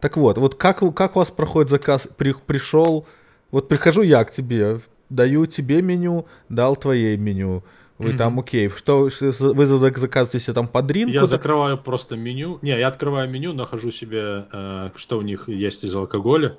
[0.00, 2.08] Так вот, вот как, как у вас проходит заказ?
[2.16, 3.06] При, пришел,
[3.50, 7.62] вот прихожу я к тебе, даю тебе меню, дал твоей меню.
[7.98, 8.16] Вы mm-hmm.
[8.16, 11.12] там, окей, что вы заказываете себе там под ринку?
[11.12, 12.58] Я закрываю просто меню.
[12.60, 16.58] Не, я открываю меню, нахожу себе, э, что у них есть из алкоголя,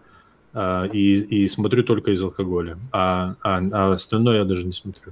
[0.53, 2.77] э, и, и смотрю только из алкоголя.
[2.93, 5.11] А, а, а остальное я даже не смотрю.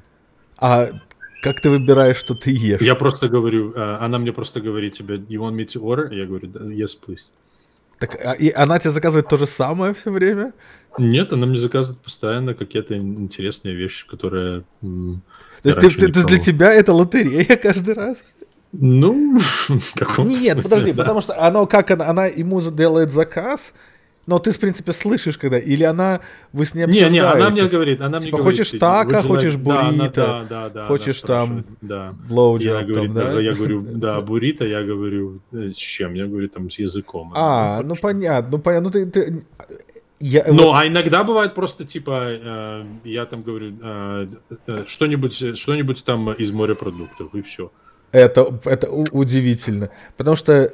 [0.58, 0.92] А
[1.44, 2.82] как ты выбираешь, что ты ешь?
[2.82, 6.14] Я просто говорю, э, она мне просто говорит тебе, you want me to order?
[6.16, 7.32] Я говорю, yes, please.
[8.00, 10.54] Так, а, и она тебе заказывает то же самое все время?
[10.98, 14.64] Нет, она мне заказывает постоянно какие-то интересные вещи, которые...
[14.82, 18.24] То есть, ты, ты, то для тебя это лотерея каждый раз?
[18.72, 19.40] Ну,
[20.18, 23.74] Нет, подожди, потому что оно как она, она ему делает заказ,
[24.26, 25.60] но ты, в принципе, слышишь, когда...
[25.60, 26.22] Или она...
[26.54, 29.08] Вы с ней Не, не, она мне говорит, она типа, мне хочешь говорит...
[29.08, 32.16] Хочешь тако, хочешь буррито, да, да, да, хочешь там да.
[32.30, 33.40] блоуджоп, там, да?
[33.40, 36.14] Я говорю, да, буррито, я говорю, «Э, с чем?
[36.14, 37.34] Я говорю, там, с языком.
[37.36, 39.06] А, ну понятно, ну понятно, ну ты...
[39.06, 39.44] ты...
[40.20, 40.76] Я, ну, вот...
[40.78, 44.28] а иногда бывает просто типа, э, я там говорю, э,
[44.68, 47.74] э, что-нибудь, что-нибудь там из морепродуктов, и все.
[48.14, 49.90] Это, это удивительно.
[50.16, 50.72] Потому что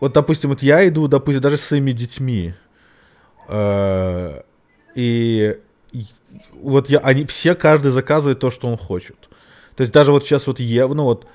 [0.00, 2.54] вот, допустим, вот я иду, допустим, даже с своими детьми,
[3.48, 4.42] э,
[4.94, 5.58] и,
[6.54, 9.28] вот я, они все, каждый заказывает то, что он хочет.
[9.76, 11.26] То есть даже вот сейчас вот Ева, ну вот,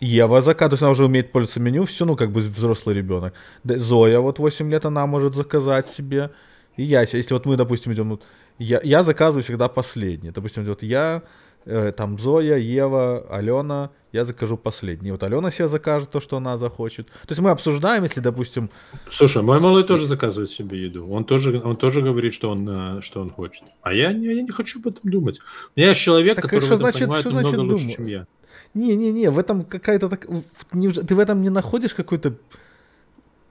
[0.00, 3.34] Ева заказывает, то есть она уже умеет пользоваться меню, все, ну, как бы взрослый ребенок.
[3.64, 6.30] Зоя вот 8 лет, она может заказать себе.
[6.76, 8.20] И я, если вот мы, допустим, идем,
[8.58, 10.30] я, я заказываю всегда последний.
[10.30, 11.22] Допустим, вот я,
[11.66, 15.10] э, там Зоя, Ева, Алена, я закажу последний.
[15.10, 17.06] Вот Алена себе закажет то, что она захочет.
[17.06, 18.70] То есть мы обсуждаем, если, допустим...
[19.10, 21.06] Слушай, мой малый тоже заказывает себе еду.
[21.10, 23.64] Он тоже, он тоже говорит, что он, э, что он хочет.
[23.82, 25.40] А я, я не хочу об этом думать.
[25.76, 28.26] Меня есть человек, так который что значит, понимает что значит намного лучше, чем я.
[28.74, 30.26] Не-не-не, в этом какая-то так...
[30.26, 32.34] Ты в этом не находишь какой-то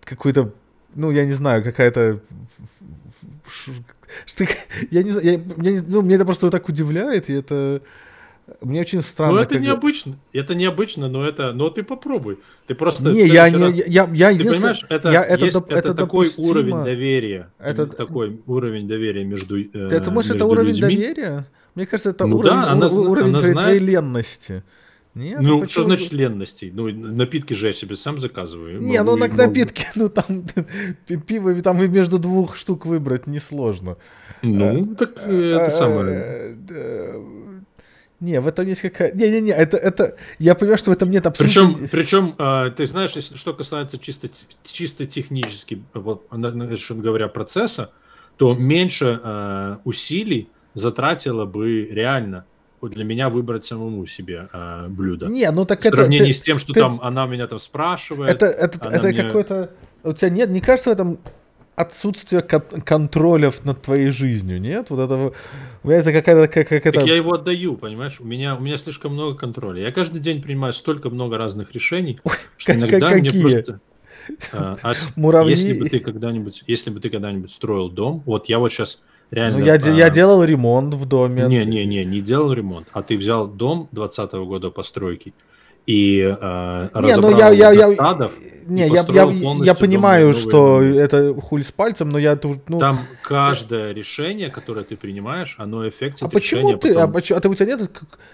[0.04, 0.54] какой-то
[0.94, 2.22] ну, я не знаю, какая-то
[4.92, 7.82] я не знаю, я, меня, ну, мне это просто вот так удивляет, и это
[8.62, 9.36] мне очень странно.
[9.36, 10.18] Ну, это необычно.
[10.32, 11.52] Это необычно, но это.
[11.54, 12.38] Но ты попробуй.
[12.68, 13.12] Ты просто.
[13.12, 13.82] Не, я не.
[13.88, 16.48] Я, я, ты понимаешь, это, я, это, есть, это, это такой допустимо.
[16.48, 17.50] уровень доверия.
[17.58, 19.60] Это такой уровень доверия между.
[19.60, 20.96] Э, ты думаешь, это уровень людьми?
[20.96, 21.46] доверия?
[21.74, 23.68] Мне кажется, это ну, уровень, да, она, уровень она твоей, знает...
[23.68, 24.64] твоей ленности.
[25.16, 25.68] Нет, ну, почему?
[25.70, 26.72] что значит ленности?
[26.74, 28.82] Ну, напитки же я себе сам заказываю.
[28.82, 30.44] Не, ну на напитки, ну там
[31.06, 33.98] пиво там и между двух штук выбрать несложно.
[34.42, 36.58] Ну, так э, это самое.
[38.20, 39.12] Не, в этом есть какая...
[39.14, 40.16] Не-не-не, это, это...
[40.40, 41.88] Я понимаю, что в этом нет абсолютно...
[41.90, 44.30] Причем, причем э, ты знаешь, если что касается чисто,
[44.64, 47.92] чисто технически, вот, говоря, процесса,
[48.38, 52.46] то меньше э, усилий затратило бы реально
[52.82, 55.28] для меня выбрать самому себе э, блюдо.
[55.28, 55.96] Не, ну так в это...
[55.96, 58.30] В сравнении ты, с тем, что ты, там она меня там спрашивает.
[58.30, 59.24] Это, это, это мне...
[59.24, 59.72] какой-то...
[60.04, 61.20] У тебя нет, не кажется в этом
[61.76, 64.90] отсутствие кон- контролев над твоей жизнью, нет?
[64.90, 65.34] Вот это,
[65.84, 66.48] это какая-то...
[66.48, 67.02] Как, как это...
[67.02, 68.20] я его отдаю, понимаешь?
[68.20, 69.82] У меня, у меня слишком много контроля.
[69.82, 72.20] Я каждый день принимаю столько много разных решений,
[72.58, 73.80] что иногда мне просто...
[74.54, 75.52] А, а Муравьи...
[75.52, 79.00] Если бы ты когда-нибудь, если бы ты когда-нибудь строил дом, вот я вот сейчас
[79.32, 79.90] Реально, ну, я, а...
[79.90, 81.46] я делал ремонт в доме.
[81.48, 82.88] Не, не, не, не делал ремонт.
[82.92, 85.34] А ты взял дом 2020 года постройки
[85.86, 88.32] и э, не, ну я, я, я,
[88.68, 89.32] не, я, я,
[89.64, 91.00] я понимаю, что новые...
[91.00, 92.80] это хуль с пальцем, но я тут, ну...
[92.80, 97.10] Там каждое решение, которое ты принимаешь, оно эффектит а почему ты, потом...
[97.10, 97.92] а, почему, а ты у тебя нет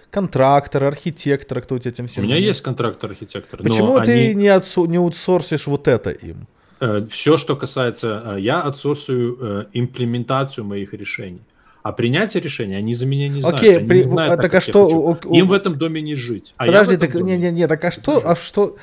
[0.10, 2.24] контрактора, архитектора, кто у тебя этим всем?
[2.24, 3.62] У меня есть контрактор, архитектор.
[3.62, 4.34] Почему ты они...
[4.36, 4.86] не, отсу...
[4.86, 6.48] не аутсорсишь вот это им?
[6.80, 8.24] Э, Все, что касается...
[8.26, 11.42] Э, я отсорсую э, имплементацию моих решений.
[11.84, 13.58] А принятие решения они за меня не знают.
[13.60, 13.98] Окей, они при...
[13.98, 14.88] не знают, так, так а что...
[14.88, 15.34] У...
[15.34, 16.54] Им в этом доме не жить.
[16.58, 18.78] А Подожди, так, не, не, не, так а что, а что...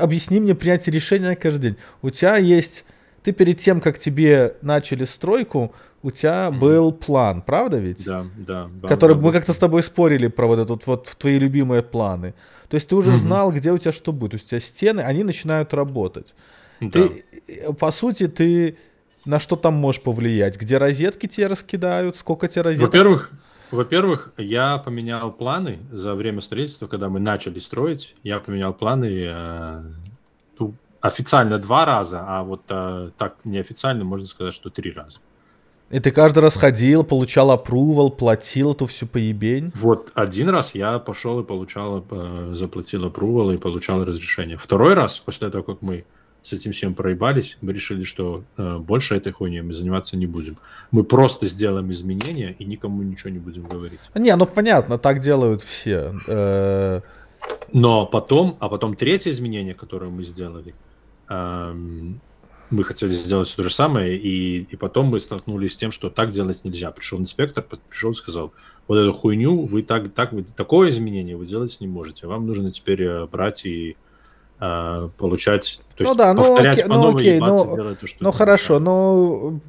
[0.00, 1.76] Объясни мне принятие решения каждый день.
[2.02, 2.84] У тебя есть...
[3.24, 6.58] Ты перед тем, как тебе начали стройку, у тебя mm-hmm.
[6.58, 8.04] был план, правда ведь?
[8.04, 8.70] Да, да.
[8.72, 12.34] да Который да, мы как-то с тобой спорили про вот этот вот твои любимые планы.
[12.68, 13.16] То есть ты уже mm-hmm.
[13.16, 14.30] знал, где у тебя что будет.
[14.30, 16.34] То есть у тебя стены, они начинают работать.
[16.80, 16.90] Да.
[16.90, 17.24] Ты,
[17.78, 18.76] по сути, ты
[19.28, 20.56] на что там можешь повлиять?
[20.56, 22.16] Где розетки тебе раскидают?
[22.16, 22.86] Сколько тебе розеток?
[22.86, 23.30] Во-первых,
[23.70, 28.14] во-первых, я поменял планы за время строительства, когда мы начали строить.
[28.22, 29.82] Я поменял планы э,
[30.58, 35.18] ну, официально два раза, а вот э, так неофициально можно сказать, что три раза.
[35.90, 39.72] И ты каждый раз ходил, получал опрувал, платил эту всю поебень?
[39.74, 44.56] Вот один раз я пошел и получал, э, заплатил опрувал и получал разрешение.
[44.56, 46.06] Второй раз, после того, как мы
[46.48, 50.56] с этим всем проебались, мы решили, что э, больше этой хуйней мы заниматься не будем.
[50.90, 54.00] Мы просто сделаем изменения и никому ничего не будем говорить.
[54.14, 56.14] Не, ну понятно, так делают все.
[56.26, 57.00] Э...
[57.72, 60.74] Но потом, а потом третье изменение, которое мы сделали,
[61.28, 61.74] э,
[62.70, 66.30] мы хотели сделать то же самое, и, и потом мы столкнулись с тем, что так
[66.30, 66.90] делать нельзя.
[66.90, 68.52] Пришел инспектор, пришел и сказал,
[68.86, 72.26] вот эту хуйню, вы так, так, вы, такое изменение вы делать не можете.
[72.26, 73.96] Вам нужно теперь э, брать и
[74.60, 78.06] э, получать, то ну есть да, ну повторять ну, по новой окей, ну, делать то,
[78.06, 79.60] что Ну хорошо, но...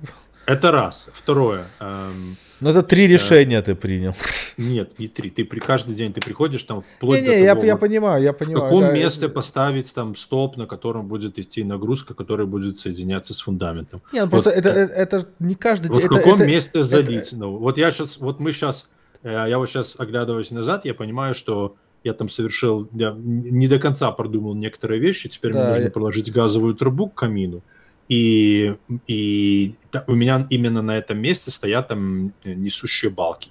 [0.45, 1.09] Это раз.
[1.13, 1.67] Второе.
[1.79, 4.15] Эм, ну это три э, решения ты принял.
[4.57, 5.29] Нет, не три.
[5.29, 8.23] Ты при каждый день ты приходишь там вплоть не, не, до того, я, я понимаю,
[8.23, 8.59] я понимаю.
[8.59, 9.35] В каком да, месте это...
[9.35, 14.01] поставить там столб, на котором будет идти нагрузка, которая будет соединяться с фундаментом.
[14.11, 15.93] Нет, ну, вот, просто это, это, это не каждый день.
[15.93, 17.27] Вот в каком это, месте залить?
[17.27, 17.37] Это...
[17.37, 18.89] Ну, вот я сейчас, вот мы сейчас,
[19.23, 23.79] э, я вот сейчас оглядываюсь назад, я понимаю, что я там совершил, я не до
[23.79, 25.91] конца продумал некоторые вещи, теперь да, мне нужно я...
[25.91, 27.61] положить газовую трубу к камину,
[28.07, 28.75] и,
[29.07, 29.75] и
[30.07, 33.49] у меня именно на этом месте стоят там несущие балки.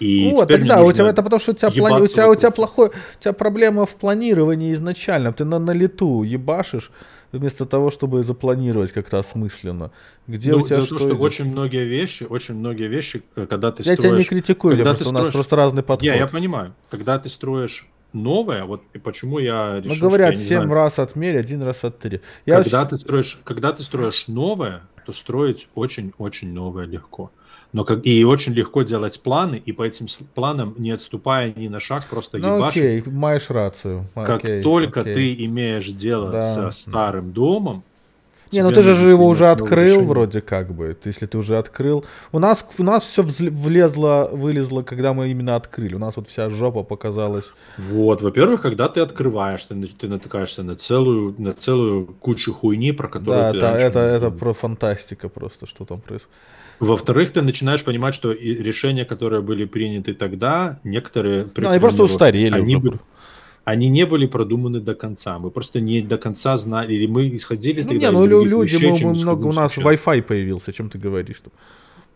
[0.00, 2.02] И вот, тогда у тебя это потому что у тебя, плани...
[2.02, 6.22] у, тебя, у тебя плохой, у тебя проблема в планировании изначально, ты на, на лету
[6.22, 6.90] ебашишь,
[7.32, 9.90] вместо того, чтобы запланировать как-то осмысленно.
[10.26, 13.72] Где ну, у тебя что, то, что очень многие вещи, очень многие вещи, э, когда
[13.72, 13.98] ты я строишь...
[13.98, 15.22] Я тебя не критикую, когда ты строишь...
[15.22, 16.06] у нас просто разный подход.
[16.06, 16.74] Я, я понимаю.
[16.90, 20.98] Когда ты строишь новое, вот и почему я решил, Ну, говорят, что я 7 раз
[20.98, 22.20] отмерь, один раз оттри.
[22.46, 22.90] Я когда, очень...
[22.90, 27.30] ты строишь, когда ты строишь новое, то строить очень-очень новое легко
[27.72, 31.80] но как и очень легко делать планы, и по этим планам, не отступая ни на
[31.80, 32.82] шаг, просто ну, ебашить.
[32.82, 34.06] окей, маешь рацию.
[34.14, 35.14] Как окей, только окей.
[35.14, 36.42] ты имеешь дело да.
[36.42, 37.84] со старым домом,
[38.52, 40.06] не, ну ты же его уже открыл решение.
[40.06, 40.96] вроде как бы.
[41.04, 42.04] Если ты уже открыл.
[42.32, 45.94] У нас, у нас все влезло, вылезло, когда мы именно открыли.
[45.94, 47.52] У нас вот вся жопа показалась.
[47.78, 53.08] Вот, во-первых, когда ты открываешь, ты, ты натыкаешься на целую, на целую кучу хуйни, про
[53.08, 56.34] которую да, ты это, это, это про фантастика просто, что там происходит.
[56.80, 61.46] Во-вторых, ты начинаешь понимать, что решения, которые были приняты тогда, некоторые...
[61.54, 62.54] Ну, они просто устарели.
[62.54, 62.98] Они, уже.
[63.64, 65.38] они не были продуманы до конца.
[65.38, 68.74] Мы просто не до конца знали, или мы исходили ну, тогда не, ну, из люди,
[68.76, 71.42] вещей, мы, мы много, у нас Wi-Fi появился, чем ты говоришь?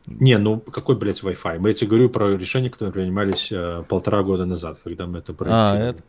[0.07, 1.59] Не, ну какой, блядь, Wi-Fi?
[1.59, 5.35] Мы я тебе говорю про решения, которые принимались э, полтора года назад, когда мы это
[5.35, 5.83] проектировали.
[5.83, 6.03] А, это?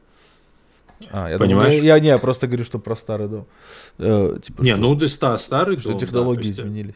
[1.12, 1.74] А, я Понимаешь?
[1.74, 3.48] Думаю, я, я, не, я просто говорю, что про старый дом.
[3.98, 5.98] Э, типа, не, что, ну ты старый что дом.
[5.98, 6.96] Что технологии да, изменились.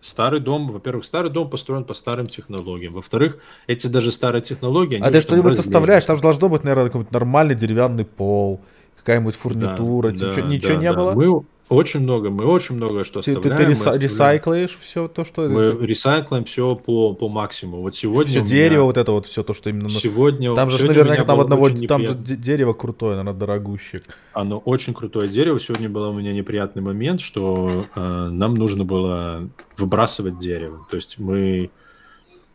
[0.00, 2.94] Старый дом, во-первых, старый дом построен по старым технологиям.
[2.94, 5.00] Во-вторых, эти даже старые технологии...
[5.02, 6.04] А ты что-нибудь оставляешь?
[6.04, 8.60] Там же должно быть, наверное, какой-нибудь нормальный деревянный пол,
[8.96, 10.12] какая-нибудь фурнитура.
[10.12, 10.94] Да, да, ничего да, не да.
[10.94, 11.12] было?
[11.14, 13.58] Мы очень много, мы очень много что ты, оставляем.
[13.58, 15.48] Ты, ты реса- ресайклаешь все то, что...
[15.48, 17.82] Мы ресайклаем все по, по максимуму.
[17.82, 18.82] Вот сегодня Все дерево, меня...
[18.84, 19.90] вот это вот все то, что именно...
[19.90, 20.54] Сегодня...
[20.54, 21.70] Там же наверняка там одного...
[21.70, 24.02] Там же дерево крутое, наверное, дорогущее.
[24.32, 25.60] Оно очень крутое дерево.
[25.60, 30.86] Сегодня был у меня неприятный момент, что э, нам нужно было выбрасывать дерево.
[30.90, 31.70] То есть мы...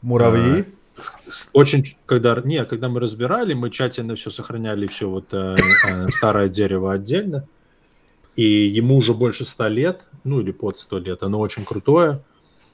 [0.02, 0.62] Муравьи?
[0.62, 0.64] Э,
[1.54, 5.58] очень, когда, не, когда мы разбирали, мы тщательно все сохраняли, все вот э,
[5.88, 7.48] э, старое дерево отдельно,
[8.36, 12.22] и ему уже больше ста лет, ну или под сто лет, оно очень крутое,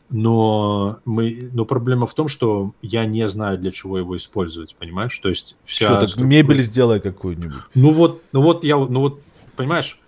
[0.09, 5.17] но, мы, но проблема в том, что я не знаю, для чего его использовать, понимаешь?
[5.19, 5.85] То есть вся...
[5.85, 6.27] Что, так структура...
[6.27, 7.61] мебель сделай какую-нибудь.
[7.75, 9.21] Ну вот, ну вот я, ну вот,
[9.55, 9.99] понимаешь,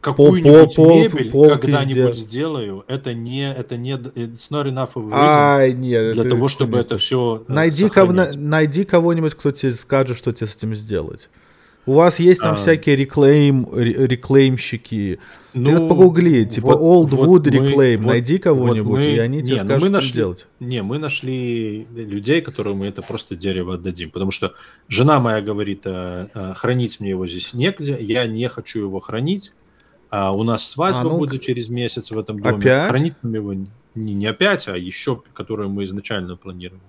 [0.00, 5.12] какую-нибудь пол, мебель пол, когда-нибудь сделаю, это не, это не, it's not enough of reason
[5.12, 10.32] Ай, нет, для того, чтобы это все найди, кого, найди кого-нибудь, кто тебе скажет, что
[10.32, 11.28] тебе с этим сделать.
[11.86, 15.20] У вас есть там а, всякие реклейм, реклеймщики.
[15.54, 19.18] Ну, Ты погугли, типа вот, Old вот Wood Reclaim, вот, найди кого-нибудь, вот мы, и
[19.18, 20.46] они тебе не, ну скажут, мы нашли, что делать.
[20.60, 24.52] Не, мы нашли людей, которым мы это просто дерево отдадим, потому что
[24.88, 29.52] жена моя говорит, а, хранить мне его здесь негде, я не хочу его хранить,
[30.10, 32.58] а у нас свадьба а, ну, будет через месяц в этом доме.
[32.58, 32.88] Опять?
[32.88, 36.82] Хранить нам его не, не опять, а еще, которую мы изначально планировали.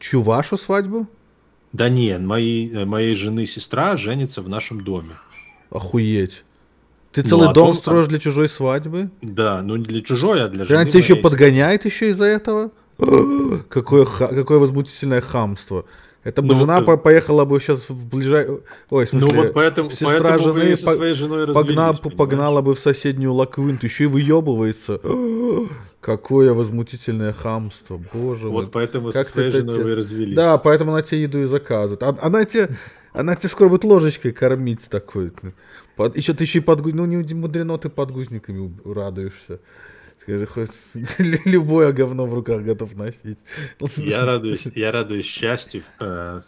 [0.00, 1.06] Чью вашу свадьбу?
[1.72, 5.16] Да не, моей, э, моей жены сестра женится в нашем доме.
[5.70, 6.44] Охуеть.
[7.12, 9.10] Ты ну, целый ну, а дом том, строишь для чужой свадьбы?
[9.22, 10.80] Да, ну не для чужой, а для жены.
[10.80, 12.70] Она тебя еще подгоняет еще из-за этого?
[13.68, 15.84] какое, какое возмутительное хамство.
[16.24, 16.96] Это бы ну, жена э...
[16.96, 18.48] поехала бы сейчас в ближай...
[18.90, 21.92] Ой, в смысле, ну, вот поэтому, сестра поэтому жены со своей женой погна...
[21.92, 25.00] погнала бы в соседнюю Лаквинту, еще и выебывается.
[26.06, 28.62] Какое возмутительное хамство, боже мой.
[28.62, 29.82] Вот поэтому как своей женой те...
[29.82, 30.36] вы развелись.
[30.36, 32.00] Да, поэтому она тебе еду и заказывает.
[32.04, 32.68] А, она тебе,
[33.12, 35.32] она тебе скоро будет ложечкой кормить такой.
[35.96, 36.16] Под...
[36.16, 36.92] Еще ты еще и подгуз...
[36.92, 39.58] Ну, не мудрено, ты подгузниками радуешься.
[40.22, 40.70] Скажи, хоть
[41.44, 43.38] любое говно в руках готов носить.
[43.96, 46.40] Я радуюсь, я радуюсь счастью э,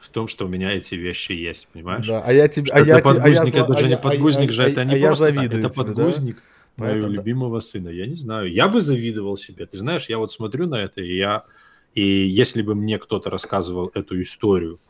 [0.00, 2.06] в том, что у меня эти вещи есть, понимаешь?
[2.06, 4.82] Да, а я тебе, а я, подгузник, а я, это же не подгузник же, это
[4.86, 6.38] не просто, это подгузник
[6.76, 7.88] моего любимого сына.
[7.88, 9.66] Я не знаю, я бы завидовал себе.
[9.66, 11.44] Ты знаешь, я вот смотрю на это, и я,
[11.94, 14.80] и если бы мне кто-то рассказывал эту историю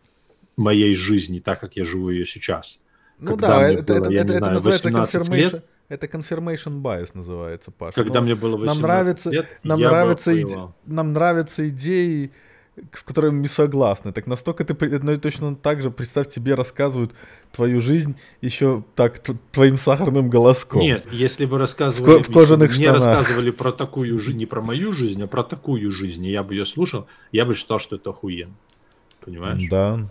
[0.57, 2.79] моей жизни, так как я живу ее сейчас,
[3.19, 5.53] ну да, это, было, это, это, это называется confirmation.
[5.53, 7.95] Лет, это confirmation bias называется, Паша.
[7.95, 10.57] Когда Но мне было 18 нам нравится, лет, нам нравится, иде...
[10.87, 12.33] нам нравятся идеи,
[12.93, 14.13] с которыми мы согласны.
[14.13, 17.13] Так настолько ты, ну точно так же, представь, тебе рассказывают
[17.53, 19.21] твою жизнь еще так
[19.53, 20.81] твоим сахарным голоском.
[20.81, 24.93] Нет, если бы рассказывали, в, в кожаных мне рассказывали про такую жизнь, не про мою
[24.93, 28.11] жизнь, а про такую жизнь, и я бы ее слушал, я бы считал, что это
[28.11, 28.55] охуенно.
[29.21, 29.69] Понимаешь?
[29.71, 30.09] Да.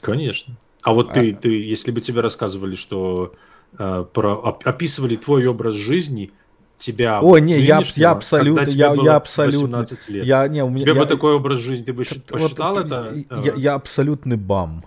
[0.00, 0.56] Конечно.
[0.82, 1.14] А вот а...
[1.14, 3.34] ты, ты, если бы тебе рассказывали, что
[3.78, 6.32] э, про, описывали твой образ жизни,
[6.82, 7.20] тебя.
[7.20, 9.86] О, не, я, я абсолютно, я, я абсолютно.
[10.08, 10.24] Лет.
[10.24, 13.14] Я, не, у меня, тебе я, бы такой образ жизни, ты бы посчитал вот, это?
[13.42, 14.84] Я, я абсолютный бам.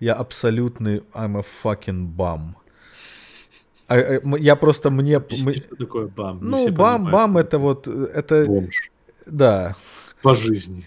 [0.00, 2.54] Я абсолютный I'm a fucking.
[3.86, 5.16] А, а, я просто мне...
[5.16, 6.38] Объясни, что такое бам?
[6.42, 7.86] Ну, бам, бам это вот...
[7.86, 8.46] Это...
[8.46, 8.90] Бомж.
[9.26, 9.76] Да.
[10.22, 10.86] По жизни.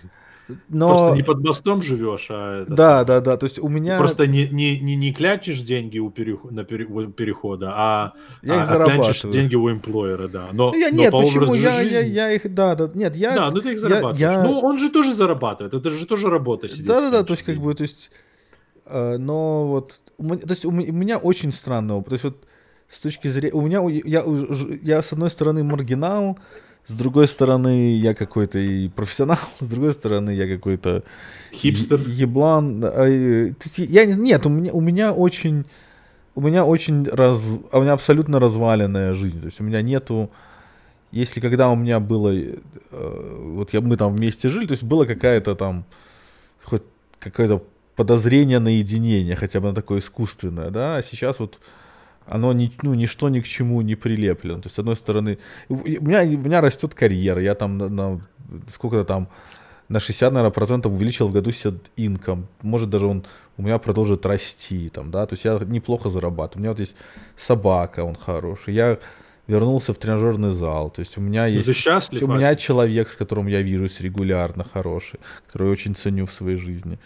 [0.69, 0.89] Но...
[0.89, 2.61] Просто не под мостом живешь, а...
[2.61, 2.73] Это...
[2.73, 3.97] Да, да, да, то есть у меня...
[3.97, 8.63] просто не, не, не, не клячешь деньги у, переход, на пере, у перехода, а, я
[8.63, 10.49] их а, клячешь деньги у эмплойера, да.
[10.53, 11.53] Но, ну, я, но нет, по почему?
[11.53, 11.93] Я, жизни...
[11.93, 13.35] я, я их, да, да, нет, я...
[13.35, 14.19] Да, ну ты их зарабатываешь.
[14.19, 14.43] Я, я...
[14.43, 16.87] Ну, он же тоже зарабатывает, это же тоже работа сидит.
[16.87, 18.09] Да, да, да, то есть как бы, то есть...
[18.85, 22.45] Э, но вот, то есть у меня очень странно, то есть вот
[22.89, 24.23] с точки зрения, у меня, я,
[24.81, 26.39] я с одной стороны маргинал,
[26.87, 31.03] с другой стороны, я какой-то и профессионал, с другой стороны, я какой-то
[31.53, 32.81] хипстер, еблан.
[33.77, 35.65] Я нет, у меня у меня очень
[36.35, 37.41] у меня очень раз,
[37.71, 39.39] у меня абсолютно разваленная жизнь.
[39.39, 40.29] То есть у меня нету,
[41.11, 42.59] если когда у меня было, э,
[42.91, 45.83] вот я, мы там вместе жили, то есть было какая-то там
[46.63, 46.83] хоть
[47.19, 47.63] какое-то
[47.95, 51.59] подозрение на единение, хотя бы на такое искусственное, да, а сейчас вот
[52.27, 54.61] оно ни, ну, ничто ни к чему не прилеплено.
[54.61, 55.37] То есть, с одной стороны,
[55.69, 58.21] у меня, у меня растет карьера, я там на, на
[58.69, 59.27] сколько-то там
[59.89, 62.47] на 60, наверное, процентов увеличил в году себе инком.
[62.61, 63.23] Может, даже он
[63.57, 66.59] у меня продолжит расти, там, да, то есть я неплохо зарабатываю.
[66.59, 66.95] У меня вот есть
[67.37, 68.73] собака, он хороший.
[68.73, 68.97] Я
[69.47, 70.89] вернулся в тренажерный зал.
[70.89, 71.67] То есть у меня есть...
[71.67, 75.95] Ну, ты счастлив, у меня человек, с которым я вижусь регулярно, хороший, который я очень
[75.95, 76.99] ценю в своей жизни.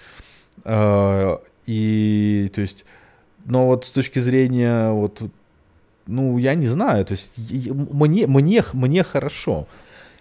[0.64, 2.85] А, и, то есть,
[3.45, 5.22] но вот с точки зрения, вот,
[6.07, 9.68] ну, я не знаю, то есть, мне, мне, мне хорошо.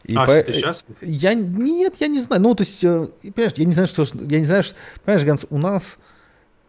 [0.04, 0.42] И а, по...
[0.42, 0.96] ты счастлив?
[1.02, 4.40] Я, нет, я не знаю, ну, то есть, э, понимаешь, я не знаю, что, я
[4.40, 4.74] не знаю, что,
[5.04, 5.98] понимаешь, Ганс, у нас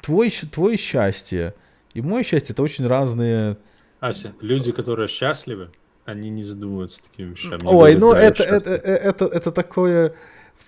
[0.02, 1.53] твой, твое счастье
[1.94, 3.57] и мое счастье, это очень разные
[3.99, 5.69] Ася, люди, которые счастливы,
[6.06, 7.61] они не задумываются такими вещами.
[7.64, 10.14] Ой, ну это, это, это, это, это такое...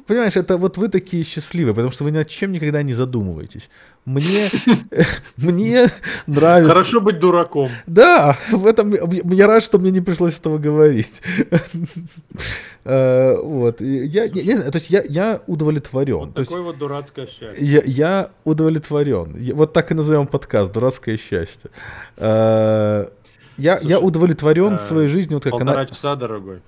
[0.05, 3.69] Понимаешь, это вот вы такие счастливые, потому что вы ни о чем никогда не задумываетесь.
[4.05, 4.49] Мне,
[5.37, 5.87] мне
[6.27, 6.73] нравится...
[6.73, 7.69] Хорошо быть дураком.
[7.87, 8.93] Да, в этом
[9.31, 11.21] я рад, что мне не пришлось этого говорить.
[12.85, 13.79] Э, вот.
[13.79, 16.17] Я, то есть я, я удовлетворен.
[16.17, 17.65] Вот такое вот дурацкое счастье.
[17.65, 19.37] Я, я удовлетворен.
[19.55, 21.71] Вот так и назовем подкаст «Дурацкое счастье».
[22.17, 23.07] Э,
[23.57, 25.37] я, Слушай, я удовлетворен а, своей жизнью.
[25.37, 25.85] Вот как полтора она...
[25.85, 26.61] часа, дорогой.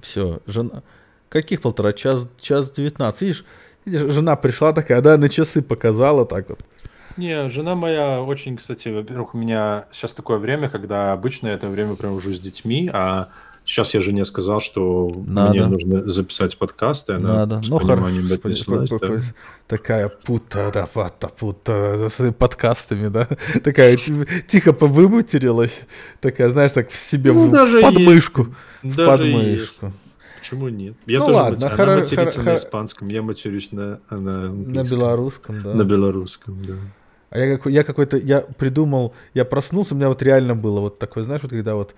[0.00, 0.84] Все, жена...
[1.32, 1.94] Каких полтора?
[1.94, 3.22] Час, час 19.
[3.22, 3.44] Видишь,
[3.86, 6.60] видишь, жена пришла такая, да, на часы показала так вот.
[7.16, 11.68] Не, жена моя очень, кстати, во-первых, у меня сейчас такое время, когда обычно я это
[11.68, 13.28] время провожу с детьми, а
[13.64, 15.52] Сейчас я жене сказал, что Надо.
[15.52, 17.12] мне нужно записать подкасты.
[17.12, 17.62] Она Надо.
[17.68, 19.20] Ну, хорошо.
[19.68, 23.28] Такая пута, да, пата, пута, с подкастами, да?
[23.62, 23.96] Такая
[24.48, 25.82] тихо повыматерилась.
[26.20, 28.48] Такая, знаешь, так в себе ну, в, в подмышку.
[28.82, 29.86] В подмышку.
[29.86, 30.01] Есть.
[30.42, 30.94] Почему нет?
[31.06, 31.80] Я ну тоже ладно, мат...
[31.80, 32.44] она матерится хор...
[32.44, 35.74] на испанском, я матерюсь на, на На белорусском, да.
[35.74, 36.74] На белорусском, да.
[37.30, 41.24] А я, я какой-то, я придумал, я проснулся, у меня вот реально было вот такое,
[41.24, 41.94] знаешь, вот когда вот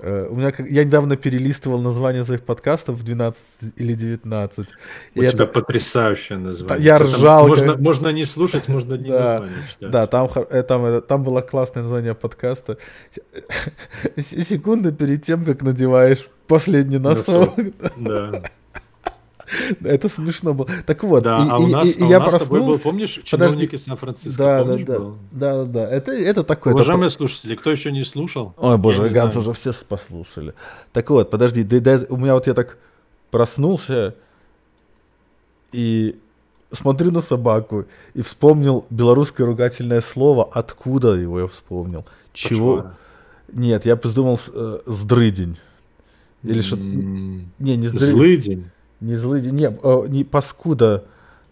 [0.00, 3.40] Э, у меня, я недавно перелистывал название своих подкастов в 12
[3.76, 4.58] или 19.
[4.58, 5.46] У тебя это...
[5.46, 6.84] потрясающее название.
[6.84, 7.48] Я ржал.
[7.48, 7.80] Можно, как...
[7.80, 9.90] можно не слушать, можно не да, название читать.
[9.90, 12.78] Да, там, э, там, э, там было классное название подкаста.
[14.16, 17.54] Секунда перед тем, как надеваешь последний носок.
[17.96, 18.42] Да.
[19.82, 20.68] Это смешно было.
[20.86, 22.66] Так вот, да, и, а у нас, и, и, а я у нас проснулся.
[22.66, 25.16] был, помнишь, чиновник из Сан-Франциско, да, помнишь, да, был?
[25.30, 26.74] да, да, да, это, это такое.
[26.74, 27.16] Уважаемые это...
[27.16, 28.54] слушатели, кто еще не слушал?
[28.58, 30.54] Ой, боже, Ганс уже все послушали.
[30.92, 32.76] Так вот, подожди, да, да, у меня вот я так
[33.30, 34.14] проснулся
[35.72, 36.18] и
[36.72, 40.48] смотрю на собаку и вспомнил белорусское ругательное слово.
[40.52, 42.04] Откуда его я вспомнил?
[42.32, 42.76] Чего?
[42.76, 42.96] Почвара.
[43.52, 45.56] Нет, я подумал э, сдрыдень.
[46.48, 46.82] Или что-то...
[46.82, 48.16] Не, не сдрыдень.
[48.16, 48.70] Злый день.
[49.00, 51.04] Не злый, не, о, не паскуда.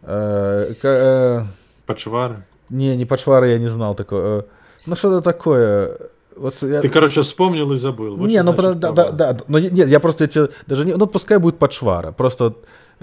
[0.02, 1.44] Э, э,
[1.86, 2.44] Почвары?
[2.70, 4.40] Не, не почвары я не знал такое.
[4.40, 4.42] Э,
[4.86, 5.98] ну что-то такое.
[6.36, 6.80] Вот я...
[6.80, 8.16] Ты, короче, вспомнил и забыл.
[8.16, 11.06] Вот не, ну значит, да, да, да, но нет, я просто эти даже не, ну
[11.06, 12.54] пускай будет подшвара, просто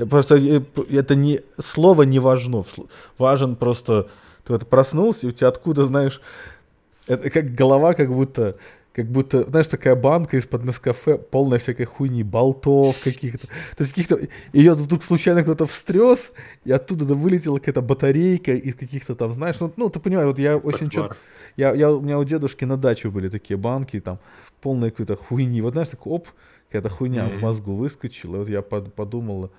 [0.09, 0.61] просто э,
[0.91, 2.63] это не слово не важно,
[3.17, 4.07] важен просто
[4.45, 6.21] ты вот проснулся и у тебя откуда знаешь
[7.07, 8.55] это как голова как будто
[8.93, 13.47] как будто, знаешь, такая банка из-под Нескафе, полная всякой хуйни, болтов каких-то.
[13.47, 14.19] То есть каких-то...
[14.53, 16.31] Ее вдруг случайно кто-то встрес,
[16.63, 20.57] и оттуда вылетела какая-то батарейка из каких-то там, знаешь, ну, ну ты понимаешь, вот я
[20.57, 21.17] очень четко...
[21.57, 24.19] Я, я, у меня у дедушки на даче были такие банки, там,
[24.61, 25.61] полные какой-то хуйни.
[25.61, 26.27] Вот знаешь, так, оп,
[26.67, 27.37] какая-то хуйня mm-hmm.
[27.37, 28.37] в мозгу выскочила.
[28.37, 29.51] Вот я под, подумал,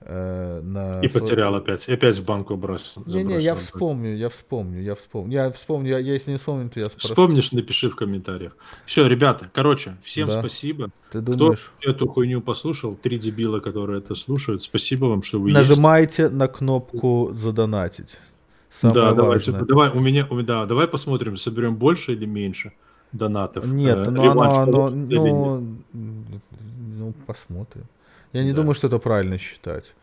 [0.00, 1.00] Э, на...
[1.00, 1.88] И потерял опять.
[1.88, 3.02] И опять в банку бросил.
[3.06, 5.32] Не-не, я вспомню, я вспомню, я вспомню.
[5.32, 7.08] Я вспомню, я, если не вспомню, то я спрошу.
[7.08, 8.56] Вспомнишь, напиши в комментариях.
[8.84, 10.38] Все, ребята, короче, всем да.
[10.38, 10.90] спасибо.
[11.10, 11.72] Ты думаешь?
[11.80, 16.34] Кто эту хуйню послушал, три дебила, которые это слушают, спасибо вам, что вы Нажимайте есть.
[16.34, 18.18] на кнопку задонатить.
[18.70, 22.72] Самое да, давайте, давай, у меня, у, да, давай посмотрим, соберем больше или меньше
[23.12, 23.64] донатов.
[23.64, 27.84] Нет, э, ну, оно, оно, ну, ну, посмотрим.
[28.36, 28.56] Я не да.
[28.56, 29.94] думаю, что это правильно считать.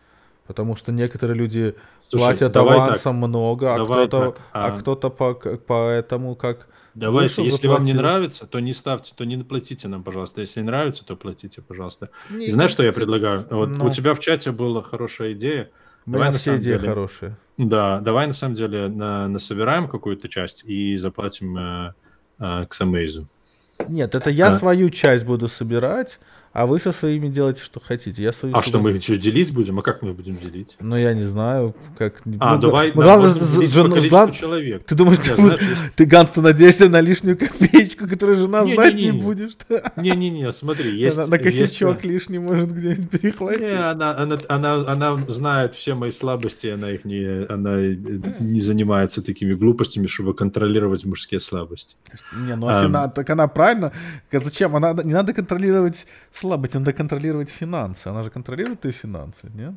[0.48, 1.76] Потому что некоторые люди
[2.10, 3.30] Слушай, платят авансом так.
[3.30, 4.66] много, а кто-то, а...
[4.68, 6.68] а кто-то по, по этому как...
[6.96, 7.72] Давайте, если заплатил.
[7.72, 10.42] вам не нравится, то не ставьте, то не платите нам, пожалуйста.
[10.42, 12.10] Если нравится, то платите, пожалуйста.
[12.30, 13.46] Не, знаешь, что я предлагаю?
[13.50, 13.86] Вот но...
[13.86, 15.70] у тебя в чате была хорошая идея.
[16.06, 17.38] У меня давай, все идеи деле, хорошие.
[17.58, 21.94] Да, давай на самом деле на, насобираем какую-то часть и заплатим э,
[22.40, 23.28] э, к Самейзу.
[23.88, 24.56] Нет, это я а?
[24.56, 26.20] свою часть буду собирать,
[26.54, 28.22] а вы со своими делаете, что хотите.
[28.22, 29.80] Я свою а что, мы что, делить будем?
[29.80, 30.76] А как мы будем делить?
[30.80, 32.22] Ну, я не знаю, как...
[32.40, 33.34] А, ну, давай, ну, главное,
[33.68, 34.10] жен...
[34.10, 34.32] Ган...
[34.32, 34.84] человек.
[34.84, 35.60] Ты думаешь, Нет, ты, знаешь,
[35.96, 39.54] ты, Ганс, ты надеешься на лишнюю копеечку, которую жена не, знать не, не, не будешь?
[39.96, 41.18] Не-не-не, смотри, есть...
[41.18, 42.06] Она, на косячок есть...
[42.06, 43.62] лишний может где-нибудь перехватить.
[43.62, 47.80] Не, она, она, она, она знает все мои слабости, она их не, она
[48.40, 51.96] не занимается такими глупостями, чтобы контролировать мужские слабости.
[52.36, 53.92] Не, ну, а, а, так она правильно...
[54.32, 54.76] Зачем?
[54.76, 56.06] Она, не надо контролировать
[56.44, 58.08] слабость, надо контролировать финансы.
[58.08, 59.76] Она же контролирует и финансы, нет?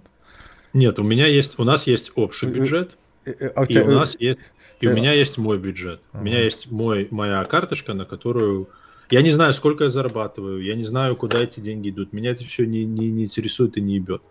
[0.73, 4.41] Нет, у меня есть, у нас есть общий бюджет, а и у нас есть,
[4.81, 6.01] и у меня есть мой бюджет.
[6.13, 8.69] У меня есть мой, моя карточка, на которую
[9.11, 12.13] я не знаю, сколько я зарабатываю, я не знаю, куда эти деньги идут.
[12.13, 14.23] Меня это все не, не, не интересует и не ебет.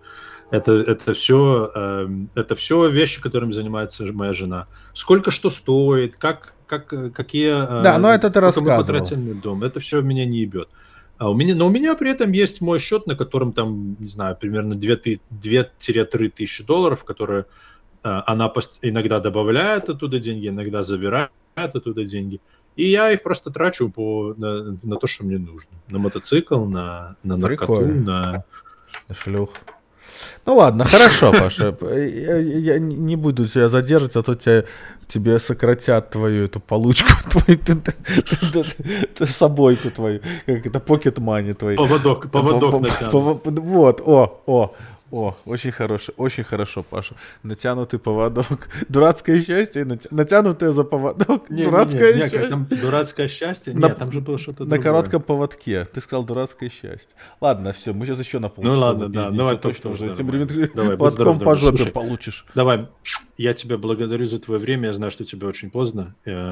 [0.51, 4.67] Это, это, все, э, эм, это все вещи, которыми занимается моя жена.
[4.93, 7.79] Сколько что стоит, как, как, какие...
[7.79, 8.77] Э, да, но это ты рассказывал.
[8.77, 9.63] мы потратили на дом.
[9.63, 10.67] Это все меня не ебет.
[11.17, 14.07] А у меня, но у меня при этом есть мой счет, на котором там, не
[14.07, 17.45] знаю, примерно 2-3 тысячи долларов, которые
[18.03, 18.51] э, она
[18.81, 22.41] иногда добавляет оттуда деньги, иногда забирает оттуда деньги.
[22.75, 25.71] И я их просто трачу по, на, на то, что мне нужно.
[25.89, 28.43] На мотоцикл, на, на наркоту, на...
[29.07, 29.51] На шлюх.
[30.45, 31.75] Ну ладно, хорошо, Паша.
[31.81, 34.63] Я, не буду тебя задерживать, а то тебя,
[35.07, 37.57] тебе сократят твою эту получку, твою
[39.27, 41.75] собойку твою, как это, покет мани твой.
[41.75, 43.41] Поводок, поводок натянут.
[43.45, 44.75] Вот, о, о.
[45.15, 47.15] О, очень хорошо, очень хорошо, Паша.
[47.41, 48.67] Натянутый поводок.
[48.89, 51.49] Дурацкое счастье, натянутое за поводок.
[51.49, 52.49] Не, дурацкое не, не, счастье.
[52.49, 53.73] Там дурацкое счастье?
[53.73, 54.83] На, Нет, там же было что-то На другое.
[54.83, 55.85] коротком поводке.
[55.85, 57.15] Ты сказал дурацкое счастье.
[57.39, 60.11] Ладно, все, мы сейчас еще на полчаса Ну ладно, да, давай точно уже.
[60.11, 60.27] Этим
[60.73, 62.45] давай, поводком по жопе получишь.
[62.53, 62.89] Давай,
[63.37, 64.87] я тебя благодарю за твое время.
[64.87, 66.13] Я знаю, что тебе очень поздно.
[66.25, 66.43] Э,